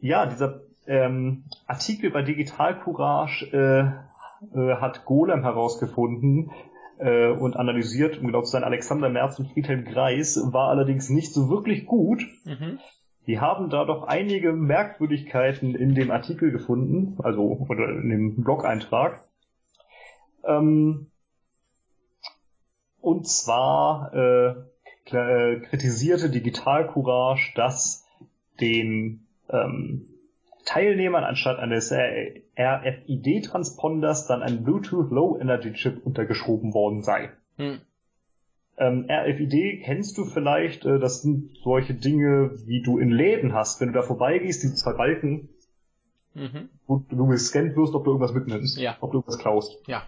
[0.00, 6.50] Ja, dieser ähm, Artikel bei Digital Courage äh, äh, hat Golem herausgefunden
[6.98, 11.32] äh, und analysiert, um genau zu sein, Alexander Merz und Friedhelm Greis, war allerdings nicht
[11.32, 12.26] so wirklich gut.
[12.44, 12.78] Mhm.
[13.26, 19.24] Die haben da doch einige Merkwürdigkeiten in dem Artikel gefunden, also oder in dem Blog-Eintrag.
[20.44, 21.10] Ähm,
[23.00, 24.54] und zwar äh,
[25.12, 28.06] äh, kritisierte Digital Courage, dass
[28.60, 30.08] den ähm,
[30.64, 37.30] Teilnehmern anstatt eines RFID-Transponders dann ein Bluetooth Low Energy Chip untergeschoben worden sei.
[37.56, 37.80] Hm.
[38.78, 43.80] Ähm, RFID kennst du vielleicht, äh, das sind solche Dinge, wie du in Läden hast.
[43.80, 45.48] Wenn du da vorbeigehst, die zwei Balken,
[46.34, 46.68] mhm.
[46.86, 48.96] wo du gescannt wirst, ob du irgendwas mitnimmst, ja.
[49.00, 49.82] ob du irgendwas klaust.
[49.86, 50.02] Ja.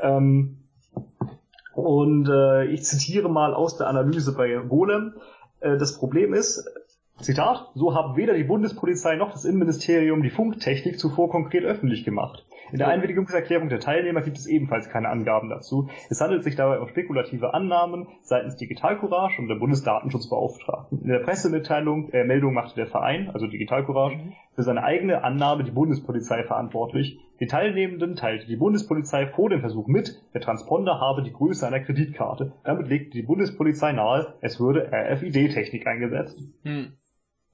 [0.00, 0.64] Ähm,
[1.74, 5.14] und äh, ich zitiere mal aus der Analyse bei Golem.
[5.60, 6.68] Äh, das Problem ist,
[7.20, 12.44] Zitat, so haben weder die Bundespolizei noch das Innenministerium die Funktechnik zuvor konkret öffentlich gemacht.
[12.72, 15.88] In der Einwilligungserklärung der Teilnehmer gibt es ebenfalls keine Angaben dazu.
[16.08, 21.02] Es handelt sich dabei um spekulative Annahmen seitens Digital Courage und der Bundesdatenschutzbeauftragten.
[21.02, 24.32] In der Pressemitteilung, äh, Meldung machte der Verein, also Digital Courage, mhm.
[24.54, 27.18] für seine eigene Annahme die Bundespolizei verantwortlich.
[27.40, 31.80] Die Teilnehmenden teilte die Bundespolizei vor dem Versuch mit, der Transponder habe die Größe einer
[31.80, 32.52] Kreditkarte.
[32.62, 36.38] Damit legte die Bundespolizei nahe, es würde RFID-Technik eingesetzt.
[36.62, 36.92] Mhm.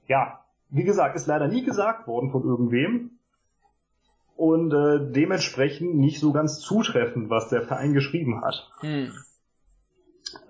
[0.07, 3.11] Ja, wie gesagt, ist leider nie gesagt worden von irgendwem
[4.41, 8.70] und äh, dementsprechend nicht so ganz zutreffend, was der Verein geschrieben hat.
[8.80, 9.12] Hm.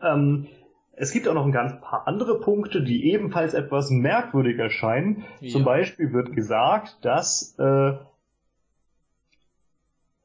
[0.00, 0.46] Ähm,
[0.92, 5.24] es gibt auch noch ein ganz paar andere Punkte, die ebenfalls etwas merkwürdig erscheinen.
[5.40, 5.50] Ja.
[5.50, 7.94] Zum Beispiel wird gesagt, dass äh,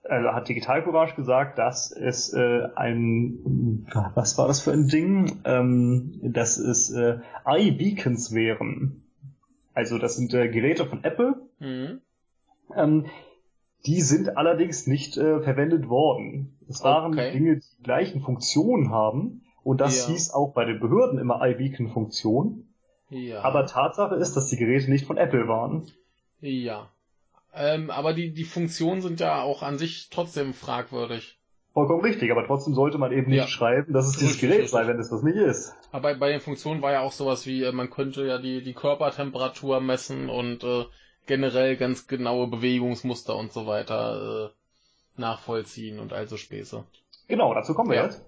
[0.07, 5.39] also hat Digital Courage gesagt, dass es äh, ein was war das für ein Ding,
[5.43, 7.17] ähm, dass es äh,
[7.47, 9.01] iBeacons wären.
[9.74, 12.01] Also das sind äh, Geräte von Apple, mhm.
[12.75, 13.05] ähm,
[13.86, 16.57] die sind allerdings nicht äh, verwendet worden.
[16.67, 17.32] Es waren okay.
[17.32, 19.43] Dinge, die die gleichen Funktionen haben.
[19.63, 20.13] Und das ja.
[20.13, 22.67] hieß auch bei den Behörden immer iBeacon-Funktion.
[23.09, 23.41] Ja.
[23.41, 25.91] Aber Tatsache ist, dass die Geräte nicht von Apple waren.
[26.41, 26.89] Ja.
[27.53, 31.39] Ähm, aber die, die Funktionen sind ja auch an sich trotzdem fragwürdig.
[31.74, 33.47] Vollkommen richtig, aber trotzdem sollte man eben nicht ja.
[33.47, 35.74] schreiben, dass es dieses Gerät sei, wenn es das nicht ist.
[35.91, 38.62] Aber bei, bei den Funktionen war ja auch sowas wie, äh, man könnte ja die,
[38.62, 40.86] die Körpertemperatur messen und äh,
[41.26, 46.84] generell ganz genaue Bewegungsmuster und so weiter äh, nachvollziehen und also Späße.
[47.28, 48.06] Genau, dazu kommen wir ja.
[48.06, 48.24] jetzt.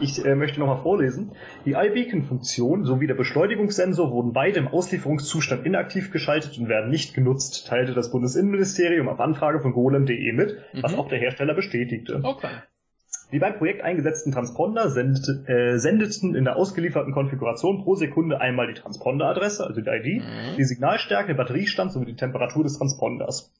[0.00, 1.32] Ich äh, möchte nochmal vorlesen.
[1.66, 7.66] Die iBeacon-Funktion sowie der Beschleunigungssensor wurden beide im Auslieferungszustand inaktiv geschaltet und werden nicht genutzt,
[7.68, 10.98] teilte das Bundesinnenministerium auf Anfrage von golem.de mit, was mhm.
[10.98, 12.20] auch der Hersteller bestätigte.
[12.22, 12.50] Okay.
[13.32, 18.66] Die beim Projekt eingesetzten Transponder sendet, äh, sendeten in der ausgelieferten Konfiguration pro Sekunde einmal
[18.66, 20.56] die Transponderadresse, also die ID, mhm.
[20.58, 23.50] die Signalstärke, den Batteriestand sowie die Temperatur des Transponders.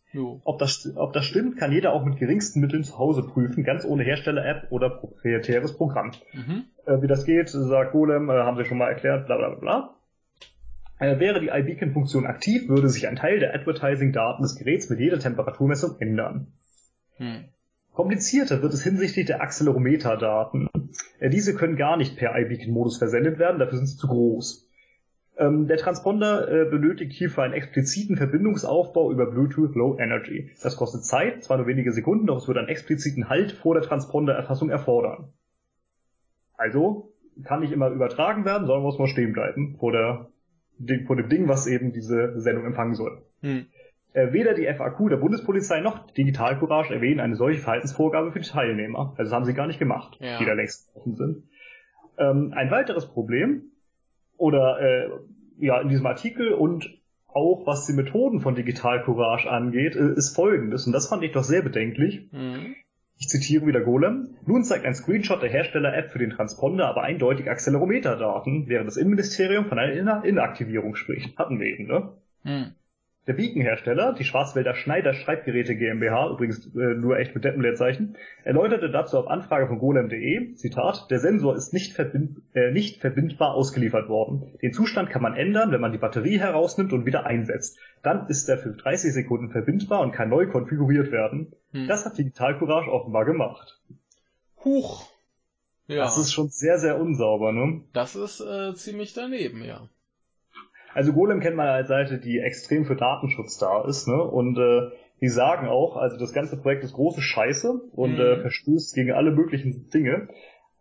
[0.44, 3.86] Ob das, ob das stimmt, kann jeder auch mit geringsten Mitteln zu Hause prüfen, ganz
[3.86, 6.12] ohne Hersteller-App oder proprietäres Programm.
[6.35, 6.65] Mhm.
[6.85, 9.94] Äh, wie das geht, sagt Golem, äh, haben sie schon mal erklärt, bla bla bla.
[10.99, 15.19] Äh, wäre die iBeacon-Funktion aktiv, würde sich ein Teil der Advertising-Daten des Geräts mit jeder
[15.19, 16.49] Temperaturmessung ändern.
[17.19, 17.44] Mhm.
[17.94, 20.69] Komplizierter wird es hinsichtlich der Accelerometer-Daten.
[21.19, 24.69] Äh, diese können gar nicht per iBeacon-Modus versendet werden, dafür sind sie zu groß.
[25.36, 30.51] Ähm, der Transponder äh, benötigt hierfür einen expliziten Verbindungsaufbau über Bluetooth Low Energy.
[30.62, 33.82] Das kostet Zeit, zwar nur wenige Sekunden, doch es wird einen expliziten Halt vor der
[33.82, 35.32] Transpondererfassung erfordern.
[36.56, 37.12] Also
[37.44, 40.28] kann nicht immer übertragen werden, sondern muss mal stehen bleiben vor, der,
[41.06, 43.23] vor dem Ding, was eben diese Sendung empfangen soll.
[43.40, 43.66] Hm.
[44.14, 48.48] Äh, weder die FAQ der Bundespolizei noch Digital Courage erwähnen eine solche Verhaltensvorgabe für die
[48.48, 49.14] Teilnehmer.
[49.16, 50.39] Also das haben sie gar nicht gemacht, ja.
[50.39, 51.44] die da längst offen sind.
[52.18, 53.72] Ähm, ein weiteres Problem,
[54.43, 55.09] oder äh,
[55.59, 56.98] ja, in diesem Artikel und
[57.28, 61.30] auch was die Methoden von Digital Courage angeht, äh, ist folgendes, und das fand ich
[61.30, 62.28] doch sehr bedenklich.
[62.32, 62.74] Mhm.
[63.18, 64.34] Ich zitiere wieder Golem.
[64.44, 69.66] Nun zeigt ein Screenshot der Hersteller-App für den Transponder aber eindeutig Accelerometer-Daten, während das Innenministerium
[69.66, 71.39] von einer Inaktivierung spricht.
[71.39, 72.09] Hatten wir eben, ne?
[72.43, 72.74] Mhm.
[73.28, 79.16] Der Beacon-Hersteller, die Schwarzwälder Schneider Schreibgeräte GmbH, übrigens äh, nur echt mit Deppenleerzeichen, erläuterte dazu
[79.16, 84.59] auf Anfrage von golem.de, Zitat, der Sensor ist nicht, verbind, äh, nicht verbindbar ausgeliefert worden.
[84.61, 87.78] Den Zustand kann man ändern, wenn man die Batterie herausnimmt und wieder einsetzt.
[88.03, 91.53] Dann ist er für 30 Sekunden verbindbar und kann neu konfiguriert werden.
[91.70, 91.86] Hm.
[91.86, 93.81] Das hat Digital Courage offenbar gemacht.
[94.65, 95.09] Huch.
[95.86, 96.05] Ja.
[96.05, 97.82] Das ist schon sehr, sehr unsauber, ne?
[97.93, 99.89] Das ist äh, ziemlich daneben, ja.
[100.94, 104.23] Also Golem kennt man als Seite, die extrem für Datenschutz da ist, ne?
[104.23, 104.90] Und äh,
[105.20, 108.20] die sagen auch, also das ganze Projekt ist große Scheiße und äh, mhm.
[108.20, 110.28] äh, verstößt gegen alle möglichen Dinge.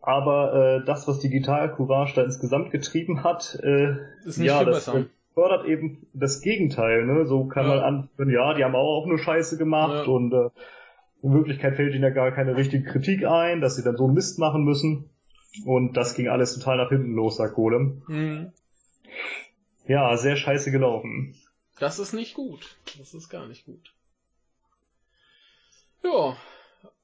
[0.02, 3.98] Aber äh, das, was Digital Courage da insgesamt getrieben hat, äh,
[4.38, 5.06] ja, das besser.
[5.36, 7.06] fördert eben das Gegenteil.
[7.06, 7.26] Ne?
[7.28, 7.76] So kann ja.
[7.76, 10.12] man anführen, ja, die haben auch, auch nur Scheiße gemacht ja.
[10.12, 10.50] und äh,
[11.22, 14.40] in Wirklichkeit fällt ihnen ja gar keine richtige Kritik ein, dass sie dann so Mist
[14.40, 15.10] machen müssen.
[15.66, 18.02] Und das ging alles total nach hinten los, sagt Golem.
[18.08, 18.54] Mhm.
[19.88, 21.36] Ja, sehr scheiße gelaufen.
[21.80, 22.78] Das ist nicht gut.
[23.00, 23.94] Das ist gar nicht gut.
[26.04, 26.36] Ja,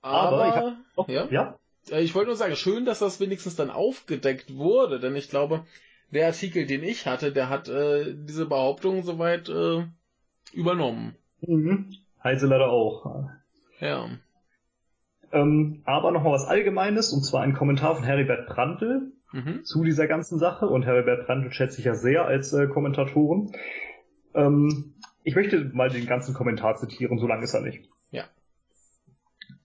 [0.01, 1.27] aber, aber ich, hab, oh, ja?
[1.29, 1.59] ja?
[1.89, 5.65] Äh, ich wollte nur sagen, schön, dass das wenigstens dann aufgedeckt wurde, denn ich glaube,
[6.11, 9.85] der Artikel, den ich hatte, der hat äh, diese Behauptung soweit äh,
[10.53, 11.15] übernommen.
[11.41, 11.93] Mhm.
[12.23, 13.29] Heise leider auch.
[13.79, 14.09] Ja.
[15.31, 19.63] Ähm, aber noch mal was Allgemeines, und zwar ein Kommentar von Heribert Prantl, mhm.
[19.63, 23.51] zu dieser ganzen Sache und Herbert Brandl schätze ich ja sehr als äh, Kommentatoren.
[24.33, 27.89] Ähm, ich möchte mal den ganzen Kommentar zitieren, so lange ist er nicht.
[28.11, 28.25] Ja.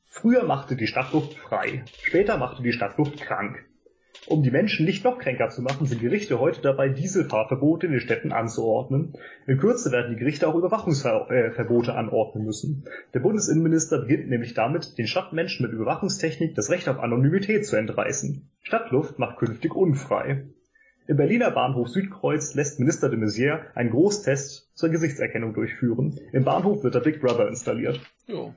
[0.06, 3.64] Früher machte die Stadtluft frei, später machte die Stadtluft krank.
[4.28, 8.00] Um die Menschen nicht noch kränker zu machen, sind Gerichte heute dabei, Dieselfahrverbote in den
[8.00, 9.14] Städten anzuordnen.
[9.48, 12.84] In Kürze werden die Gerichte auch Überwachungsverbote anordnen müssen.
[13.14, 18.48] Der Bundesinnenminister beginnt nämlich damit, den Stadtmenschen mit Überwachungstechnik das Recht auf Anonymität zu entreißen.
[18.62, 20.44] Stadtluft macht künftig unfrei.
[21.08, 26.20] Im Berliner Bahnhof Südkreuz lässt Minister de Maizière einen Großtest zur Gesichtserkennung durchführen.
[26.32, 28.00] Im Bahnhof wird der Big Brother installiert.
[28.28, 28.54] Jo.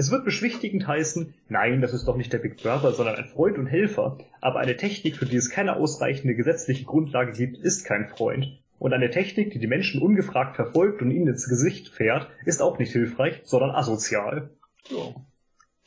[0.00, 3.58] Es wird beschwichtigend heißen, nein, das ist doch nicht der Big Brother, sondern ein Freund
[3.58, 4.18] und Helfer.
[4.40, 8.62] Aber eine Technik, für die es keine ausreichende gesetzliche Grundlage gibt, ist kein Freund.
[8.78, 12.78] Und eine Technik, die die Menschen ungefragt verfolgt und ihnen ins Gesicht fährt, ist auch
[12.78, 14.50] nicht hilfreich, sondern asozial.
[14.88, 15.16] Ja.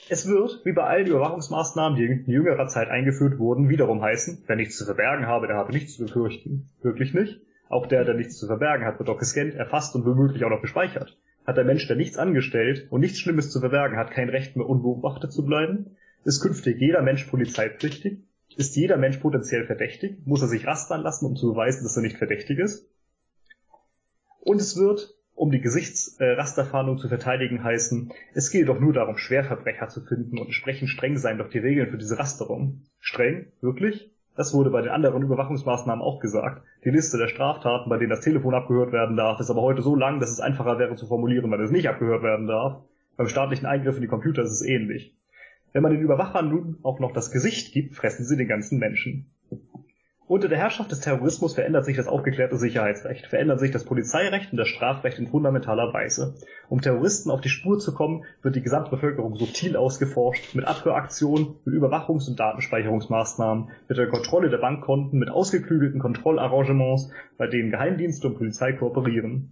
[0.10, 4.58] Es wird, wie bei allen Überwachungsmaßnahmen, die in jüngerer Zeit eingeführt wurden, wiederum heißen, wer
[4.58, 6.70] nichts zu verbergen habe, der habe nichts zu befürchten.
[6.82, 7.40] Wirklich nicht?
[7.70, 10.62] Auch der, der nichts zu verbergen hat, wird doch gescannt, erfasst und womöglich auch noch
[10.62, 11.18] gespeichert.
[11.52, 14.70] Hat der Mensch, der nichts angestellt und nichts Schlimmes zu verbergen hat, kein Recht mehr
[14.70, 15.98] unbeobachtet zu bleiben?
[16.24, 18.20] Ist künftig jeder Mensch polizeipflichtig?
[18.56, 20.26] Ist jeder Mensch potenziell verdächtig?
[20.26, 22.90] Muss er sich rastern lassen, um zu beweisen, dass er nicht verdächtig ist?
[24.40, 29.90] Und es wird, um die Gesichtsrasterfahndung zu verteidigen, heißen, es gehe doch nur darum, Schwerverbrecher
[29.90, 32.84] zu finden und entsprechend streng seien doch die Regeln für diese Rasterung.
[33.02, 33.52] Streng?
[33.60, 34.10] Wirklich?
[34.36, 36.64] Das wurde bei den anderen Überwachungsmaßnahmen auch gesagt.
[36.86, 39.96] Die Liste der Straftaten, bei denen das Telefon abgehört werden darf, ist aber heute so
[39.96, 42.82] lang, dass es einfacher wäre zu formulieren, weil es nicht abgehört werden darf.
[43.18, 45.14] Beim staatlichen Eingriff in die Computer ist es ähnlich.
[45.74, 49.32] Wenn man den Überwachern nun auch noch das Gesicht gibt, fressen sie den ganzen Menschen.
[50.32, 54.58] Unter der Herrschaft des Terrorismus verändert sich das aufgeklärte Sicherheitsrecht, verändert sich das Polizeirecht und
[54.58, 56.36] das Strafrecht in fundamentaler Weise.
[56.70, 61.76] Um Terroristen auf die Spur zu kommen, wird die Gesamtbevölkerung subtil ausgeforscht, mit Abhöraktionen, mit
[61.76, 68.38] Überwachungs- und Datenspeicherungsmaßnahmen, mit der Kontrolle der Bankkonten, mit ausgeklügelten Kontrollarrangements, bei denen Geheimdienste und
[68.38, 69.52] Polizei kooperieren.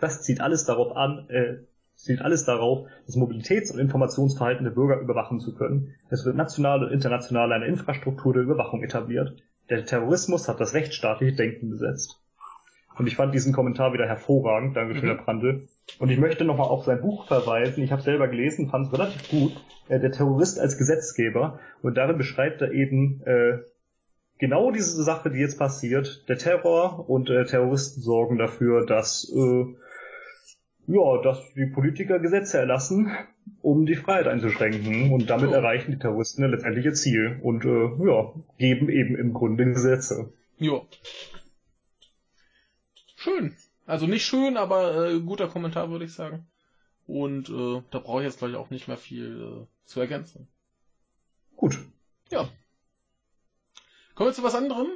[0.00, 1.58] Das zieht alles darauf an, äh,
[1.94, 5.94] zielt alles darauf, das Mobilitäts- und Informationsverhalten der Bürger überwachen zu können.
[6.10, 9.36] Es wird national und international eine Infrastruktur der Überwachung etabliert.
[9.70, 12.20] Der Terrorismus hat das rechtsstaatliche Denken besetzt.
[12.96, 15.08] Und ich fand diesen Kommentar wieder hervorragend, Dankeschön, mhm.
[15.08, 15.68] Herr Brandl.
[15.98, 17.82] Und ich möchte nochmal auf sein Buch verweisen.
[17.84, 19.52] Ich habe selber gelesen, fand es relativ gut.
[19.88, 21.60] Äh, der Terrorist als Gesetzgeber.
[21.82, 23.58] Und darin beschreibt er eben äh,
[24.38, 26.28] genau diese Sache, die jetzt passiert.
[26.28, 29.64] Der Terror und äh, Terroristen sorgen dafür, dass äh,
[30.88, 33.10] ja, dass die Politiker Gesetze erlassen,
[33.62, 35.12] um die Freiheit einzuschränken.
[35.12, 35.54] Und damit oh.
[35.54, 40.32] erreichen die Terroristen ein letztendliches Ziel und äh, ja, geben eben im Grunde Gesetze.
[40.58, 40.82] Ja.
[43.16, 43.56] Schön.
[43.86, 46.46] Also nicht schön, aber äh, guter Kommentar, würde ich sagen.
[47.06, 50.46] Und äh, da brauche ich jetzt gleich auch nicht mehr viel äh, zu ergänzen.
[51.56, 51.78] Gut.
[52.30, 52.48] Ja.
[54.14, 54.88] Kommen wir zu was anderem?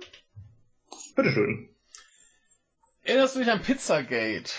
[1.17, 1.69] Bitteschön.
[3.03, 4.53] Erinnerst du dich an Pizzagate?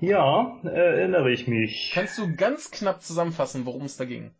[0.00, 1.92] Ja, erinnere ich mich.
[1.94, 4.32] Kannst du ganz knapp zusammenfassen, worum es da ging?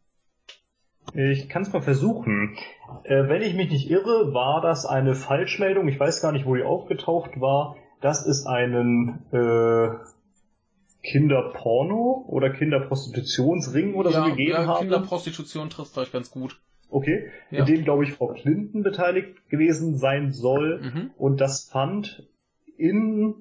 [1.12, 2.56] Ich kann es mal versuchen.
[3.04, 5.86] Äh, wenn ich mich nicht irre, war das eine Falschmeldung.
[5.88, 7.76] Ich weiß gar nicht, wo die aufgetaucht war.
[8.00, 9.88] Das ist einen äh,
[11.02, 14.80] Kinderporno oder Kinderprostitutionsring oder ja, so gegeben ja, haben.
[14.80, 16.58] Kinderprostitution trifft vielleicht ganz gut.
[16.90, 17.60] Okay, ja.
[17.60, 20.80] in dem, glaube ich, Frau Clinton beteiligt gewesen sein soll.
[20.80, 21.10] Mhm.
[21.16, 22.26] Und das fand
[22.76, 23.34] in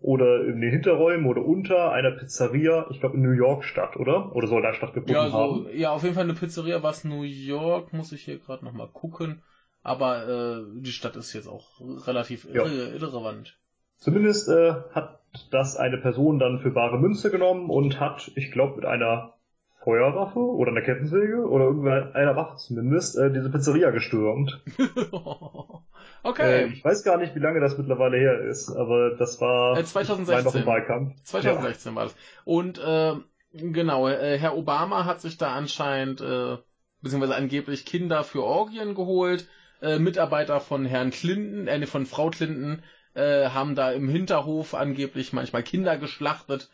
[0.00, 4.34] oder in den Hinterräumen oder unter einer Pizzeria, ich glaube in New York statt, oder?
[4.34, 5.66] Oder soll da stattgefunden ja, so, haben?
[5.74, 9.42] Ja, auf jeden Fall eine Pizzeria, was New York, muss ich hier gerade nochmal gucken.
[9.82, 12.64] Aber äh, die Stadt ist jetzt auch relativ ja.
[12.64, 13.58] irre, irrelevant.
[13.96, 15.20] Zumindest äh, hat
[15.50, 19.34] das eine Person dann für bare Münze genommen und hat, ich glaube, mit einer
[19.82, 24.62] Feuerwaffe oder einer Kettensäge oder irgendeiner Waffe zumindest äh, diese Pizzeria gestürmt.
[26.22, 26.64] okay.
[26.64, 29.84] Äh, ich weiß gar nicht, wie lange das mittlerweile her ist, aber das war äh,
[29.84, 30.44] 2016.
[30.44, 31.14] noch im Wahlkampf.
[31.22, 31.96] 2016 ja.
[31.96, 32.16] war das.
[32.44, 33.14] Und äh,
[33.52, 36.58] genau, äh, Herr Obama hat sich da anscheinend äh,
[37.00, 39.48] beziehungsweise angeblich Kinder für Orgien geholt.
[39.80, 42.82] Äh, Mitarbeiter von Herrn Clinton, äh, von Frau Clinton
[43.14, 46.68] äh, haben da im Hinterhof angeblich manchmal Kinder geschlachtet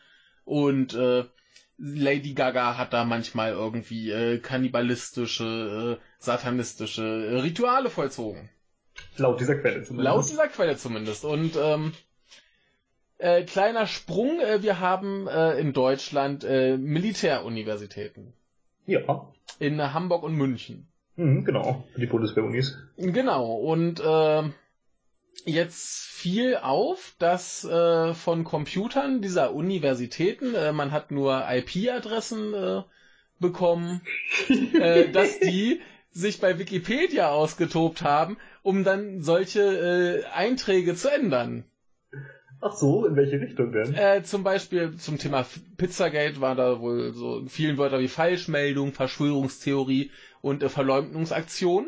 [0.44, 1.24] und äh,
[1.78, 8.48] Lady Gaga hat da manchmal irgendwie äh, kannibalistische, äh, satanistische äh, Rituale vollzogen.
[9.18, 10.04] Laut dieser Quelle zumindest.
[10.04, 11.24] Laut dieser Quelle zumindest.
[11.24, 11.92] Und ähm,
[13.18, 18.32] äh, kleiner Sprung, äh, wir haben äh, in Deutschland äh, Militäruniversitäten.
[18.86, 19.32] Ja.
[19.58, 20.88] In Hamburg und München.
[21.16, 22.76] Mhm, genau, die Bundeswehrunis.
[22.96, 24.42] Genau, und äh,
[25.44, 32.82] jetzt fiel auf, dass äh, von Computern dieser Universitäten, äh, man hat nur IP-Adressen äh,
[33.38, 34.00] bekommen,
[34.74, 35.80] äh, dass die
[36.10, 41.64] sich bei Wikipedia ausgetobt haben, um dann solche äh, Einträge zu ändern.
[42.60, 43.94] Ach so, in welche Richtung denn?
[43.94, 45.44] Äh, zum Beispiel zum Thema
[45.76, 50.10] Pizzagate war da wohl so vielen Wörter wie Falschmeldung, Verschwörungstheorie
[50.40, 51.86] und äh, Verleumdungsaktion.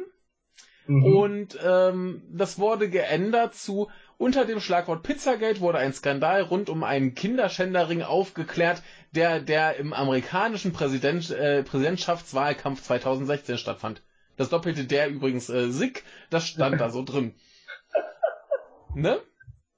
[0.89, 1.05] Mhm.
[1.05, 6.83] Und ähm, das wurde geändert zu unter dem Schlagwort Pizzagate wurde ein Skandal rund um
[6.83, 8.83] einen Kinderschänderring aufgeklärt,
[9.13, 14.03] der der im amerikanischen Präsident, äh, Präsidentschaftswahlkampf 2016 stattfand.
[14.39, 17.35] Das doppelte der übrigens äh, Sick, das stand da so drin.
[18.95, 19.21] Ne?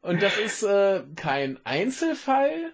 [0.02, 2.72] Und das ist äh, kein Einzelfall,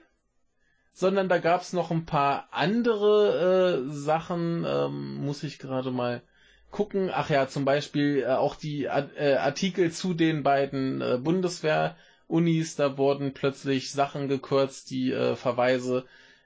[0.93, 6.23] sondern da gab's noch ein paar andere äh, Sachen, ähm, muss ich gerade mal
[6.71, 7.11] gucken.
[7.13, 12.99] Ach ja, zum Beispiel äh, auch die äh, Artikel zu den beiden äh, Bundeswehr-Unis, da
[12.99, 16.05] wurden plötzlich Sachen gekürzt, die äh, Verweise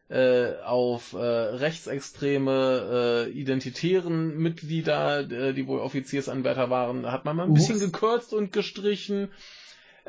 [0.08, 7.46] äh, auf äh, rechtsextreme, äh, identitären Mitglieder, äh, die wohl Offiziersanwärter waren, hat man mal
[7.46, 9.28] ein bisschen gekürzt und gestrichen.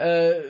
[0.01, 0.41] Äh,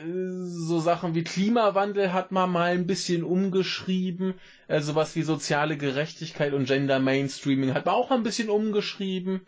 [0.44, 4.34] so Sachen wie Klimawandel hat man mal ein bisschen umgeschrieben.
[4.68, 9.46] Äh, sowas wie soziale Gerechtigkeit und Gender Mainstreaming hat man auch ein bisschen umgeschrieben.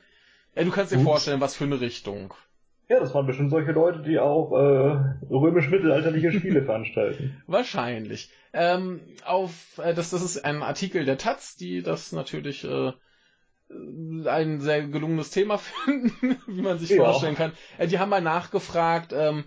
[0.54, 1.04] Ja, du kannst dir Ups.
[1.04, 2.34] vorstellen, was für eine Richtung.
[2.88, 7.42] Ja, das waren bestimmt solche Leute, die auch äh, römisch-mittelalterliche Spiele veranstalten.
[7.46, 8.30] Wahrscheinlich.
[8.52, 12.92] Ähm, auf äh, das, das ist ein Artikel der Taz, die das natürlich äh,
[13.70, 17.04] ein sehr gelungenes Thema finden, wie man sich ja.
[17.04, 17.52] vorstellen kann.
[17.78, 19.44] Äh, die haben mal nachgefragt, ähm,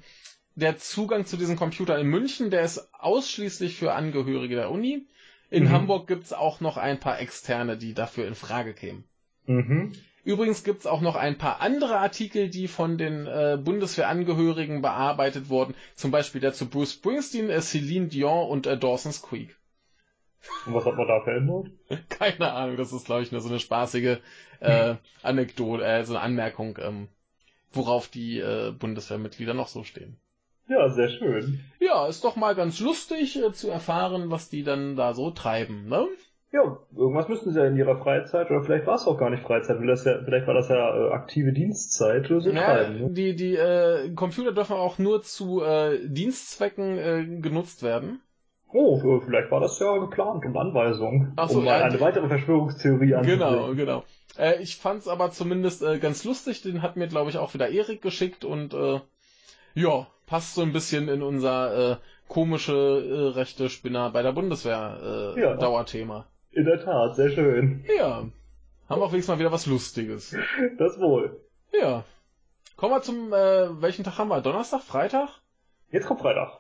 [0.58, 5.06] der Zugang zu diesen Computern in München, der ist ausschließlich für Angehörige der Uni.
[5.52, 5.72] In mhm.
[5.72, 9.04] Hamburg gibt's auch noch ein paar externe, die dafür in Frage kämen.
[9.46, 9.94] Mhm.
[10.24, 15.76] Übrigens gibt's auch noch ein paar andere Artikel, die von den äh, Bundeswehrangehörigen bearbeitet wurden.
[15.96, 19.56] Zum Beispiel der zu Bruce Springsteen, äh, Celine Dion und äh, Dawson's Creek.
[20.66, 21.68] Und was hat man da verändert?
[22.10, 24.18] Keine Ahnung, das ist glaube ich nur so eine spaßige
[24.60, 27.10] äh, Anekdote, äh, so eine Anmerkung, ähm,
[27.72, 30.18] worauf die äh, Bundeswehrmitglieder noch so stehen.
[30.68, 31.60] Ja, sehr schön.
[31.80, 35.88] Ja, ist doch mal ganz lustig äh, zu erfahren, was die dann da so treiben,
[35.88, 36.08] ne?
[36.52, 39.44] Ja, irgendwas müssten sie ja in ihrer Freizeit, oder vielleicht war es auch gar nicht
[39.44, 43.00] Freizeit, das ja, vielleicht war das ja äh, aktive Dienstzeit oder so ja, treiben.
[43.00, 43.10] Ne?
[43.12, 48.22] Die, die äh, Computer dürfen auch nur zu äh, Dienstzwecken äh, genutzt werden.
[48.72, 52.28] Oh, vielleicht war das ja geplant und Anweisung, Ach so, um mal ja, eine weitere
[52.28, 53.40] Verschwörungstheorie anzubringen.
[53.40, 54.04] Genau, genau.
[54.38, 57.70] Äh, ich fand's aber zumindest äh, ganz lustig, den hat mir, glaube ich, auch wieder
[57.70, 59.00] Erik geschickt und äh,
[59.74, 61.98] ja, passt so ein bisschen in unser äh,
[62.28, 65.56] komische äh, rechte Spinner bei der Bundeswehr äh, ja.
[65.56, 66.28] Dauerthema.
[66.52, 67.84] In der Tat, sehr schön.
[67.98, 68.26] Ja.
[68.90, 70.36] Haben wir auf Fall mal wieder was Lustiges.
[70.78, 71.42] Das wohl.
[71.74, 72.04] Ja.
[72.76, 74.42] Kommen wir zum, äh, welchen Tag haben wir?
[74.42, 74.82] Donnerstag?
[74.82, 75.30] Freitag?
[75.92, 76.60] Jetzt kommt Freitag.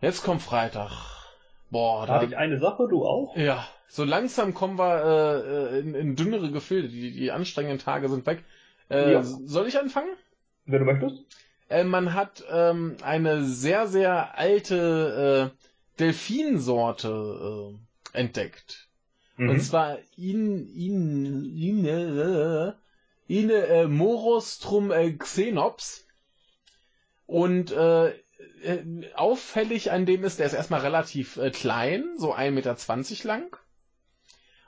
[0.00, 0.90] Jetzt kommt Freitag.
[1.70, 2.14] Boah, da.
[2.14, 3.36] Habe ich eine Sache, du auch?
[3.36, 3.66] Ja.
[3.88, 6.88] So langsam kommen wir äh, in, in dünnere Gefilde.
[6.88, 8.42] Die, die anstrengenden Tage sind weg.
[8.90, 9.22] Äh, ja.
[9.22, 10.08] Soll ich anfangen?
[10.66, 11.24] Wenn du möchtest.
[11.72, 17.74] Äh, man hat ähm, eine sehr, sehr alte äh, Delfinsorte
[18.12, 18.88] äh, entdeckt.
[19.36, 19.48] Mhm.
[19.48, 22.72] Und zwar in, in, in, äh,
[23.26, 26.06] in äh, Morostrum äh, Xenops.
[27.26, 28.84] Und äh, äh,
[29.14, 32.76] auffällig an dem ist, der ist erstmal relativ äh, klein, so 1,20 Meter
[33.24, 33.56] lang.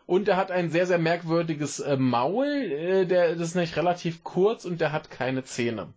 [0.06, 4.24] Und er hat ein sehr, sehr merkwürdiges äh, Maul, äh, der das ist nicht relativ
[4.24, 5.93] kurz und der hat keine Zähne.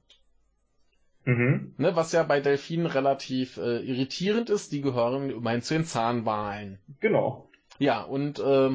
[1.27, 1.73] Mhm.
[1.77, 6.79] Ne, was ja bei Delfinen relativ äh, irritierend ist, die gehören immerhin zu den Zahnwalen.
[7.01, 7.49] Genau.
[7.79, 8.69] Ja, und äh,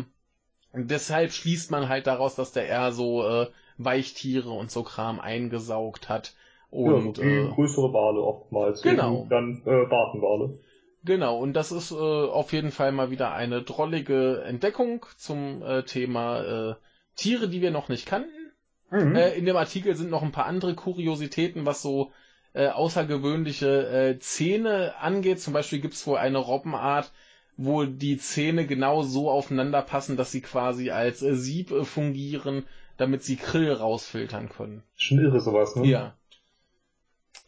[0.74, 3.46] deshalb schließt man halt daraus, dass der eher so äh,
[3.78, 6.34] Weichtiere und so Kram eingesaugt hat.
[6.68, 8.82] Und, ja, äh, größere Wale oftmals.
[8.82, 9.26] Genau.
[9.30, 10.58] Dann äh, Bartenwale.
[11.04, 15.84] Genau, und das ist äh, auf jeden Fall mal wieder eine drollige Entdeckung zum äh,
[15.84, 16.74] Thema äh,
[17.16, 18.52] Tiere, die wir noch nicht kannten.
[18.90, 19.16] Mhm.
[19.16, 22.12] Äh, in dem Artikel sind noch ein paar andere Kuriositäten, was so
[22.54, 25.40] äh, außergewöhnliche äh, Zähne angeht.
[25.40, 27.12] Zum Beispiel gibt's wohl eine Robbenart,
[27.56, 32.66] wo die Zähne genau so aufeinander passen, dass sie quasi als äh, Sieb äh, fungieren,
[32.96, 34.82] damit sie Krill rausfiltern können.
[34.96, 35.86] Schon irre sowas, ne?
[35.86, 36.16] Ja.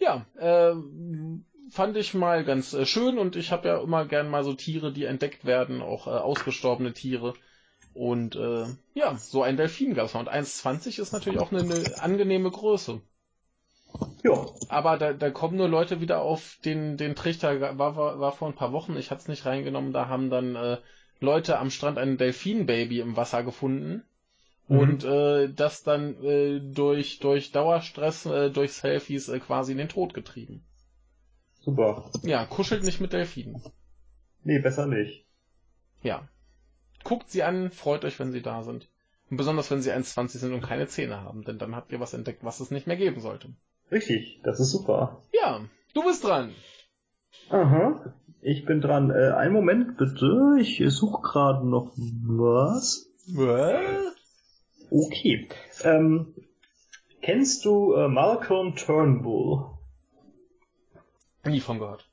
[0.00, 0.74] Ja, äh,
[1.70, 4.92] fand ich mal ganz äh, schön und ich habe ja immer gern mal so Tiere,
[4.92, 7.34] die entdeckt werden, auch äh, ausgestorbene Tiere.
[7.94, 10.20] Und äh, ja, so ein Delfin gab's mal.
[10.20, 13.00] Und 1,20 ist natürlich auch eine, eine angenehme Größe.
[14.22, 14.46] Ja.
[14.68, 18.48] Aber da, da kommen nur Leute wieder auf den, den Trichter, war, war, war vor
[18.48, 20.78] ein paar Wochen, ich hatte es nicht reingenommen, da haben dann äh,
[21.20, 24.04] Leute am Strand ein Delfinbaby im Wasser gefunden.
[24.68, 24.78] Mhm.
[24.78, 29.88] Und äh, das dann äh, durch, durch Dauerstress, äh, durch Selfies äh, quasi in den
[29.88, 30.64] Tod getrieben.
[31.60, 32.10] Super.
[32.22, 33.62] Ja, kuschelt nicht mit Delfinen.
[34.42, 35.26] Nee, besser nicht.
[36.02, 36.28] Ja.
[37.02, 38.88] Guckt sie an, freut euch, wenn sie da sind.
[39.30, 42.14] Und besonders, wenn sie 1,20 sind und keine Zähne haben, denn dann habt ihr was
[42.14, 43.54] entdeckt, was es nicht mehr geben sollte.
[43.90, 45.22] Richtig, das ist super.
[45.32, 45.60] Ja,
[45.94, 46.54] du bist dran.
[47.50, 49.10] Aha, ich bin dran.
[49.10, 53.06] Äh, einen Moment bitte, ich suche gerade noch was.
[53.28, 54.14] Was?
[54.90, 55.48] Okay.
[55.82, 56.34] Ähm,
[57.22, 59.70] kennst du äh, Malcolm Turnbull?
[61.44, 62.08] Nie von gehört.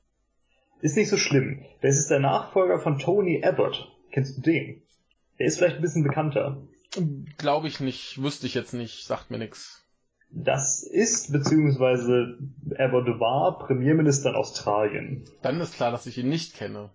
[0.80, 1.64] Ist nicht so schlimm.
[1.80, 3.88] Das ist der Nachfolger von Tony Abbott.
[4.10, 4.82] Kennst du den?
[5.38, 6.62] Der ist vielleicht ein bisschen bekannter.
[7.38, 9.82] Glaube ich nicht, wüsste ich jetzt nicht, sagt mir nix.
[10.34, 12.38] Das ist, beziehungsweise
[12.78, 15.24] Abbott war Premierminister in Australien.
[15.42, 16.90] Dann ist klar, dass ich ihn nicht kenne.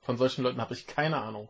[0.00, 1.48] Von solchen Leuten habe ich keine Ahnung.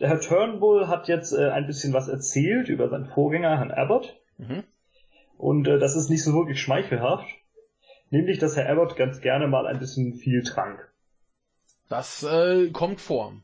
[0.00, 4.16] Der Herr Turnbull hat jetzt äh, ein bisschen was erzählt über seinen Vorgänger, Herrn Abbott.
[4.38, 4.64] Mhm.
[5.36, 7.28] Und äh, das ist nicht so wirklich schmeichelhaft.
[8.10, 10.92] Nämlich, dass Herr Abbott ganz gerne mal ein bisschen viel trank.
[11.88, 13.34] Das äh, kommt vor.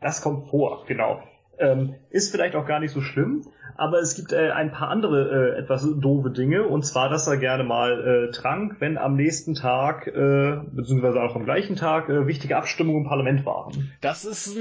[0.00, 1.22] Das kommt vor, genau.
[1.58, 5.54] Ähm, ist vielleicht auch gar nicht so schlimm, aber es gibt äh, ein paar andere
[5.54, 9.54] äh, etwas doofe Dinge, und zwar, dass er gerne mal äh, trank, wenn am nächsten
[9.54, 13.92] Tag, äh, beziehungsweise auch am gleichen Tag, äh, wichtige Abstimmungen im Parlament waren.
[14.00, 14.56] Das ist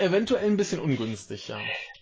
[0.00, 1.56] eventuell ein bisschen ungünstig, ja.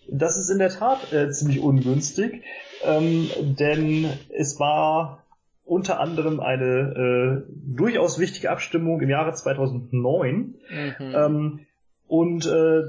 [0.09, 2.43] Das ist in der Tat äh, ziemlich ungünstig,
[2.83, 5.23] ähm, denn es war
[5.63, 10.35] unter anderem eine äh, durchaus wichtige Abstimmung im Jahre 2009.
[10.35, 10.55] Mhm.
[10.99, 11.59] Ähm,
[12.07, 12.81] und äh,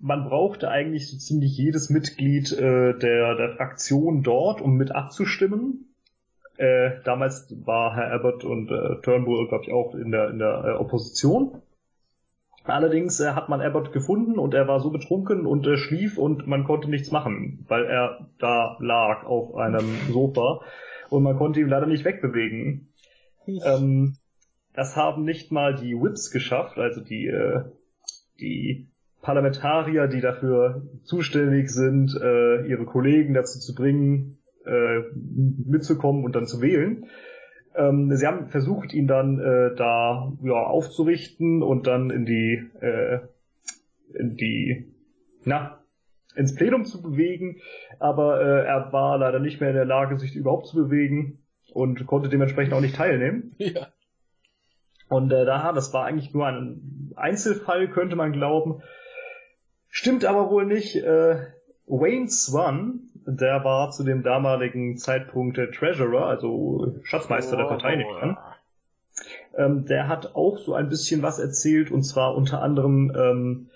[0.00, 5.94] man brauchte eigentlich so ziemlich jedes Mitglied äh, der, der Fraktion dort, um mit abzustimmen.
[6.56, 10.64] Äh, damals war Herr Abbott und äh, Turnbull, glaube ich, auch in der, in der
[10.64, 11.62] äh, Opposition.
[12.64, 16.46] Allerdings äh, hat man Abbott gefunden und er war so betrunken und äh, schlief und
[16.46, 20.60] man konnte nichts machen, weil er da lag auf einem Sofa
[21.08, 22.92] und man konnte ihn leider nicht wegbewegen.
[23.46, 24.16] Ähm,
[24.74, 27.64] das haben nicht mal die Whips geschafft, also die, äh,
[28.38, 28.88] die
[29.22, 36.46] Parlamentarier, die dafür zuständig sind, äh, ihre Kollegen dazu zu bringen, äh, mitzukommen und dann
[36.46, 37.06] zu wählen.
[37.74, 43.20] Ähm, sie haben versucht, ihn dann äh, da ja, aufzurichten und dann in die, äh,
[44.14, 44.92] in die,
[45.44, 45.78] na,
[46.34, 47.56] ins Plenum zu bewegen,
[47.98, 51.38] aber äh, er war leider nicht mehr in der Lage, sich überhaupt zu bewegen
[51.72, 53.54] und konnte dementsprechend auch nicht teilnehmen.
[53.58, 53.88] Ja.
[55.10, 58.82] Und äh, da, das war eigentlich nur ein Einzelfall, könnte man glauben.
[59.88, 60.96] Stimmt aber wohl nicht.
[60.96, 61.46] Äh,
[61.86, 67.96] Wayne Swan, der war zu dem damaligen Zeitpunkt der Treasurer, also Schatzmeister oh, der Partei,
[67.96, 68.34] nicht oh,
[69.56, 73.70] ähm, der hat auch so ein bisschen was erzählt und zwar unter anderem, ähm,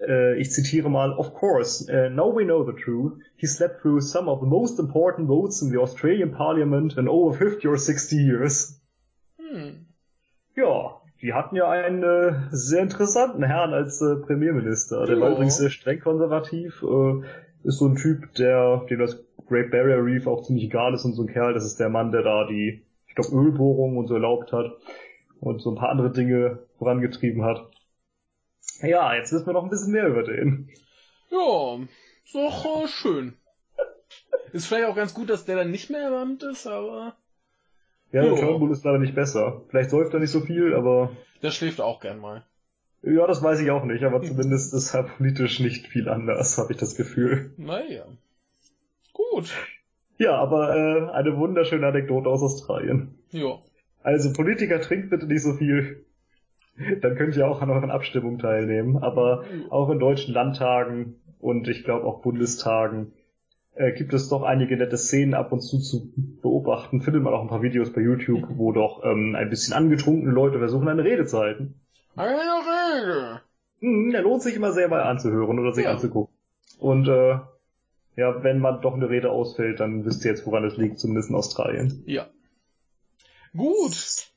[0.00, 3.14] äh, ich zitiere mal, of course, uh, now we know the truth.
[3.36, 7.36] He slept through some of the most important votes in the Australian Parliament in over
[7.36, 8.80] 50 or 60 years.
[9.38, 9.86] Hm.
[10.54, 15.06] Ja, die hatten ja einen äh, sehr interessanten Herrn als äh, Premierminister.
[15.06, 15.20] Der ja.
[15.22, 17.22] war übrigens sehr streng konservativ, äh,
[17.64, 21.14] ist so ein Typ, der, dem das Great Barrier Reef auch ziemlich egal ist und
[21.14, 24.14] so ein Kerl, das ist der Mann, der da die, ich glaube, Ölbohrungen und so
[24.14, 24.72] erlaubt hat
[25.40, 27.68] und so ein paar andere Dinge vorangetrieben hat.
[28.82, 30.68] Ja, jetzt wissen wir noch ein bisschen mehr über den.
[31.30, 31.78] Ja,
[32.24, 33.34] ist doch äh, schön.
[34.52, 37.16] Ist vielleicht auch ganz gut, dass der dann nicht mehr erwärmt ist, aber.
[38.12, 39.62] Ja, der Turnbull ist leider nicht besser.
[39.68, 41.10] Vielleicht säuft er nicht so viel, aber.
[41.42, 42.44] Der schläft auch gern mal.
[43.02, 46.72] Ja, das weiß ich auch nicht, aber zumindest ist er politisch nicht viel anders, habe
[46.72, 47.52] ich das Gefühl.
[47.56, 48.04] Naja.
[49.12, 49.54] Gut.
[50.16, 53.14] Ja, aber äh, eine wunderschöne Anekdote aus Australien.
[53.30, 53.58] Ja.
[54.02, 56.04] Also Politiker trinkt bitte nicht so viel.
[57.00, 58.96] Dann könnt ihr auch an euren Abstimmungen teilnehmen.
[58.98, 63.12] Aber auch in deutschen Landtagen und ich glaube auch Bundestagen
[63.78, 67.00] äh, gibt es doch einige nette Szenen ab und zu zu beobachten.
[67.00, 70.58] Findet man auch ein paar Videos bei YouTube, wo doch ähm, ein bisschen angetrunkene Leute
[70.58, 71.80] versuchen, eine Rede zu halten.
[72.16, 73.40] Eine Rede!
[73.80, 75.92] Hm, der lohnt sich immer sehr mal anzuhören oder sich ja.
[75.92, 76.34] anzugucken.
[76.80, 77.38] Und äh,
[78.16, 81.30] ja, wenn man doch eine Rede ausfällt, dann wisst ihr jetzt, woran es liegt, zumindest
[81.30, 82.02] in Australien.
[82.06, 82.26] Ja.
[83.56, 84.32] Gut.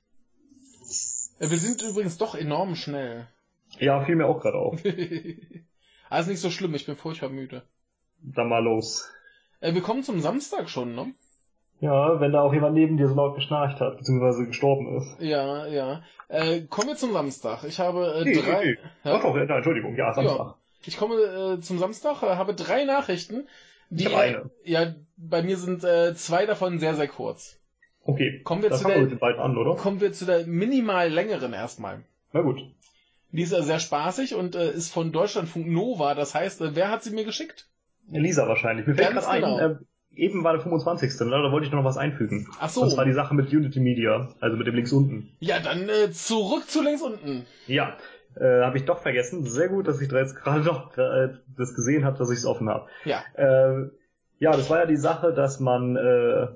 [1.39, 3.27] Wir sind übrigens doch enorm schnell.
[3.79, 4.79] Ja, fiel mir auch gerade auf.
[6.09, 7.63] also nicht so schlimm, ich bin furchtbar müde.
[8.21, 9.09] Dann mal los.
[9.61, 11.13] Äh, wir kommen zum Samstag schon, ne?
[11.79, 15.15] Ja, wenn da auch jemand neben dir so laut geschnarcht hat, beziehungsweise gestorben ist.
[15.19, 16.03] Ja, ja.
[16.27, 17.63] Äh, kommen wir zum Samstag.
[17.63, 18.57] Ich habe äh, nee, drei.
[18.57, 18.77] Okay.
[19.03, 19.11] Ja?
[19.13, 20.37] Doch, doch, ja, Entschuldigung, ja, Samstag.
[20.37, 20.55] Ja.
[20.85, 23.47] Ich komme äh, zum Samstag, äh, habe drei Nachrichten.
[23.89, 24.51] Die, ich eine.
[24.63, 27.59] Ja, bei mir sind äh, zwei davon sehr, sehr kurz.
[28.03, 28.41] Okay.
[28.43, 29.75] Kommen wir das zu der, wir an, oder?
[29.75, 32.03] Kommen wir zu der minimal längeren erstmal.
[32.31, 32.59] Na gut.
[33.31, 36.15] Die ist ja sehr spaßig und äh, ist von Deutschlandfunk Nova.
[36.15, 37.67] Das heißt, äh, wer hat sie mir geschickt?
[38.09, 38.87] Lisa wahrscheinlich.
[38.87, 39.57] Mir fällt gerade genau.
[39.57, 39.75] ein, äh,
[40.15, 41.19] eben war der 25.
[41.21, 41.29] Ne?
[41.31, 42.47] Da wollte ich noch was einfügen.
[42.59, 42.83] Ach so.
[42.83, 45.31] Das war die Sache mit Unity Media, also mit dem links unten.
[45.39, 47.45] Ja, dann äh, zurück zu links unten.
[47.67, 47.97] Ja,
[48.35, 49.45] äh, habe ich doch vergessen.
[49.45, 52.45] Sehr gut, dass ich da jetzt gerade noch äh, das gesehen habe, dass ich es
[52.45, 52.87] offen habe.
[53.05, 53.23] Ja.
[53.35, 53.89] Äh,
[54.39, 56.47] ja, das war ja die Sache, dass man äh,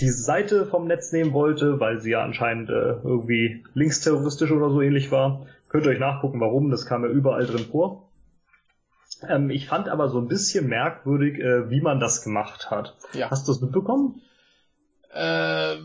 [0.00, 4.80] diese Seite vom Netz nehmen wollte, weil sie ja anscheinend äh, irgendwie linksterroristisch oder so
[4.80, 5.46] ähnlich war.
[5.68, 8.07] Könnt ihr euch nachgucken, warum, das kam ja überall drin vor.
[9.26, 12.96] Ähm, ich fand aber so ein bisschen merkwürdig, äh, wie man das gemacht hat.
[13.12, 13.30] Ja.
[13.30, 14.22] Hast du das mitbekommen?
[15.12, 15.76] Äh,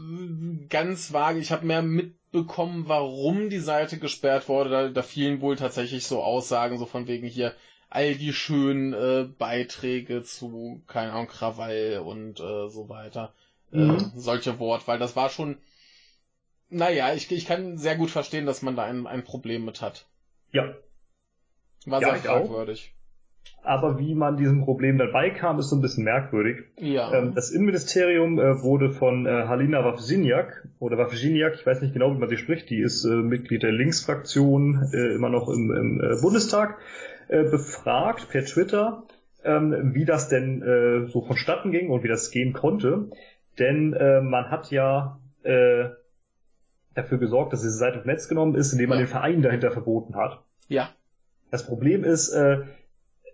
[0.70, 1.40] ganz vage.
[1.40, 4.70] Ich habe mehr mitbekommen, warum die Seite gesperrt wurde.
[4.70, 7.54] Da, da fielen wohl tatsächlich so Aussagen, so von wegen hier
[7.90, 13.34] all die schönen äh, Beiträge zu, keine Ahnung, Krawall und äh, so weiter.
[13.72, 14.12] Äh, mhm.
[14.16, 15.58] Solche Wort, weil das war schon,
[16.70, 20.08] naja, ich, ich kann sehr gut verstehen, dass man da ein, ein Problem mit hat.
[20.52, 20.74] Ja.
[21.86, 22.93] War ja, sehr fragwürdig.
[23.66, 26.64] Aber wie man diesem Problem dann beikam, ist so ein bisschen merkwürdig.
[26.78, 27.14] Ja.
[27.14, 32.14] Ähm, das Innenministerium äh, wurde von äh, Halina Wawziniak oder Wawziniak, ich weiß nicht genau,
[32.14, 36.02] wie man sie spricht, die ist äh, Mitglied der Linksfraktion, äh, immer noch im, im
[36.02, 36.78] äh, Bundestag,
[37.30, 39.04] äh, befragt per Twitter,
[39.46, 43.10] ähm, wie das denn so vonstatten ging und wie das gehen konnte.
[43.60, 45.20] Denn man hat ja
[46.96, 49.06] dafür gesorgt, dass diese Seite auf Netz genommen ist, indem man ja.
[49.06, 50.42] den Verein dahinter verboten hat.
[50.70, 50.90] Ja.
[51.52, 52.62] Das Problem ist, äh,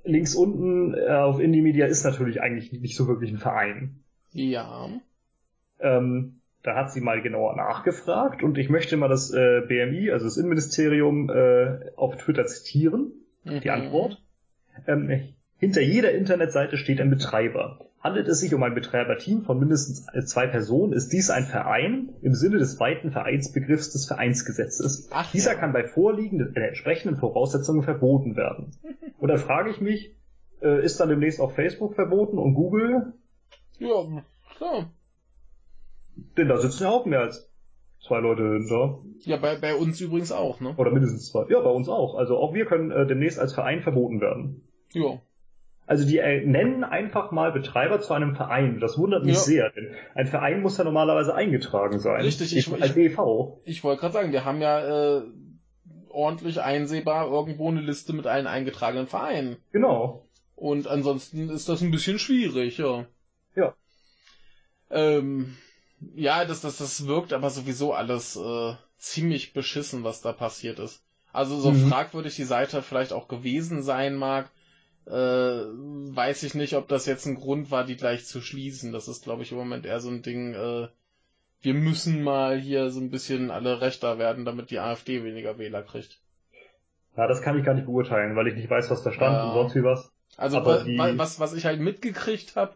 [0.09, 3.99] links unten äh, auf Indie Media ist natürlich eigentlich nicht so wirklich ein Verein.
[4.31, 4.89] Ja.
[5.79, 10.25] Ähm, da hat sie mal genauer nachgefragt und ich möchte mal das äh, BMI, also
[10.25, 13.13] das Innenministerium, äh, auf Twitter zitieren.
[13.43, 13.61] Mhm.
[13.61, 14.21] Die Antwort.
[14.87, 17.79] Ähm, hinter jeder Internetseite steht ein Betreiber.
[18.01, 22.33] Handelt es sich um ein Betreiberteam von mindestens zwei Personen, ist dies ein Verein im
[22.33, 25.09] Sinne des weiten Vereinsbegriffs des Vereinsgesetzes.
[25.11, 25.59] Ach, Dieser ja.
[25.59, 28.71] kann bei Vorliegen der entsprechenden Voraussetzungen verboten werden.
[29.17, 30.15] Und dann frage ich mich,
[30.61, 33.13] äh, ist dann demnächst auch Facebook verboten und Google?
[33.79, 34.23] Ja,
[34.57, 34.91] klar.
[36.37, 37.49] Denn da sitzen ja auch mehr als
[38.01, 38.99] zwei Leute hinter.
[39.21, 40.73] Ja, bei, bei uns übrigens auch, ne?
[40.77, 41.45] Oder mindestens zwei.
[41.49, 42.15] Ja, bei uns auch.
[42.15, 44.67] Also auch wir können äh, demnächst als Verein verboten werden.
[44.93, 45.21] Ja.
[45.89, 48.79] Also die nennen einfach mal Betreiber zu einem Verein.
[48.79, 49.41] Das wundert mich ja.
[49.41, 52.21] sehr, denn ein Verein muss ja normalerweise eingetragen sein.
[52.21, 53.57] Richtig, ich, als ich, EV.
[53.63, 55.23] Ich wollte gerade sagen, wir haben ja äh,
[56.09, 59.57] ordentlich einsehbar irgendwo eine Liste mit allen eingetragenen Vereinen.
[59.71, 60.27] Genau.
[60.55, 63.07] Und ansonsten ist das ein bisschen schwierig, ja.
[63.55, 63.73] Ja.
[64.91, 65.57] Ähm,
[66.13, 71.01] ja, das, das, das wirkt aber sowieso alles äh, ziemlich beschissen, was da passiert ist.
[71.33, 71.89] Also so mhm.
[71.89, 74.51] fragwürdig die Seite vielleicht auch gewesen sein mag,
[75.09, 75.65] äh,
[76.15, 78.91] weiß ich nicht, ob das jetzt ein Grund war, die gleich zu schließen.
[78.91, 80.87] Das ist, glaube ich, im Moment eher so ein Ding, äh,
[81.61, 85.81] wir müssen mal hier so ein bisschen alle rechter werden, damit die AfD weniger Wähler
[85.83, 86.21] kriegt.
[87.17, 89.47] Ja, das kann ich gar nicht beurteilen, weil ich nicht weiß, was da stand ja.
[89.47, 90.13] und sonst wie was.
[90.37, 90.97] Also Aber die...
[90.97, 92.75] was, was ich halt mitgekriegt habe,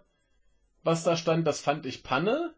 [0.83, 2.53] was da stand, das fand ich Panne.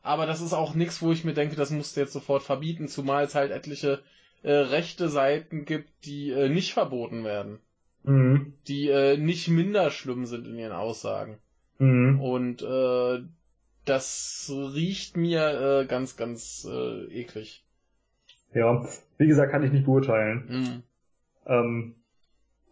[0.00, 2.88] Aber das ist auch nichts, wo ich mir denke, das musst du jetzt sofort verbieten,
[2.88, 4.02] zumal es halt etliche
[4.42, 7.60] äh, rechte Seiten gibt, die äh, nicht verboten werden.
[8.02, 8.54] Mhm.
[8.66, 11.38] Die äh, nicht minder schlimm sind in ihren Aussagen.
[11.78, 12.20] Mhm.
[12.20, 13.22] Und äh,
[13.84, 17.64] das riecht mir äh, ganz, ganz äh, eklig.
[18.54, 18.84] Ja,
[19.18, 20.44] wie gesagt, kann ich nicht beurteilen.
[20.48, 20.82] Mhm.
[21.46, 21.94] Ähm,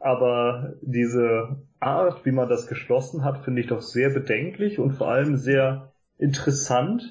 [0.00, 5.08] aber diese Art, wie man das geschlossen hat, finde ich doch sehr bedenklich und vor
[5.08, 7.02] allem sehr interessant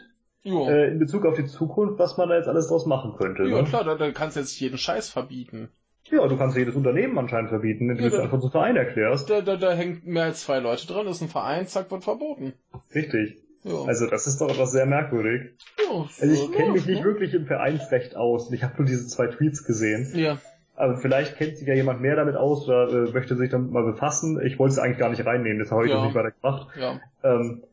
[0.45, 3.43] äh, in Bezug auf die Zukunft, was man da jetzt alles draus machen könnte.
[3.43, 3.67] Ja, ne?
[3.67, 5.69] klar, da, da kannst du jetzt jeden Scheiß verbieten.
[6.09, 9.29] Ja, du kannst jedes Unternehmen anscheinend verbieten, indem ja, du es einfach so Verein erklärst.
[9.29, 12.53] Da, da, da hängt mehr als zwei Leute dran, ist ein Verein, zack, wird verboten.
[12.93, 13.37] Richtig.
[13.63, 13.83] Ja.
[13.85, 15.51] Also das ist doch etwas sehr merkwürdig.
[15.77, 18.51] Ja, also ich kenne mich nicht wirklich im Vereinsrecht aus.
[18.51, 20.11] Ich habe nur diese zwei Tweets gesehen.
[20.15, 20.37] Ja.
[20.75, 23.83] Aber vielleicht kennt sich ja jemand mehr damit aus oder äh, möchte sich damit mal
[23.83, 24.39] befassen.
[24.45, 26.05] Ich wollte es eigentlich gar nicht reinnehmen, das habe ich ja.
[26.05, 26.67] nicht weiter gemacht.
[26.79, 26.99] Ja.
[27.23, 27.63] Ähm,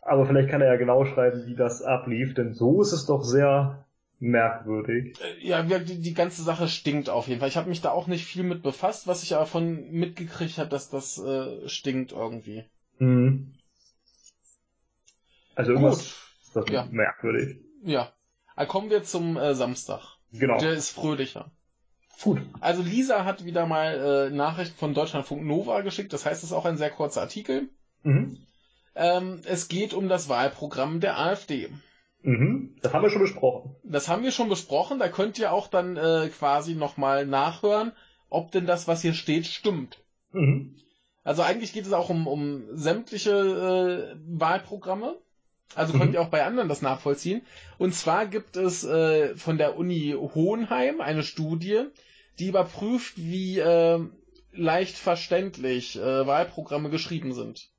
[0.00, 3.24] aber vielleicht kann er ja genau schreiben, wie das ablief, denn so ist es doch
[3.24, 3.84] sehr
[4.18, 5.18] merkwürdig.
[5.20, 7.48] Äh, ja, die, die ganze Sache stinkt auf jeden Fall.
[7.48, 10.70] Ich habe mich da auch nicht viel mit befasst, was ich aber von mitgekriegt habe,
[10.70, 12.64] dass das äh, stinkt irgendwie.
[12.98, 13.52] Mhm.
[15.54, 16.16] Also irgendwas
[16.52, 16.64] Gut.
[16.64, 16.86] das ja.
[16.90, 17.58] merkwürdig.
[17.82, 18.12] Ja.
[18.54, 20.16] Also kommen wir zum äh, Samstag.
[20.32, 20.58] Genau.
[20.58, 21.50] Der ist fröhlicher.
[22.22, 22.40] Gut.
[22.60, 26.12] Also Lisa hat wieder mal äh, Nachrichten von Deutschlandfunk Nova geschickt.
[26.12, 27.68] Das heißt, es ist auch ein sehr kurzer Artikel.
[28.02, 28.38] Mhm.
[28.94, 31.68] Ähm, es geht um das Wahlprogramm der AfD.
[32.26, 32.74] Mhm.
[32.82, 33.76] Das haben wir schon besprochen.
[33.84, 34.98] Das haben wir schon besprochen.
[34.98, 37.92] Da könnt ihr auch dann äh, quasi nochmal nachhören,
[38.28, 40.02] ob denn das, was hier steht, stimmt.
[40.32, 40.74] Mhm.
[41.22, 45.16] Also eigentlich geht es auch um, um sämtliche äh, Wahlprogramme.
[45.76, 46.00] Also mhm.
[46.00, 47.42] könnt ihr auch bei anderen das nachvollziehen.
[47.78, 51.84] Und zwar gibt es äh, von der Uni Hohenheim eine Studie,
[52.40, 54.00] die überprüft, wie äh,
[54.50, 57.70] leicht verständlich äh, Wahlprogramme geschrieben sind.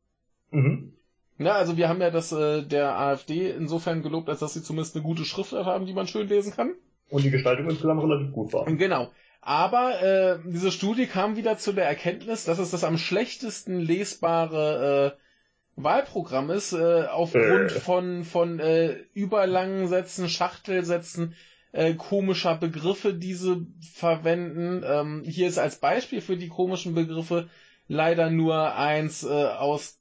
[0.52, 0.94] Mhm.
[1.38, 4.96] Na, also wir haben ja das äh, der AfD insofern gelobt, als dass sie zumindest
[4.96, 6.74] eine gute Schriftart haben, die man schön lesen kann.
[7.10, 8.66] Und die Gestaltung insgesamt relativ gut war.
[8.66, 9.10] Genau.
[9.42, 15.16] Aber äh, diese Studie kam wieder zu der Erkenntnis, dass es das am schlechtesten lesbare
[15.16, 17.80] äh, Wahlprogramm ist, äh, aufgrund äh.
[17.80, 21.36] von, von äh, überlangen Sätzen, Schachtelsätzen,
[21.72, 24.84] äh, komischer Begriffe, diese verwenden.
[24.84, 27.48] Ähm, hier ist als Beispiel für die komischen Begriffe
[27.88, 30.00] leider nur eins äh, aus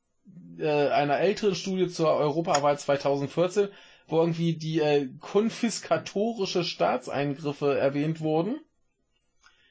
[0.59, 3.69] äh, einer älteren Studie zur Europawahl 2014,
[4.09, 8.57] wo irgendwie die äh, konfiskatorische Staatseingriffe erwähnt wurden.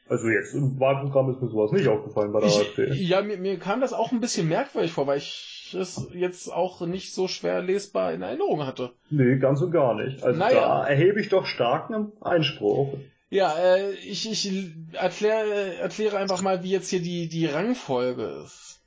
[0.08, 2.94] Also jetzt im Wahlprogramm ist mir sowas nicht aufgefallen bei der ich, AfD.
[2.94, 6.82] Ja, mir, mir kam das auch ein bisschen merkwürdig vor, weil ich es jetzt auch
[6.82, 8.92] nicht so schwer lesbar in Erinnerung hatte.
[9.10, 10.24] Nee, ganz und gar nicht.
[10.24, 10.60] Also naja.
[10.60, 12.98] da erhebe ich doch starken Einspruch.
[13.30, 18.82] Ja, äh, ich, ich erkläre, erkläre einfach mal, wie jetzt hier die, die Rangfolge ist.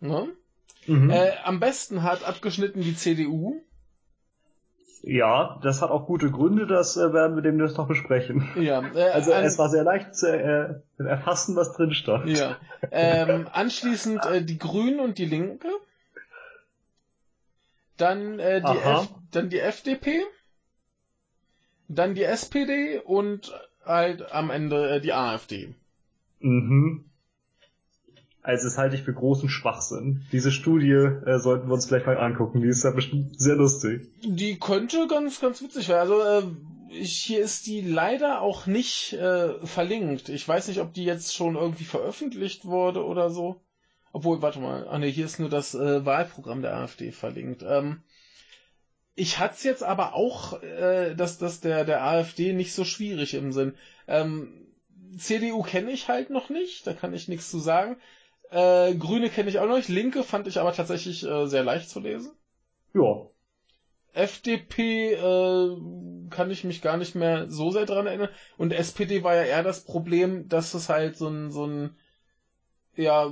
[0.00, 0.28] Ne?
[0.86, 1.10] Mhm.
[1.10, 3.60] Äh, am besten hat abgeschnitten die CDU.
[5.02, 8.48] Ja, das hat auch gute Gründe, das äh, werden wir demnächst noch besprechen.
[8.56, 12.28] Ja, äh, also es war sehr leicht zu äh, erfassen, was drin stand.
[12.36, 12.56] Ja.
[12.90, 15.68] Ähm, anschließend äh, die Grünen und die Linke.
[17.96, 20.22] Dann, äh, die dann die FDP.
[21.88, 23.52] Dann die SPD und
[23.84, 25.72] halt am Ende äh, die AfD.
[26.40, 27.04] Mhm.
[28.46, 30.22] Also das halte ich für großen Schwachsinn.
[30.30, 32.60] Diese Studie äh, sollten wir uns vielleicht mal angucken.
[32.60, 34.08] Die ist ja bestimmt sehr lustig.
[34.22, 36.12] Die könnte ganz, ganz witzig werden.
[36.12, 40.28] Also äh, ich, hier ist die leider auch nicht äh, verlinkt.
[40.28, 43.60] Ich weiß nicht, ob die jetzt schon irgendwie veröffentlicht wurde oder so.
[44.12, 44.86] Obwohl, warte mal.
[44.86, 47.64] Ah ne, hier ist nur das äh, Wahlprogramm der AfD verlinkt.
[47.68, 48.04] Ähm,
[49.16, 53.34] ich hatte es jetzt aber auch, äh, dass das der, der AfD nicht so schwierig
[53.34, 53.74] im Sinn.
[54.06, 54.68] Ähm,
[55.18, 57.96] CDU kenne ich halt noch nicht, da kann ich nichts zu sagen.
[58.50, 59.88] Äh, Grüne kenne ich auch noch nicht.
[59.88, 62.32] Linke fand ich aber tatsächlich äh, sehr leicht zu lesen.
[62.94, 63.28] Ja.
[64.12, 65.76] FDP äh,
[66.30, 68.30] kann ich mich gar nicht mehr so sehr dran erinnern.
[68.56, 71.96] Und SPD war ja eher das Problem, dass es halt so ein, so ein
[72.96, 73.30] ja,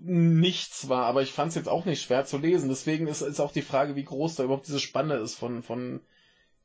[0.00, 2.68] nichts war, aber ich fand es jetzt auch nicht schwer zu lesen.
[2.68, 6.00] Deswegen ist, ist auch die Frage, wie groß da überhaupt diese Spanne ist von, von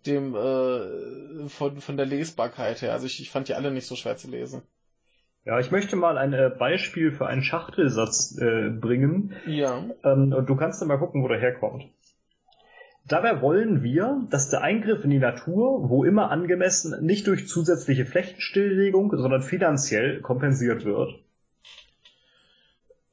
[0.06, 2.94] dem, äh, von, von der Lesbarkeit her.
[2.94, 4.62] Also ich, ich fand die alle nicht so schwer zu lesen.
[5.46, 9.36] Ja, ich möchte mal ein äh, Beispiel für einen Schachtelsatz äh, bringen.
[9.46, 9.84] Ja.
[10.04, 11.86] Ähm, und du kannst dann mal gucken, wo der herkommt.
[13.08, 18.08] Dabei wollen wir, dass der Eingriff in die Natur, wo immer angemessen, nicht durch zusätzliche
[18.08, 21.14] Flächenstilllegung, sondern finanziell kompensiert wird.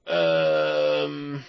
[0.07, 1.45] Ähm,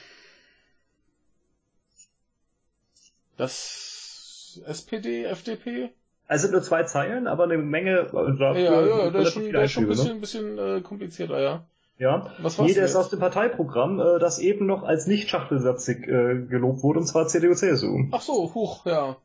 [3.38, 5.92] das SPD, FDP?
[6.34, 8.08] Es sind nur zwei Zeilen, aber eine Menge.
[8.12, 10.20] Dafür ja, ja, das ist schon, das ist schon ein bisschen, ne?
[10.20, 11.66] bisschen äh, komplizierter, ja.
[12.00, 12.32] Ja.
[12.40, 16.46] Was nee, der ist aus dem Parteiprogramm, äh, das eben noch als nicht schachtelsatzig äh,
[16.50, 18.08] gelobt wurde, und zwar CDU-CSU.
[18.12, 19.18] Ach so, huch, ja.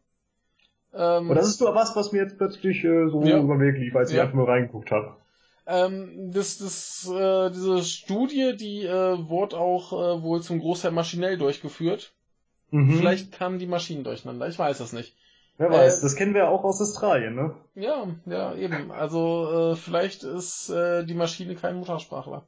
[0.95, 3.39] Ähm, und das ist nur was, was mir jetzt plötzlich äh, so ja.
[3.39, 5.17] über den Weg lief, als ich einfach nur reingeguckt habe.
[5.67, 11.37] Ähm, das, das, äh, diese Studie, die äh, wurde auch äh, wohl zum Großteil maschinell
[11.37, 12.13] durchgeführt.
[12.71, 12.97] Mhm.
[12.97, 15.15] Vielleicht kamen die Maschinen durcheinander, ich weiß es nicht.
[15.59, 17.55] Wer weiß, äh, das kennen wir auch aus Australien, ne?
[17.75, 18.93] Ja, ja, eben.
[18.93, 22.45] Also äh, vielleicht ist äh, die Maschine kein Muttersprachler.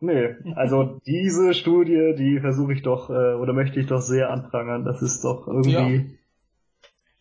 [0.00, 4.84] Nee, also diese Studie, die versuche ich doch äh, oder möchte ich doch sehr anprangern.
[4.84, 6.02] Das ist doch irgendwie ja.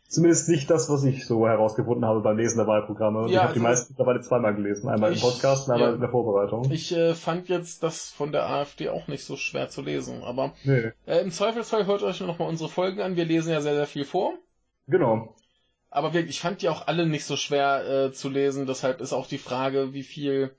[0.08, 3.22] zumindest nicht das, was ich so herausgefunden habe beim Lesen der Wahlprogramme.
[3.22, 5.90] Ja, ich habe also, die meisten mittlerweile zweimal gelesen, einmal ich, im Podcast und einmal
[5.90, 5.94] ja.
[5.94, 6.72] in der Vorbereitung.
[6.72, 10.54] Ich äh, fand jetzt das von der AfD auch nicht so schwer zu lesen, aber
[10.64, 10.92] nee.
[11.06, 13.16] äh, im Zweifelsfall hört euch nochmal unsere Folgen an.
[13.16, 14.34] Wir lesen ja sehr, sehr viel vor.
[14.88, 15.36] Genau.
[15.90, 19.14] Aber wirklich, ich fand die auch alle nicht so schwer äh, zu lesen, deshalb ist
[19.14, 20.56] auch die Frage, wie viel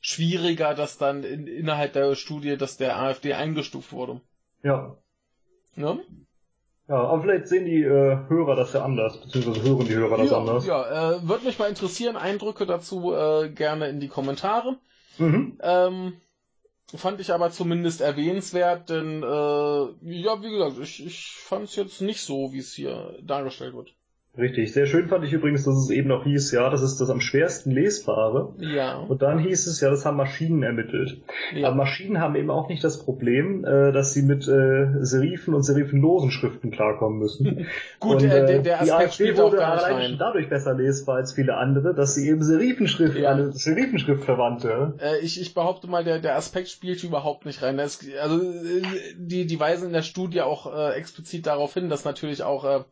[0.00, 4.20] schwieriger das dann in, innerhalb der Studie, dass der AfD eingestuft wurde.
[4.62, 4.96] Ja.
[5.76, 6.00] Ne?
[6.88, 10.30] Ja, aber vielleicht sehen die äh, Hörer das ja anders, beziehungsweise hören die Hörer das
[10.30, 10.66] ja, anders.
[10.66, 14.76] Ja, äh, würde mich mal interessieren, Eindrücke dazu äh, gerne in die Kommentare.
[15.18, 15.58] Mhm.
[15.62, 16.14] Ähm,
[16.98, 22.00] fand ich aber zumindest erwähnenswert, denn äh, ja, wie gesagt, ich, ich fand es jetzt
[22.00, 23.94] nicht so, wie es hier dargestellt wird.
[24.38, 24.72] Richtig.
[24.72, 27.20] Sehr schön fand ich übrigens, dass es eben noch hieß, ja, das ist das am
[27.20, 28.54] schwersten lesbare.
[28.60, 28.96] Ja.
[28.96, 31.20] Und dann hieß es ja, das haben Maschinen ermittelt.
[31.54, 31.68] Ja.
[31.68, 35.64] Aber Maschinen haben eben auch nicht das Problem, äh, dass sie mit äh, Serifen und
[35.64, 37.66] serifenlosen Schriften klarkommen müssen.
[38.00, 41.34] Gut, und, äh, der, der Aspekt die AfD wurde allein schon dadurch besser lesbar als
[41.34, 43.32] viele andere, dass sie eben Serifenschrift, ja.
[43.32, 44.94] eine Serifenschrift verwandte.
[44.98, 47.76] Äh, ich, ich behaupte mal, der, der Aspekt spielt überhaupt nicht rein.
[47.76, 48.82] Das, also äh,
[49.18, 52.84] die, die weisen in der Studie auch äh, explizit darauf hin, dass natürlich auch äh,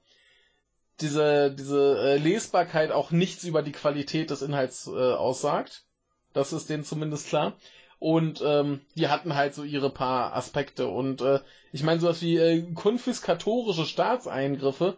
[1.01, 5.85] diese, diese äh, Lesbarkeit auch nichts über die Qualität des Inhalts äh, aussagt.
[6.33, 7.55] Das ist denen zumindest klar.
[7.99, 10.89] Und ähm, die hatten halt so ihre paar Aspekte.
[10.89, 11.41] Und äh,
[11.73, 14.97] ich meine, sowas wie äh, konfiskatorische Staatseingriffe,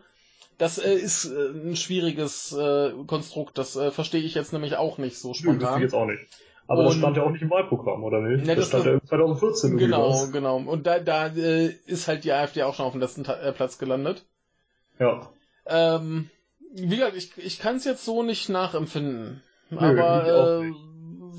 [0.58, 3.58] das äh, ist äh, ein schwieriges äh, Konstrukt.
[3.58, 5.58] Das äh, verstehe ich jetzt nämlich auch nicht so spontan.
[5.58, 6.22] Nö, das ich jetzt auch nicht.
[6.68, 8.46] Aber und, das stand ja auch nicht im Wahlprogramm, oder nicht?
[8.46, 10.56] Ne, das, das stand ja 2014 Genau, genau.
[10.58, 13.52] Und da, da äh, ist halt die AfD auch schon auf dem letzten Ta äh,
[13.52, 14.24] Platz gelandet.
[14.98, 15.28] Ja.
[15.72, 16.30] Ähm,
[16.74, 19.42] wie gesagt, ich, ich kann es jetzt so nicht nachempfinden.
[19.70, 20.72] Nö, aber äh,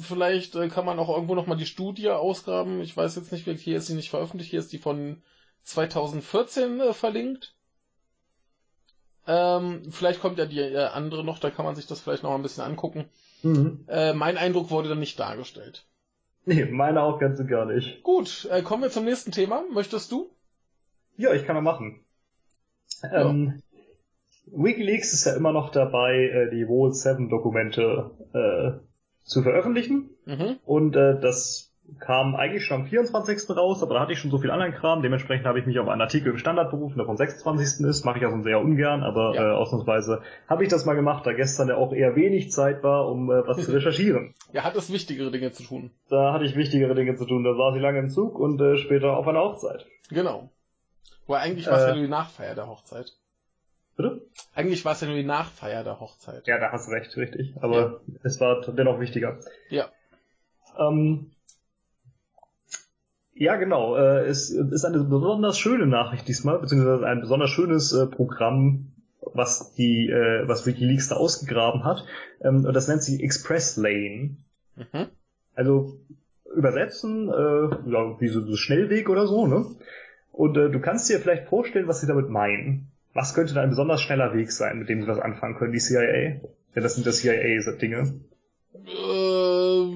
[0.02, 2.82] vielleicht äh, kann man auch irgendwo nochmal die Studie ausgraben.
[2.82, 4.50] Ich weiß jetzt nicht, hier ist sie nicht veröffentlicht.
[4.50, 5.22] Hier ist die von
[5.64, 7.56] 2014 äh, verlinkt.
[9.26, 12.34] Ähm, vielleicht kommt ja die äh, andere noch, da kann man sich das vielleicht noch
[12.34, 13.06] ein bisschen angucken.
[13.42, 13.86] Mhm.
[13.88, 15.86] Äh, mein Eindruck wurde dann nicht dargestellt.
[16.46, 18.04] Nee, meiner auch ganz und gar nicht.
[18.04, 19.64] Gut, äh, kommen wir zum nächsten Thema.
[19.72, 20.30] Möchtest du?
[21.16, 22.04] Ja, ich kann ja machen.
[23.02, 23.30] Ja.
[23.30, 23.62] Ähm,
[24.46, 28.80] WikiLeaks ist ja immer noch dabei, äh, die Vault 7 Dokumente äh,
[29.24, 30.10] zu veröffentlichen.
[30.26, 30.58] Mhm.
[30.66, 33.50] Und äh, das kam eigentlich schon am 24.
[33.56, 35.02] raus, aber da hatte ich schon so viel anderen Kram.
[35.02, 37.86] Dementsprechend habe ich mich auf einen Artikel im Standard berufen, der vom 26.
[37.86, 38.06] ist.
[38.06, 39.52] Mache ich also sehr ungern, aber ja.
[39.52, 43.08] äh, ausnahmsweise habe ich das mal gemacht, da gestern ja auch eher wenig Zeit war,
[43.10, 44.34] um äh, was zu recherchieren.
[44.54, 45.92] Ja, hat es wichtigere Dinge zu tun.
[46.10, 47.44] Da hatte ich wichtigere Dinge zu tun.
[47.44, 49.86] Da saß ich lange im Zug und äh, später auf einer Hochzeit.
[50.10, 50.50] Genau.
[51.28, 53.14] Wo eigentlich war es äh, ja die Nachfeier der Hochzeit.
[53.96, 54.22] Bitte?
[54.56, 56.48] Eigentlich war es ja nur die Nachfeier der Hochzeit.
[56.48, 57.54] Ja, da hast du recht, richtig.
[57.62, 58.16] Aber ja.
[58.24, 59.40] es war dennoch wichtiger.
[59.70, 59.90] Ja.
[60.80, 61.32] Ähm,
[63.36, 63.96] ja, genau.
[63.96, 68.94] Äh, es ist eine besonders schöne Nachricht diesmal, beziehungsweise ein besonders schönes äh, Programm,
[69.34, 72.04] was die, äh, was WikiLeaks da ausgegraben hat.
[72.42, 74.38] Ähm, und das nennt sich Express Lane.
[74.76, 75.08] Mhm.
[75.56, 76.00] Also
[76.56, 79.66] übersetzen, äh, ja, wie so, so Schnellweg oder so, ne?
[80.32, 82.92] Und äh, du kannst dir vielleicht vorstellen, was sie damit meinen.
[83.14, 85.80] Was könnte da ein besonders schneller Weg sein, mit dem sie was anfangen können, die
[85.80, 86.42] CIA?
[86.76, 88.20] Denn das sind das CIA-Dinge.
[88.86, 89.94] Ähm,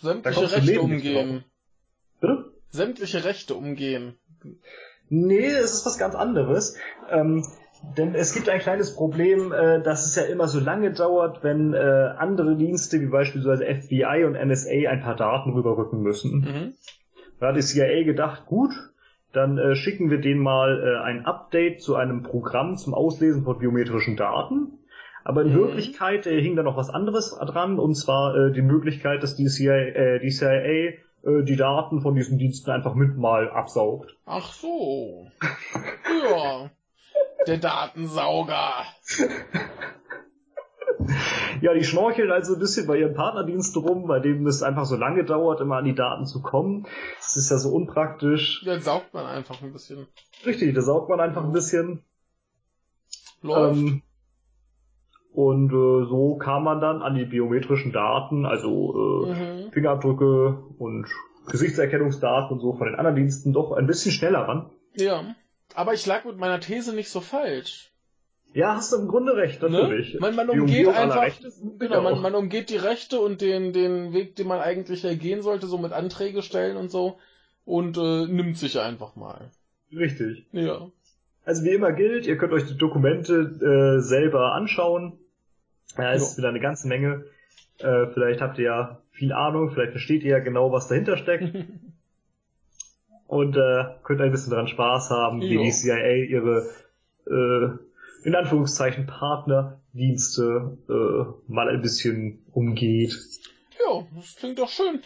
[0.00, 1.44] sämtliche Rechte umgehen.
[2.20, 2.52] Bitte?
[2.70, 4.14] Sämtliche Rechte umgehen.
[5.08, 6.76] Nee, es ist was ganz anderes.
[7.10, 7.44] Ähm,
[7.96, 11.72] denn es gibt ein kleines Problem, äh, dass es ja immer so lange dauert, wenn
[11.72, 16.40] äh, andere Dienste wie beispielsweise FBI und NSA ein paar Daten rüberrücken müssen.
[16.40, 16.74] Mhm.
[17.40, 18.70] Da hat die CIA gedacht, gut,
[19.32, 23.58] dann äh, schicken wir denen mal äh, ein Update zu einem Programm zum Auslesen von
[23.58, 24.78] biometrischen Daten.
[25.24, 25.56] Aber in mhm.
[25.56, 29.46] Wirklichkeit äh, hing da noch was anderes dran, und zwar äh, die Möglichkeit, dass die
[29.46, 30.52] CIA, äh, die, CIA
[31.22, 34.16] äh, die Daten von diesen Diensten einfach mit mal absaugt.
[34.26, 35.26] Ach so.
[36.30, 36.70] ja.
[37.46, 38.84] Der Datensauger.
[41.60, 44.96] Ja, die schnorcheln also ein bisschen bei ihren Partnerdiensten rum, bei denen es einfach so
[44.96, 46.86] lange dauert, immer an die Daten zu kommen.
[47.18, 48.62] Das ist ja so unpraktisch.
[48.64, 50.06] Dann saugt man einfach ein bisschen.
[50.46, 52.02] Richtig, da saugt man einfach ein bisschen.
[53.42, 53.78] Läuft.
[53.78, 54.02] Ähm,
[55.32, 59.72] und äh, so kam man dann an die biometrischen Daten, also äh, mhm.
[59.72, 61.06] Fingerabdrücke und
[61.48, 64.70] Gesichtserkennungsdaten und so von den anderen Diensten doch ein bisschen schneller ran.
[64.94, 65.34] Ja,
[65.74, 67.89] aber ich lag mit meiner These nicht so falsch.
[68.52, 69.70] Ja, hast du im Grunde recht, ne?
[69.70, 70.14] natürlich.
[70.14, 70.20] Ne?
[70.20, 71.30] Man, man umgeht einfach,
[71.78, 75.66] genau, man, man umgeht die Rechte und den, den Weg, den man eigentlich gehen sollte,
[75.66, 77.18] so mit Anträge stellen und so
[77.64, 79.50] und äh, nimmt sich einfach mal.
[79.92, 80.46] Richtig.
[80.52, 80.90] Ja.
[81.44, 83.34] Also wie immer gilt, ihr könnt euch die Dokumente
[83.98, 85.18] äh, selber anschauen.
[85.96, 87.24] Ja, es ist wieder eine ganze Menge.
[87.78, 91.54] Äh, vielleicht habt ihr ja viel Ahnung, vielleicht versteht ihr ja genau, was dahinter steckt.
[93.26, 96.68] und äh, könnt ein bisschen daran Spaß haben, wie die CIA ihre
[97.26, 97.78] äh,
[98.24, 103.16] in Anführungszeichen Partnerdienste äh, mal ein bisschen umgeht.
[103.78, 105.02] Ja, das klingt doch schön.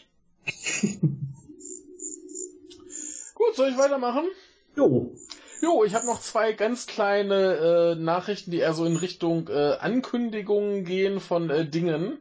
[3.35, 4.25] Gut, soll ich weitermachen?
[4.77, 5.13] Jo.
[5.63, 9.77] Jo, ich habe noch zwei ganz kleine äh, Nachrichten, die eher so in Richtung äh,
[9.81, 12.19] Ankündigungen gehen von äh, Dingen.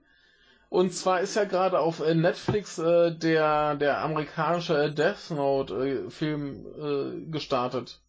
[0.69, 6.09] Und zwar ist ja gerade auf äh, Netflix äh, der der amerikanische Death Note äh,
[6.09, 8.02] Film äh, gestartet.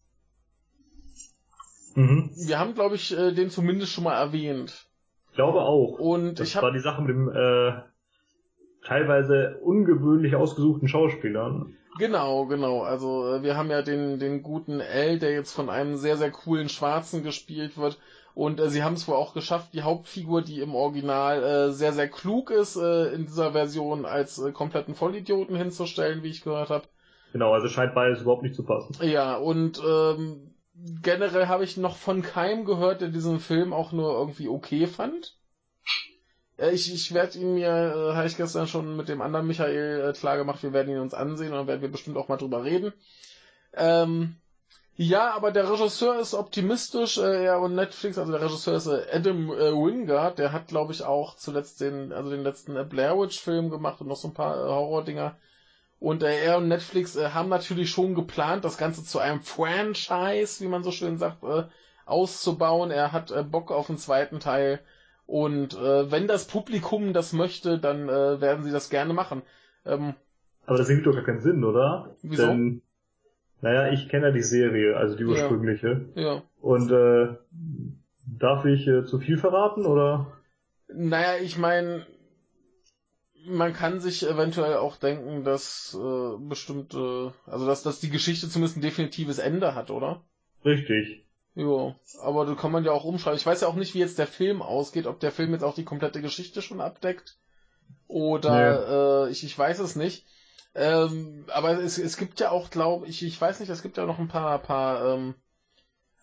[1.95, 2.29] Mhm.
[2.35, 4.87] Wir haben, glaube ich, äh, den zumindest schon mal erwähnt.
[5.29, 5.97] Ich glaube auch.
[5.97, 7.81] Und das ich war die Sache mit dem äh,
[8.85, 11.75] teilweise ungewöhnlich ausgesuchten Schauspielern.
[11.97, 12.81] Genau, genau.
[12.81, 16.31] Also äh, wir haben ja den den guten L, der jetzt von einem sehr sehr
[16.31, 17.97] coolen Schwarzen gespielt wird.
[18.33, 21.93] Und äh, sie haben es wohl auch geschafft, die Hauptfigur, die im Original äh, sehr
[21.93, 26.69] sehr klug ist, äh, in dieser Version als äh, kompletten Vollidioten hinzustellen, wie ich gehört
[26.69, 26.83] habe.
[27.31, 28.95] Genau, also scheint beides überhaupt nicht zu passen.
[29.01, 30.54] Ja, und ähm,
[31.01, 35.37] generell habe ich noch von keinem gehört, der diesen Film auch nur irgendwie okay fand.
[36.57, 40.13] Ich, ich werde ihn mir, äh, habe ich gestern schon mit dem anderen Michael äh,
[40.13, 42.93] klar wir werden ihn uns ansehen und dann werden wir bestimmt auch mal drüber reden.
[43.73, 44.37] Ähm,
[44.97, 49.05] ja, aber der Regisseur ist optimistisch, äh, ja, und Netflix, also der Regisseur ist äh,
[49.11, 53.19] Adam äh, Wingard, der hat, glaube ich, auch zuletzt den, also den letzten äh, Blair
[53.19, 55.35] Witch Film gemacht und noch so ein paar äh, Horror-Dinger.
[55.99, 60.63] Und äh, er und Netflix äh, haben natürlich schon geplant, das Ganze zu einem Franchise,
[60.63, 61.63] wie man so schön sagt, äh,
[62.05, 62.91] auszubauen.
[62.91, 64.79] Er hat äh, Bock auf einen zweiten Teil.
[65.25, 69.41] Und äh, wenn das Publikum das möchte, dann äh, werden sie das gerne machen.
[69.85, 70.13] Ähm,
[70.65, 72.15] Aber das ergibt doch gar keinen Sinn, oder?
[72.21, 72.45] Wieso?
[72.45, 72.81] Denn,
[73.61, 76.05] naja, ich kenne ja die Serie, also die ursprüngliche.
[76.13, 76.35] Ja.
[76.35, 76.41] ja.
[76.61, 77.35] Und äh,
[78.25, 80.27] darf ich äh, zu viel verraten, oder?
[80.87, 82.05] Naja, ich meine,
[83.45, 88.77] man kann sich eventuell auch denken, dass äh, bestimmte, also dass, dass die Geschichte zumindest
[88.77, 90.23] ein definitives Ende hat, oder?
[90.63, 91.25] Richtig.
[91.53, 93.37] Jo, aber da kann man ja auch umschreiben.
[93.37, 95.75] Ich weiß ja auch nicht, wie jetzt der Film ausgeht, ob der Film jetzt auch
[95.75, 97.37] die komplette Geschichte schon abdeckt.
[98.07, 99.29] Oder nee.
[99.29, 100.25] äh, ich, ich weiß es nicht.
[100.75, 104.05] Ähm, aber es, es gibt ja auch, glaube ich, ich weiß nicht, es gibt ja
[104.05, 105.35] noch ein paar, paar ähm,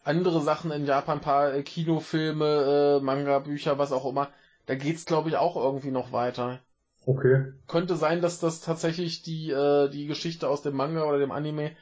[0.05, 4.29] andere Sachen in Japan, ein paar äh, Kinofilme, äh, Manga-Bücher, was auch immer.
[4.67, 6.61] Da geht's, glaube ich, auch irgendwie noch weiter.
[7.05, 7.53] Okay.
[7.67, 11.73] Könnte sein, dass das tatsächlich die, äh, die Geschichte aus dem Manga oder dem Anime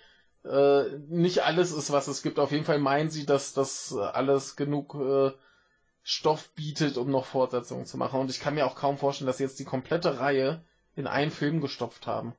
[0.45, 2.39] äh, nicht alles ist, was es gibt.
[2.39, 5.33] Auf jeden Fall meinen sie, dass das alles genug äh,
[6.03, 8.21] Stoff bietet, um noch Fortsetzungen zu machen.
[8.21, 10.63] Und ich kann mir auch kaum vorstellen, dass sie jetzt die komplette Reihe
[10.97, 12.35] in einen Film gestopft haben.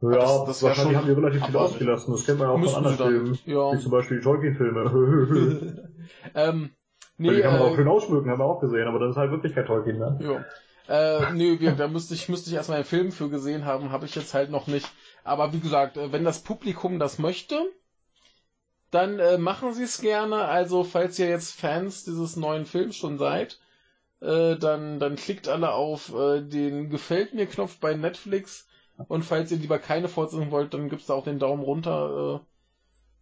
[0.00, 2.12] Ja, das, das wahrscheinlich haben die relativ viel ausgelassen.
[2.12, 3.38] Das kennt man ja auch von anderen Filmen.
[3.46, 3.72] Ja.
[3.72, 5.88] Wie zum Beispiel die Tolkien-Filme.
[6.34, 6.70] ähm,
[7.18, 9.16] nee, die kann man äh, auch schön ausschmücken, haben wir auch gesehen, aber das ist
[9.16, 10.18] halt wirklich kein Tolkien, ne?
[10.20, 10.44] Ja.
[10.88, 14.14] Äh, nö, da müsste ich, müsste ich erstmal einen Film für gesehen haben, habe ich
[14.14, 14.90] jetzt halt noch nicht.
[15.24, 17.64] Aber wie gesagt, äh, wenn das Publikum das möchte,
[18.90, 20.44] dann äh, machen sie es gerne.
[20.44, 23.58] Also falls ihr jetzt Fans dieses neuen Films schon seid,
[24.20, 28.68] äh, dann, dann klickt alle auf äh, den Gefällt mir Knopf bei Netflix.
[29.08, 32.40] Und falls ihr lieber keine Fortsetzung wollt, dann gibt's da auch den Daumen runter.
[32.42, 32.46] Äh,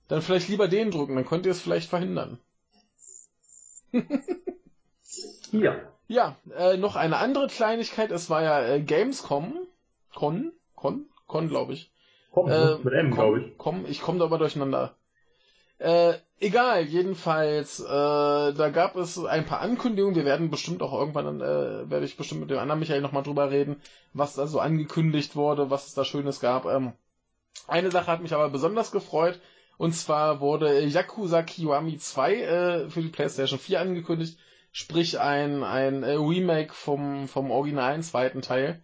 [0.09, 2.39] dann vielleicht lieber den drücken, dann könnt ihr es vielleicht verhindern.
[5.53, 5.77] ja.
[6.11, 8.11] Ja, äh, noch eine andere Kleinigkeit.
[8.11, 9.61] Es war ja äh, Gamescom.
[10.13, 10.51] Con?
[10.75, 11.07] Con?
[11.29, 11.93] Con, glaube ich.
[12.33, 13.59] Komm, äh, mit M, glaube ich.
[13.59, 14.97] Komm, ich komme da aber durcheinander.
[15.79, 20.17] Äh, egal, jedenfalls, äh, da gab es ein paar Ankündigungen.
[20.17, 23.53] Wir werden bestimmt auch irgendwann, äh, werde ich bestimmt mit dem anderen Michael nochmal drüber
[23.53, 23.81] reden,
[24.13, 26.65] was da so angekündigt wurde, was es da Schönes gab.
[26.65, 26.93] Ähm,
[27.69, 29.39] eine Sache hat mich aber besonders gefreut.
[29.79, 34.41] Und zwar wurde Yakuza Kiwami 2 äh, für die PlayStation 4 angekündigt
[34.73, 38.83] sprich ein, ein äh, Remake vom, vom originalen zweiten Teil.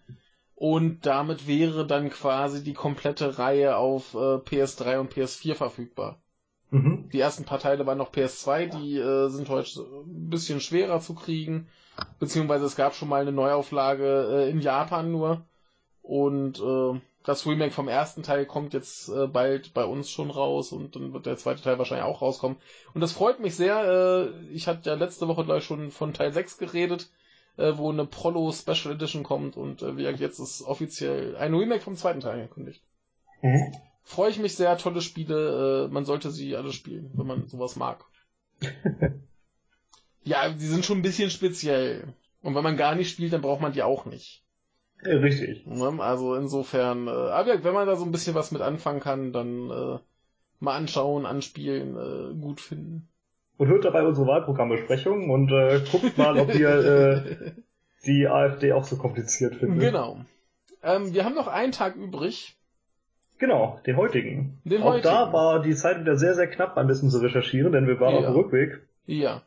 [0.54, 6.20] Und damit wäre dann quasi die komplette Reihe auf äh, PS3 und PS4 verfügbar.
[6.70, 7.10] Mhm.
[7.12, 11.14] Die ersten paar Teile waren noch PS2, die äh, sind heute ein bisschen schwerer zu
[11.14, 11.68] kriegen.
[12.18, 15.46] Beziehungsweise es gab schon mal eine Neuauflage äh, in Japan nur.
[16.02, 20.70] Und äh, das Remake vom ersten Teil kommt jetzt äh, bald bei uns schon raus
[20.70, 22.56] und dann wird der zweite Teil wahrscheinlich auch rauskommen.
[22.94, 24.32] Und das freut mich sehr.
[24.32, 27.10] Äh, ich hatte ja letzte Woche gleich schon von Teil 6 geredet,
[27.56, 31.80] äh, wo eine Prolo Special Edition kommt und äh, wie jetzt ist offiziell ein Remake
[31.80, 32.84] vom zweiten Teil angekündigt.
[33.42, 33.74] Mhm.
[34.04, 35.86] Freue ich mich sehr, tolle Spiele.
[35.86, 38.04] Äh, man sollte sie alle spielen, wenn man sowas mag.
[40.22, 42.14] ja, die sind schon ein bisschen speziell.
[42.40, 44.45] Und wenn man gar nicht spielt, dann braucht man die auch nicht.
[45.05, 45.66] Ja, richtig.
[45.66, 45.94] Ne?
[45.98, 49.70] Also insofern, äh, aber wenn man da so ein bisschen was mit anfangen kann, dann
[49.70, 49.98] äh,
[50.60, 53.09] mal anschauen, anspielen, äh, gut finden.
[53.59, 57.52] Und hört dabei unsere Wahlprogrammbesprechung und äh, guckt mal, ob ihr äh,
[58.06, 59.81] die AfD auch so kompliziert findet.
[59.81, 60.20] Genau.
[60.82, 62.56] Ähm, wir haben noch einen Tag übrig.
[63.39, 64.60] Genau, den heutigen.
[64.64, 65.09] Den auch heutigen.
[65.09, 68.14] da war die Zeit wieder sehr, sehr knapp, ein bisschen zu recherchieren, denn wir waren
[68.14, 68.20] ja.
[68.20, 68.86] auf dem Rückweg.
[69.06, 69.43] Ja.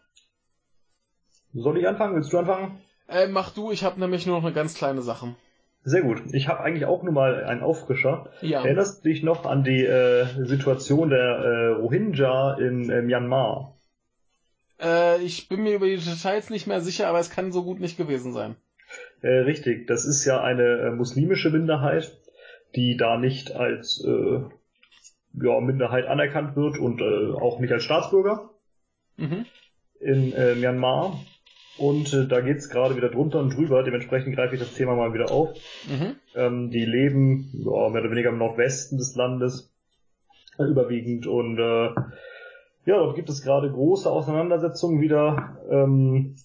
[1.54, 2.16] Soll ich anfangen?
[2.16, 2.80] Willst du anfangen?
[3.10, 5.36] Äh, mach du, ich habe nämlich nur noch eine ganz kleine Sache.
[5.84, 6.22] Sehr gut.
[6.34, 8.30] Ich habe eigentlich auch nur mal einen Auffrischer.
[8.42, 8.64] Ja.
[8.64, 13.78] Erinnerst du dich noch an die äh, Situation der äh, Rohingya in äh, Myanmar?
[14.80, 17.80] Äh, ich bin mir über die Details nicht mehr sicher, aber es kann so gut
[17.80, 18.56] nicht gewesen sein.
[19.22, 22.16] Äh, richtig, das ist ja eine äh, muslimische Minderheit,
[22.76, 24.42] die da nicht als äh,
[25.42, 28.50] ja, Minderheit anerkannt wird und auch nicht als Staatsbürger
[29.18, 29.46] mhm.
[30.00, 30.30] in
[30.60, 31.20] Myanmar.
[31.80, 35.14] Und äh, da geht's gerade wieder drunter und drüber, dementsprechend greife ich das Thema mal
[35.14, 35.58] wieder auf.
[35.88, 36.16] Mhm.
[36.36, 39.72] Ähm, die leben ja, mehr oder weniger im Nordwesten des Landes
[40.58, 41.90] äh, überwiegend und äh,
[42.86, 45.58] ja, dort gibt es gerade große Auseinandersetzungen wieder.
[45.70, 46.36] Ähm,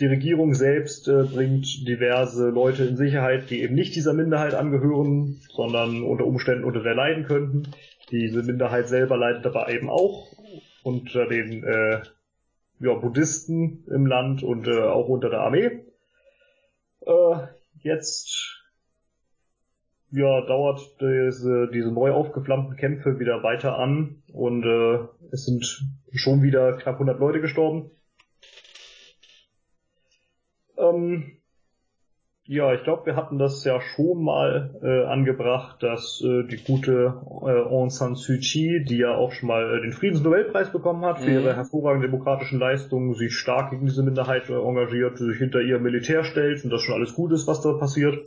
[0.00, 5.40] die Regierung selbst äh, bringt diverse Leute in Sicherheit, die eben nicht dieser Minderheit angehören,
[5.50, 7.68] sondern unter Umständen unter der leiden könnten.
[8.10, 10.28] Diese Minderheit selber leidet aber eben auch
[10.82, 12.00] unter den äh,
[12.82, 15.84] ja, Buddhisten im Land und äh, auch unter der Armee.
[17.00, 17.46] Äh,
[17.82, 18.60] jetzt
[20.10, 24.98] ja, dauert diese, diese neu aufgeflammten Kämpfe wieder weiter an und äh,
[25.30, 25.64] es sind
[26.12, 27.90] schon wieder knapp 100 Leute gestorben.
[30.76, 31.38] Ähm,
[32.44, 37.14] ja, ich glaube, wir hatten das ja schon mal äh, angebracht, dass äh, die gute
[37.46, 41.20] äh, Aung San Suu Kyi, die ja auch schon mal äh, den Friedensnobelpreis bekommen hat
[41.20, 41.36] für mhm.
[41.36, 46.24] ihre hervorragenden demokratischen Leistungen, sich stark gegen diese Minderheit äh, engagiert, sich hinter ihr Militär
[46.24, 48.18] stellt und das schon alles gut ist, was da passiert.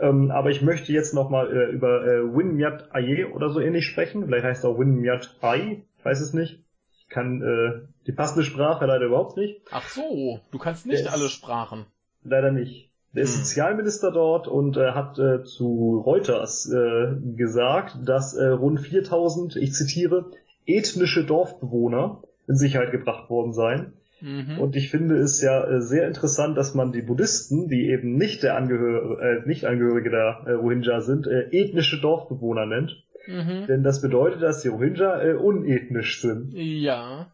[0.00, 3.86] Ähm, aber ich möchte jetzt nochmal äh, über äh, Win Myat Aye oder so ähnlich
[3.86, 4.24] sprechen.
[4.24, 6.64] Vielleicht heißt auch Win Myat Ai, ich weiß es nicht.
[6.98, 9.60] Ich kann äh, die passende Sprache leider überhaupt nicht.
[9.70, 11.84] Ach so, du kannst nicht Der alle Sprachen.
[12.28, 12.90] Leider nicht.
[13.12, 13.44] Der ist hm.
[13.44, 19.72] Sozialminister dort und äh, hat äh, zu Reuters äh, gesagt, dass äh, rund 4000, ich
[19.72, 20.26] zitiere,
[20.66, 23.94] ethnische Dorfbewohner in Sicherheit gebracht worden seien.
[24.20, 24.58] Mhm.
[24.58, 28.42] Und ich finde es ja äh, sehr interessant, dass man die Buddhisten, die eben nicht
[28.42, 33.02] der Angehör äh, nicht Angehörige der Rohingya sind, ethnische Dorfbewohner nennt.
[33.26, 33.66] Mhm.
[33.66, 36.52] Denn das bedeutet, dass die Rohingya unethnisch sind.
[36.54, 37.30] Ja.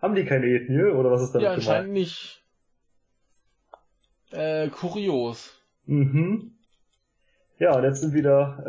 [0.00, 1.92] Haben die keine Ethnie oder was ist damit Ja, anscheinend gemeint?
[1.92, 2.42] nicht.
[4.32, 5.62] Äh, kurios.
[5.86, 6.52] Mhm.
[7.58, 8.62] Ja, und jetzt sind wieder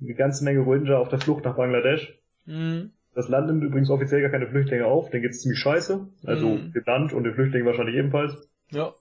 [0.00, 2.18] äh, eine ganze Menge Rohingya auf der Flucht nach Bangladesch.
[2.46, 2.92] Mhm.
[3.14, 6.06] Das Land nimmt übrigens offiziell gar keine Flüchtlinge auf, denen geht's ziemlich scheiße.
[6.24, 6.72] Also mhm.
[6.72, 8.48] dem Land und den Flüchtlingen wahrscheinlich ebenfalls.
[8.70, 8.94] Ja.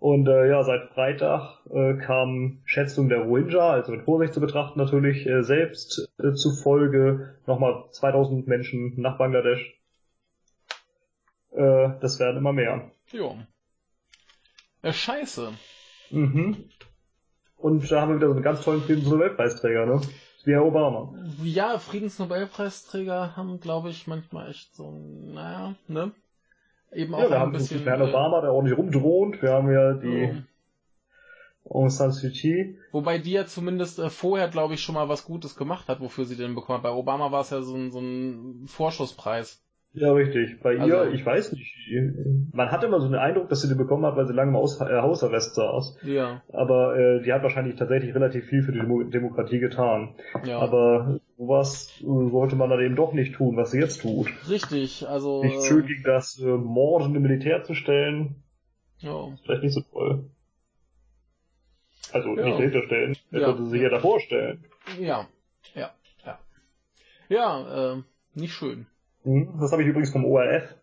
[0.00, 4.78] Und äh, ja, seit Freitag äh, kamen Schätzungen der Rohingya, also mit Vorsicht zu betrachten
[4.78, 9.80] natürlich, äh, selbst äh, zufolge nochmal 2000 Menschen nach Bangladesch.
[11.52, 12.90] Äh, das werden immer mehr.
[13.12, 13.34] Ja.
[14.84, 15.52] Ja, scheiße.
[16.10, 16.68] Mhm.
[17.56, 20.02] Und da haben wir wieder so einen ganz tollen Friedensnobelpreisträger, ne?
[20.44, 21.14] Wie Herr Obama.
[21.42, 26.12] Ja, Friedensnobelpreisträger haben, glaube ich, manchmal echt so, naja, ne?
[26.92, 27.82] Eben auch ja, wir ein haben bisschen.
[27.82, 29.40] Herrn äh, Obama, der ordentlich rumdroht.
[29.40, 30.44] Wir haben ja die
[31.64, 31.78] oh.
[31.78, 32.78] Aung San Suu Kyi.
[32.92, 36.26] Wobei die ja zumindest äh, vorher, glaube ich, schon mal was Gutes gemacht hat, wofür
[36.26, 36.82] sie den bekommen hat.
[36.82, 39.63] Bei Obama war es ja so ein, so ein Vorschusspreis.
[39.96, 40.60] Ja, richtig.
[40.60, 41.72] Bei also, ihr, ich weiß nicht.
[42.52, 44.56] Man hat immer so den Eindruck, dass sie den bekommen hat, weil sie lange im
[44.56, 45.98] Aus äh, Hausarrest saß.
[46.02, 46.42] Ja.
[46.52, 50.16] Aber äh, die hat wahrscheinlich tatsächlich relativ viel für die Demo Demokratie getan.
[50.44, 50.58] Ja.
[50.58, 54.26] Aber sowas äh, sollte man dann eben doch nicht tun, was sie jetzt tut.
[54.48, 55.44] Richtig, also.
[55.44, 58.42] Nicht schön gegen das äh, mordende Militär zu stellen.
[58.98, 59.28] Ja.
[59.32, 60.24] Ist vielleicht nicht so toll.
[62.12, 62.44] Also ja.
[62.44, 63.46] nicht dahinter stellen, er ja.
[63.46, 64.64] sollte sich ja davor stellen.
[64.98, 65.26] Ja,
[65.74, 65.90] ja,
[66.24, 66.38] ja.
[67.28, 68.02] Ja, äh,
[68.34, 68.86] nicht schön.
[69.24, 70.74] Mhm, das habe ich übrigens vom ORF.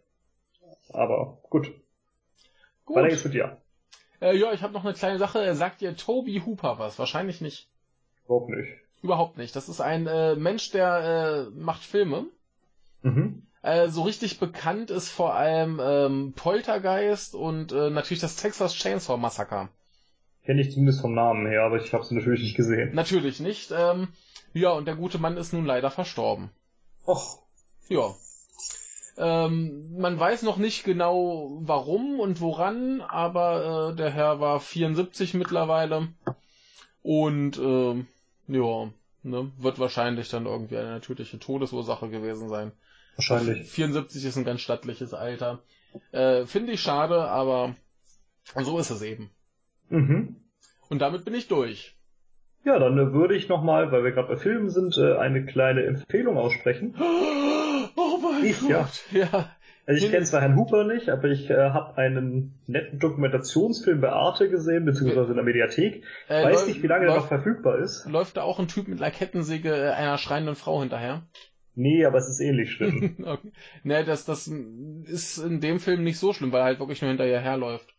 [0.89, 1.71] Aber gut.
[2.85, 2.97] gut.
[2.97, 3.57] Weiter geht's mit dir.
[4.21, 5.55] Äh, ja, ich habe noch eine kleine Sache.
[5.55, 6.99] Sagt dir Toby Hooper was?
[6.99, 7.69] Wahrscheinlich nicht.
[8.25, 8.69] Überhaupt nicht.
[9.01, 9.55] Überhaupt nicht.
[9.55, 12.25] Das ist ein äh, Mensch, der äh, macht Filme.
[13.01, 13.43] Mhm.
[13.63, 19.17] Äh, so richtig bekannt ist vor allem ähm, Poltergeist und äh, natürlich das Texas Chainsaw
[19.17, 19.69] Massacre.
[20.43, 22.95] Kenne ich zumindest vom Namen her, aber ich habe sie natürlich nicht gesehen.
[22.95, 23.71] Natürlich nicht.
[23.71, 24.07] Ähm,
[24.53, 26.49] ja, und der gute Mann ist nun leider verstorben.
[27.05, 27.39] Och.
[27.87, 28.15] Ja.
[29.23, 35.35] Ähm, man weiß noch nicht genau warum und woran, aber äh, der Herr war 74
[35.35, 36.07] mittlerweile
[37.03, 38.03] und äh,
[38.47, 38.89] ja,
[39.21, 42.71] ne, wird wahrscheinlich dann irgendwie eine natürliche Todesursache gewesen sein.
[43.15, 43.69] Wahrscheinlich.
[43.69, 45.61] 74 ist ein ganz stattliches Alter.
[46.11, 47.75] Äh, Finde ich schade, aber
[48.55, 49.29] so ist es eben.
[49.89, 50.37] Mhm.
[50.89, 51.95] Und damit bin ich durch.
[52.63, 55.83] Ja, dann äh, würde ich nochmal, weil wir gerade bei Filmen sind, äh, eine kleine
[55.83, 56.95] Empfehlung aussprechen.
[58.43, 58.89] Ich, ja.
[59.11, 59.49] Ja.
[59.85, 64.09] Also ich kenne zwar Herrn Hooper nicht, aber ich äh, habe einen netten Dokumentationsfilm bei
[64.11, 66.03] Arte gesehen, beziehungsweise in der Mediathek.
[66.27, 68.05] Äh, Weiß nicht, wie lange der noch verfügbar ist.
[68.07, 71.23] Läuft da auch ein Typ mit einer Kettensäge äh, einer schreienden Frau hinterher?
[71.73, 73.17] Nee, aber es ist ähnlich schlimm.
[73.25, 73.51] okay.
[73.83, 77.09] Ne, das, das ist in dem Film nicht so schlimm, weil er halt wirklich nur
[77.09, 77.93] hinterher herläuft.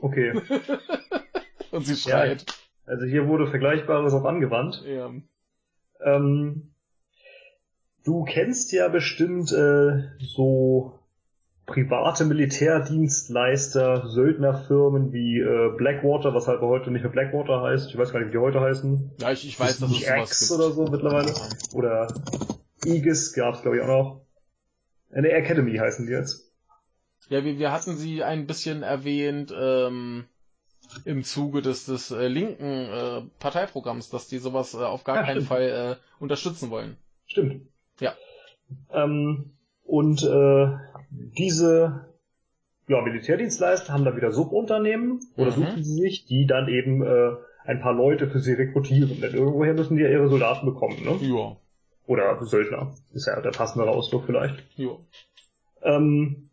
[0.00, 0.32] Okay.
[1.70, 2.46] Und sie schreit.
[2.86, 4.82] Also hier wurde Vergleichbares auch angewandt.
[4.86, 5.12] Ja.
[6.00, 6.72] Ähm,
[8.08, 10.98] du kennst ja bestimmt äh, so
[11.66, 17.90] private Militärdienstleister, Söldnerfirmen wie äh, Blackwater, was halt heute nicht mehr Blackwater heißt.
[17.90, 19.10] Ich weiß gar nicht, wie die heute heißen.
[19.20, 20.60] Ja, ich, ich weiß, dass es nicht sowas Axe gibt.
[20.60, 21.34] oder so mittlerweile.
[21.74, 22.08] Oder
[22.86, 24.20] Aegis gab's glaube ich auch noch.
[25.12, 26.50] Eine Academy heißen die jetzt.
[27.28, 30.24] Ja, wir, wir hatten sie ein bisschen erwähnt ähm,
[31.04, 35.22] im Zuge des, des äh, linken äh, Parteiprogramms, dass die sowas äh, auf gar Ja,
[35.24, 35.48] keinen stimmt.
[35.48, 36.96] Fall äh, unterstützen wollen.
[37.26, 37.66] Stimmt.
[38.00, 38.14] Ja.
[38.92, 39.52] Ähm,
[39.84, 40.68] und äh,
[41.10, 42.06] diese
[42.88, 45.54] ja, Militärdienstleister haben dann wieder Subunternehmen oder Mhm.
[45.54, 47.32] suchen sie sich, die dann eben äh,
[47.64, 49.20] ein paar Leute für sie rekrutieren.
[49.20, 51.16] Denn irgendwoher müssen die ja ihre Soldaten bekommen, ne?
[51.20, 51.56] Ja.
[52.06, 52.94] Oder Söldner.
[53.12, 54.64] Ist ja der passendere Ausdruck vielleicht.
[54.76, 54.92] Ja.
[55.82, 56.48] Ähm,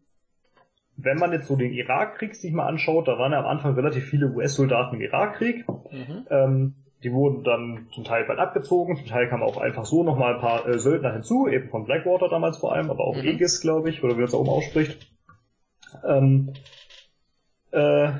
[0.98, 4.06] wenn man jetzt so den Irakkrieg sich mal anschaut, da waren ja am Anfang relativ
[4.06, 5.66] viele US-Soldaten im Irakkrieg.
[5.92, 6.28] Mhm.
[6.30, 10.34] Ähm, die wurden dann zum Teil bald abgezogen, zum Teil kamen auch einfach so nochmal
[10.36, 13.28] ein paar äh, Söldner hinzu, eben von Blackwater damals vor allem, aber auch Mhm.
[13.28, 15.08] Aegis, glaube ich, oder wie man es auch immer ausspricht.
[16.04, 16.54] Ähm,
[17.72, 18.12] äh,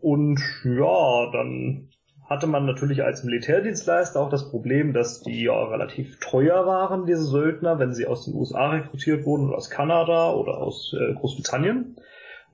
[0.00, 1.90] und ja, dann
[2.28, 7.22] hatte man natürlich als Militärdienstleister auch das Problem, dass die ja relativ teuer waren, diese
[7.24, 11.96] Söldner, wenn sie aus den USA rekrutiert wurden oder aus Kanada oder aus äh, Großbritannien.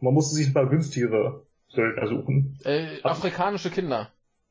[0.00, 2.58] Man musste sich ein paar günstigere Söldner suchen.
[2.64, 4.10] Äh, afrikanische Kinder.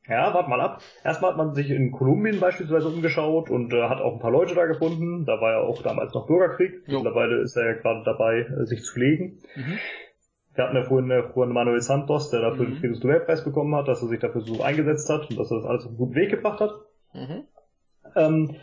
[0.10, 0.82] Ja, warte mal ab.
[1.04, 4.56] Erstmal hat man sich in Kolumbien beispielsweise umgeschaut und äh, hat auch ein paar Leute
[4.56, 5.26] da gefunden.
[5.26, 6.82] Da war ja auch damals noch Bürgerkrieg.
[6.88, 7.00] Jo.
[7.00, 9.40] Mittlerweile ist er ja gerade dabei, äh, sich zu legen.
[9.56, 9.78] Mhm.
[10.56, 12.70] Wir hatten ja vorhin äh, Juan Manuel Santos, der dafür Mhm.
[12.72, 15.66] den Friedensnobelpreis bekommen hat, dass er sich dafür so eingesetzt hat und dass er das
[15.66, 16.72] alles auf einen guten Weg gebracht hat.
[17.14, 17.44] Mhm.
[18.16, 18.56] Ähm,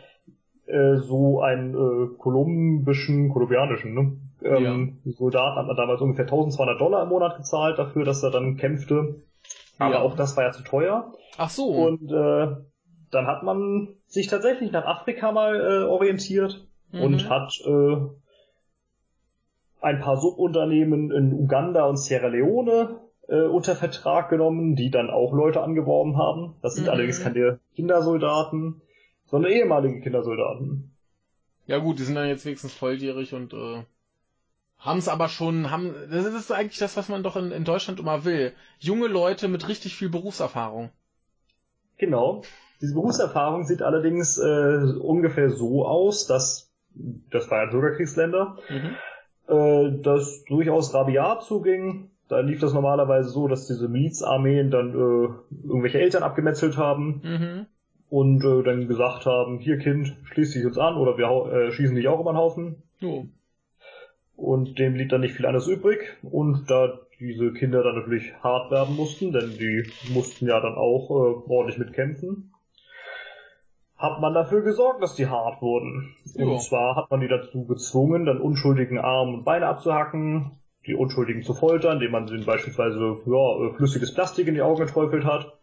[0.67, 4.17] äh, so einen äh, kolumbischen, kolumbianischen ne?
[4.43, 8.57] ähm, Soldaten hat man damals ungefähr 1200 Dollar im Monat gezahlt dafür, dass er dann
[8.57, 9.17] kämpfte.
[9.79, 10.01] Aber Ja.
[10.03, 11.13] auch das war ja zu teuer.
[11.37, 11.69] Ach so.
[11.69, 12.57] Und äh,
[13.11, 17.03] dann hat man sich tatsächlich nach Afrika mal äh, orientiert Mhm.
[17.03, 17.97] und hat äh,
[19.81, 25.33] ein paar Subunternehmen in Uganda und Sierra Leone äh, unter Vertrag genommen, die dann auch
[25.33, 26.55] Leute angeworben haben.
[26.63, 26.91] Das sind Mhm.
[26.91, 28.81] allerdings keine Kindersoldaten,
[29.27, 30.91] sondern ehemalige Kindersoldaten.
[31.67, 33.83] Ja gut, die sind dann jetzt wenigstens volljährig und äh,
[34.85, 35.95] haben es aber schon, haben.
[36.11, 38.53] Das ist eigentlich das, was man doch in, in Deutschland immer will.
[38.79, 40.91] Junge Leute mit richtig viel Berufserfahrung.
[41.99, 42.43] Genau.
[42.81, 46.71] Diese Berufserfahrung sieht allerdings äh, ungefähr so aus, dass
[47.31, 48.97] das war ja Bürgerkriegsländer, Mhm.
[49.49, 52.11] äh, das durchaus rabiat zuging.
[52.29, 55.29] Da lief das normalerweise so, dass diese Milizarmeen dann äh,
[55.67, 57.67] irgendwelche Eltern abgemetzelt haben Mhm.
[58.11, 61.97] und äh, dann gesagt haben, hier Kind, schließ dich uns an oder wir äh, schießen
[61.97, 62.83] dich auch über den Haufen.
[63.01, 63.27] Jo.
[64.37, 66.17] Und dem blieb dann nicht viel anderes übrig.
[66.23, 71.11] Und da diese Kinder dann natürlich hart werden mussten, denn die mussten ja dann auch
[71.11, 72.53] äh, ordentlich mitkämpfen,
[73.97, 76.15] hat man dafür gesorgt, dass die hart wurden.
[76.35, 76.45] Ja.
[76.45, 80.53] Und zwar hat man die dazu gezwungen, dann unschuldigen Arme und Beine abzuhacken,
[80.87, 84.85] die Unschuldigen zu foltern, indem man ihnen beispielsweise ja, äh, flüssiges Plastik in die Augen
[84.85, 85.59] geträufelt hat.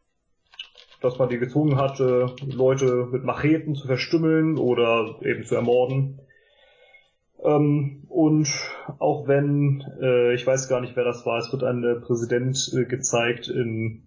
[1.02, 6.19] Dass man die gezwungen hat, Leute mit Macheten zu verstümmeln oder eben zu ermorden.
[7.43, 8.47] Ähm, und
[8.99, 12.72] auch wenn, äh, ich weiß gar nicht, wer das war, es wird ein äh, Präsident
[12.76, 14.03] äh, gezeigt in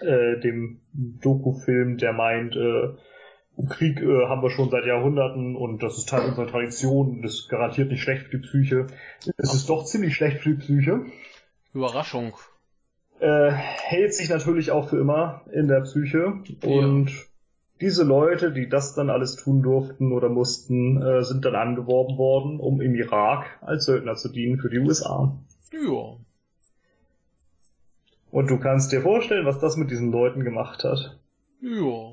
[0.00, 2.88] äh, dem Doku-Film, der meint, äh,
[3.68, 7.48] Krieg äh, haben wir schon seit Jahrhunderten und das ist Teil unserer Tradition, das ist
[7.48, 8.86] garantiert nicht schlecht für die Psyche.
[9.36, 11.02] Es ist doch ziemlich schlecht für die Psyche.
[11.74, 12.34] Überraschung.
[13.20, 17.10] Äh, hält sich natürlich auch für immer in der Psyche und
[17.80, 22.60] diese Leute, die das dann alles tun durften oder mussten, äh, sind dann angeworben worden,
[22.60, 25.36] um im Irak als Söldner zu dienen für die USA.
[25.72, 26.16] Ja.
[28.30, 31.18] Und du kannst dir vorstellen, was das mit diesen Leuten gemacht hat.
[31.62, 32.12] Ja.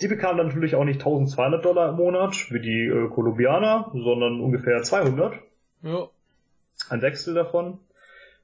[0.00, 4.40] Die bekamen dann natürlich auch nicht 1200 Dollar im Monat, wie die äh, Kolumbianer, sondern
[4.40, 5.34] ungefähr 200.
[5.82, 6.08] Ja.
[6.88, 7.78] Ein Sechstel davon.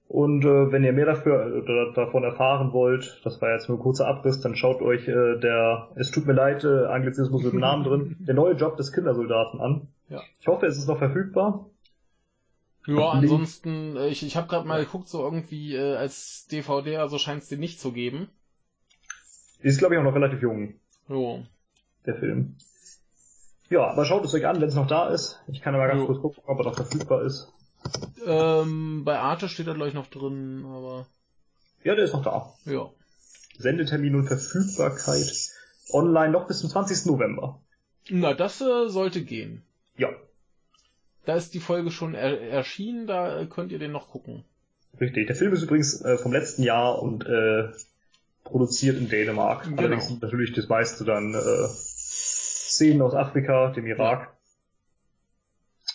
[0.06, 3.82] Und äh, wenn ihr mehr dafür äh, davon erfahren wollt, das war jetzt nur ein
[3.82, 7.60] kurzer Abriss, dann schaut euch äh, der, es tut mir leid, äh, Anglizismus mit dem
[7.60, 9.88] Namen drin, der neue Job des Kindersoldaten an.
[10.08, 10.20] Ja.
[10.40, 11.66] Ich hoffe, es ist noch verfügbar.
[12.86, 17.16] Ja, ansonsten, äh, ich, ich habe gerade mal geguckt, so irgendwie äh, als DVD, also
[17.18, 18.28] scheint es den nicht zu geben.
[19.60, 20.74] Ist, glaube ich, auch noch relativ jung,
[21.08, 21.42] Jo.
[22.04, 22.56] der Film.
[23.70, 25.40] Ja, aber schaut es euch an, wenn es noch da ist.
[25.48, 26.06] Ich kann aber ganz Jo.
[26.06, 27.53] kurz gucken, ob er noch verfügbar ist.
[28.26, 31.06] Ähm, bei Arte steht er gleich noch drin, aber
[31.82, 32.52] Ja, der ist noch da.
[32.70, 32.90] ja.
[33.58, 35.32] Sendetermin und Verfügbarkeit
[35.92, 37.06] online noch bis zum 20.
[37.06, 37.60] November.
[38.10, 39.62] Na, das äh, sollte gehen.
[39.96, 40.08] Ja,
[41.24, 44.44] Da ist die Folge schon er erschienen, da äh, könnt ihr den noch gucken.
[45.00, 45.26] richtig.
[45.28, 47.70] Der Film ist übrigens äh, vom letzten Jahr und äh,
[48.42, 49.64] produziert in Dänemark.
[49.64, 49.78] Genau.
[49.78, 54.34] Allerdings sind natürlich das meiste dann äh, Szenen aus Afrika, dem Irak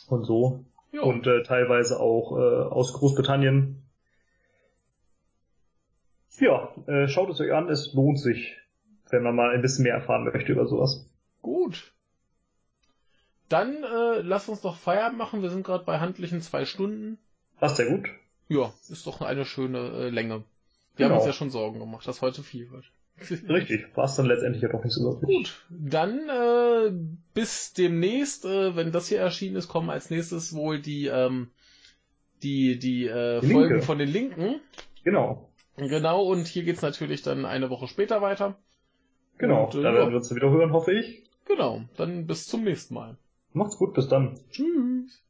[0.08, 0.64] und so.
[0.92, 1.02] Ja.
[1.02, 2.42] Und äh, teilweise auch äh,
[2.74, 3.84] aus Großbritannien.
[6.40, 8.58] Ja, äh, schaut es euch an, es lohnt sich,
[9.10, 11.06] wenn man mal ein bisschen mehr erfahren möchte über sowas.
[11.42, 11.92] Gut.
[13.50, 15.42] Dann äh, lass uns doch Feierabend machen.
[15.42, 17.18] Wir sind gerade bei handlichen zwei Stunden.
[17.60, 18.08] Passt sehr gut.
[18.48, 20.44] Ja, ist doch eine schöne äh, Länge.
[20.96, 21.16] Wir haben Genau.
[21.18, 22.86] uns ja schon Sorgen gemacht, dass heute viel wird.
[23.50, 25.38] Richtig, war es dann letztendlich ja doch nicht so wirklich.
[25.38, 26.92] Gut, dann äh,
[27.34, 31.50] bis demnächst, äh, wenn das hier erschienen ist, kommen als nächstes wohl die ähm,
[32.44, 34.62] die die, äh, Die Folgen von den Linken.
[35.04, 38.58] Genau, Genau, und hier geht's natürlich dann eine Woche später weiter.
[39.38, 39.66] genau.
[39.66, 41.24] Und, äh, da werden wir uns wieder hören, hoffe ich.
[41.46, 43.18] Genau, dann bis zum nächsten Mal.
[43.54, 44.40] Macht's gut, bis dann.
[44.52, 45.24] Tschüss.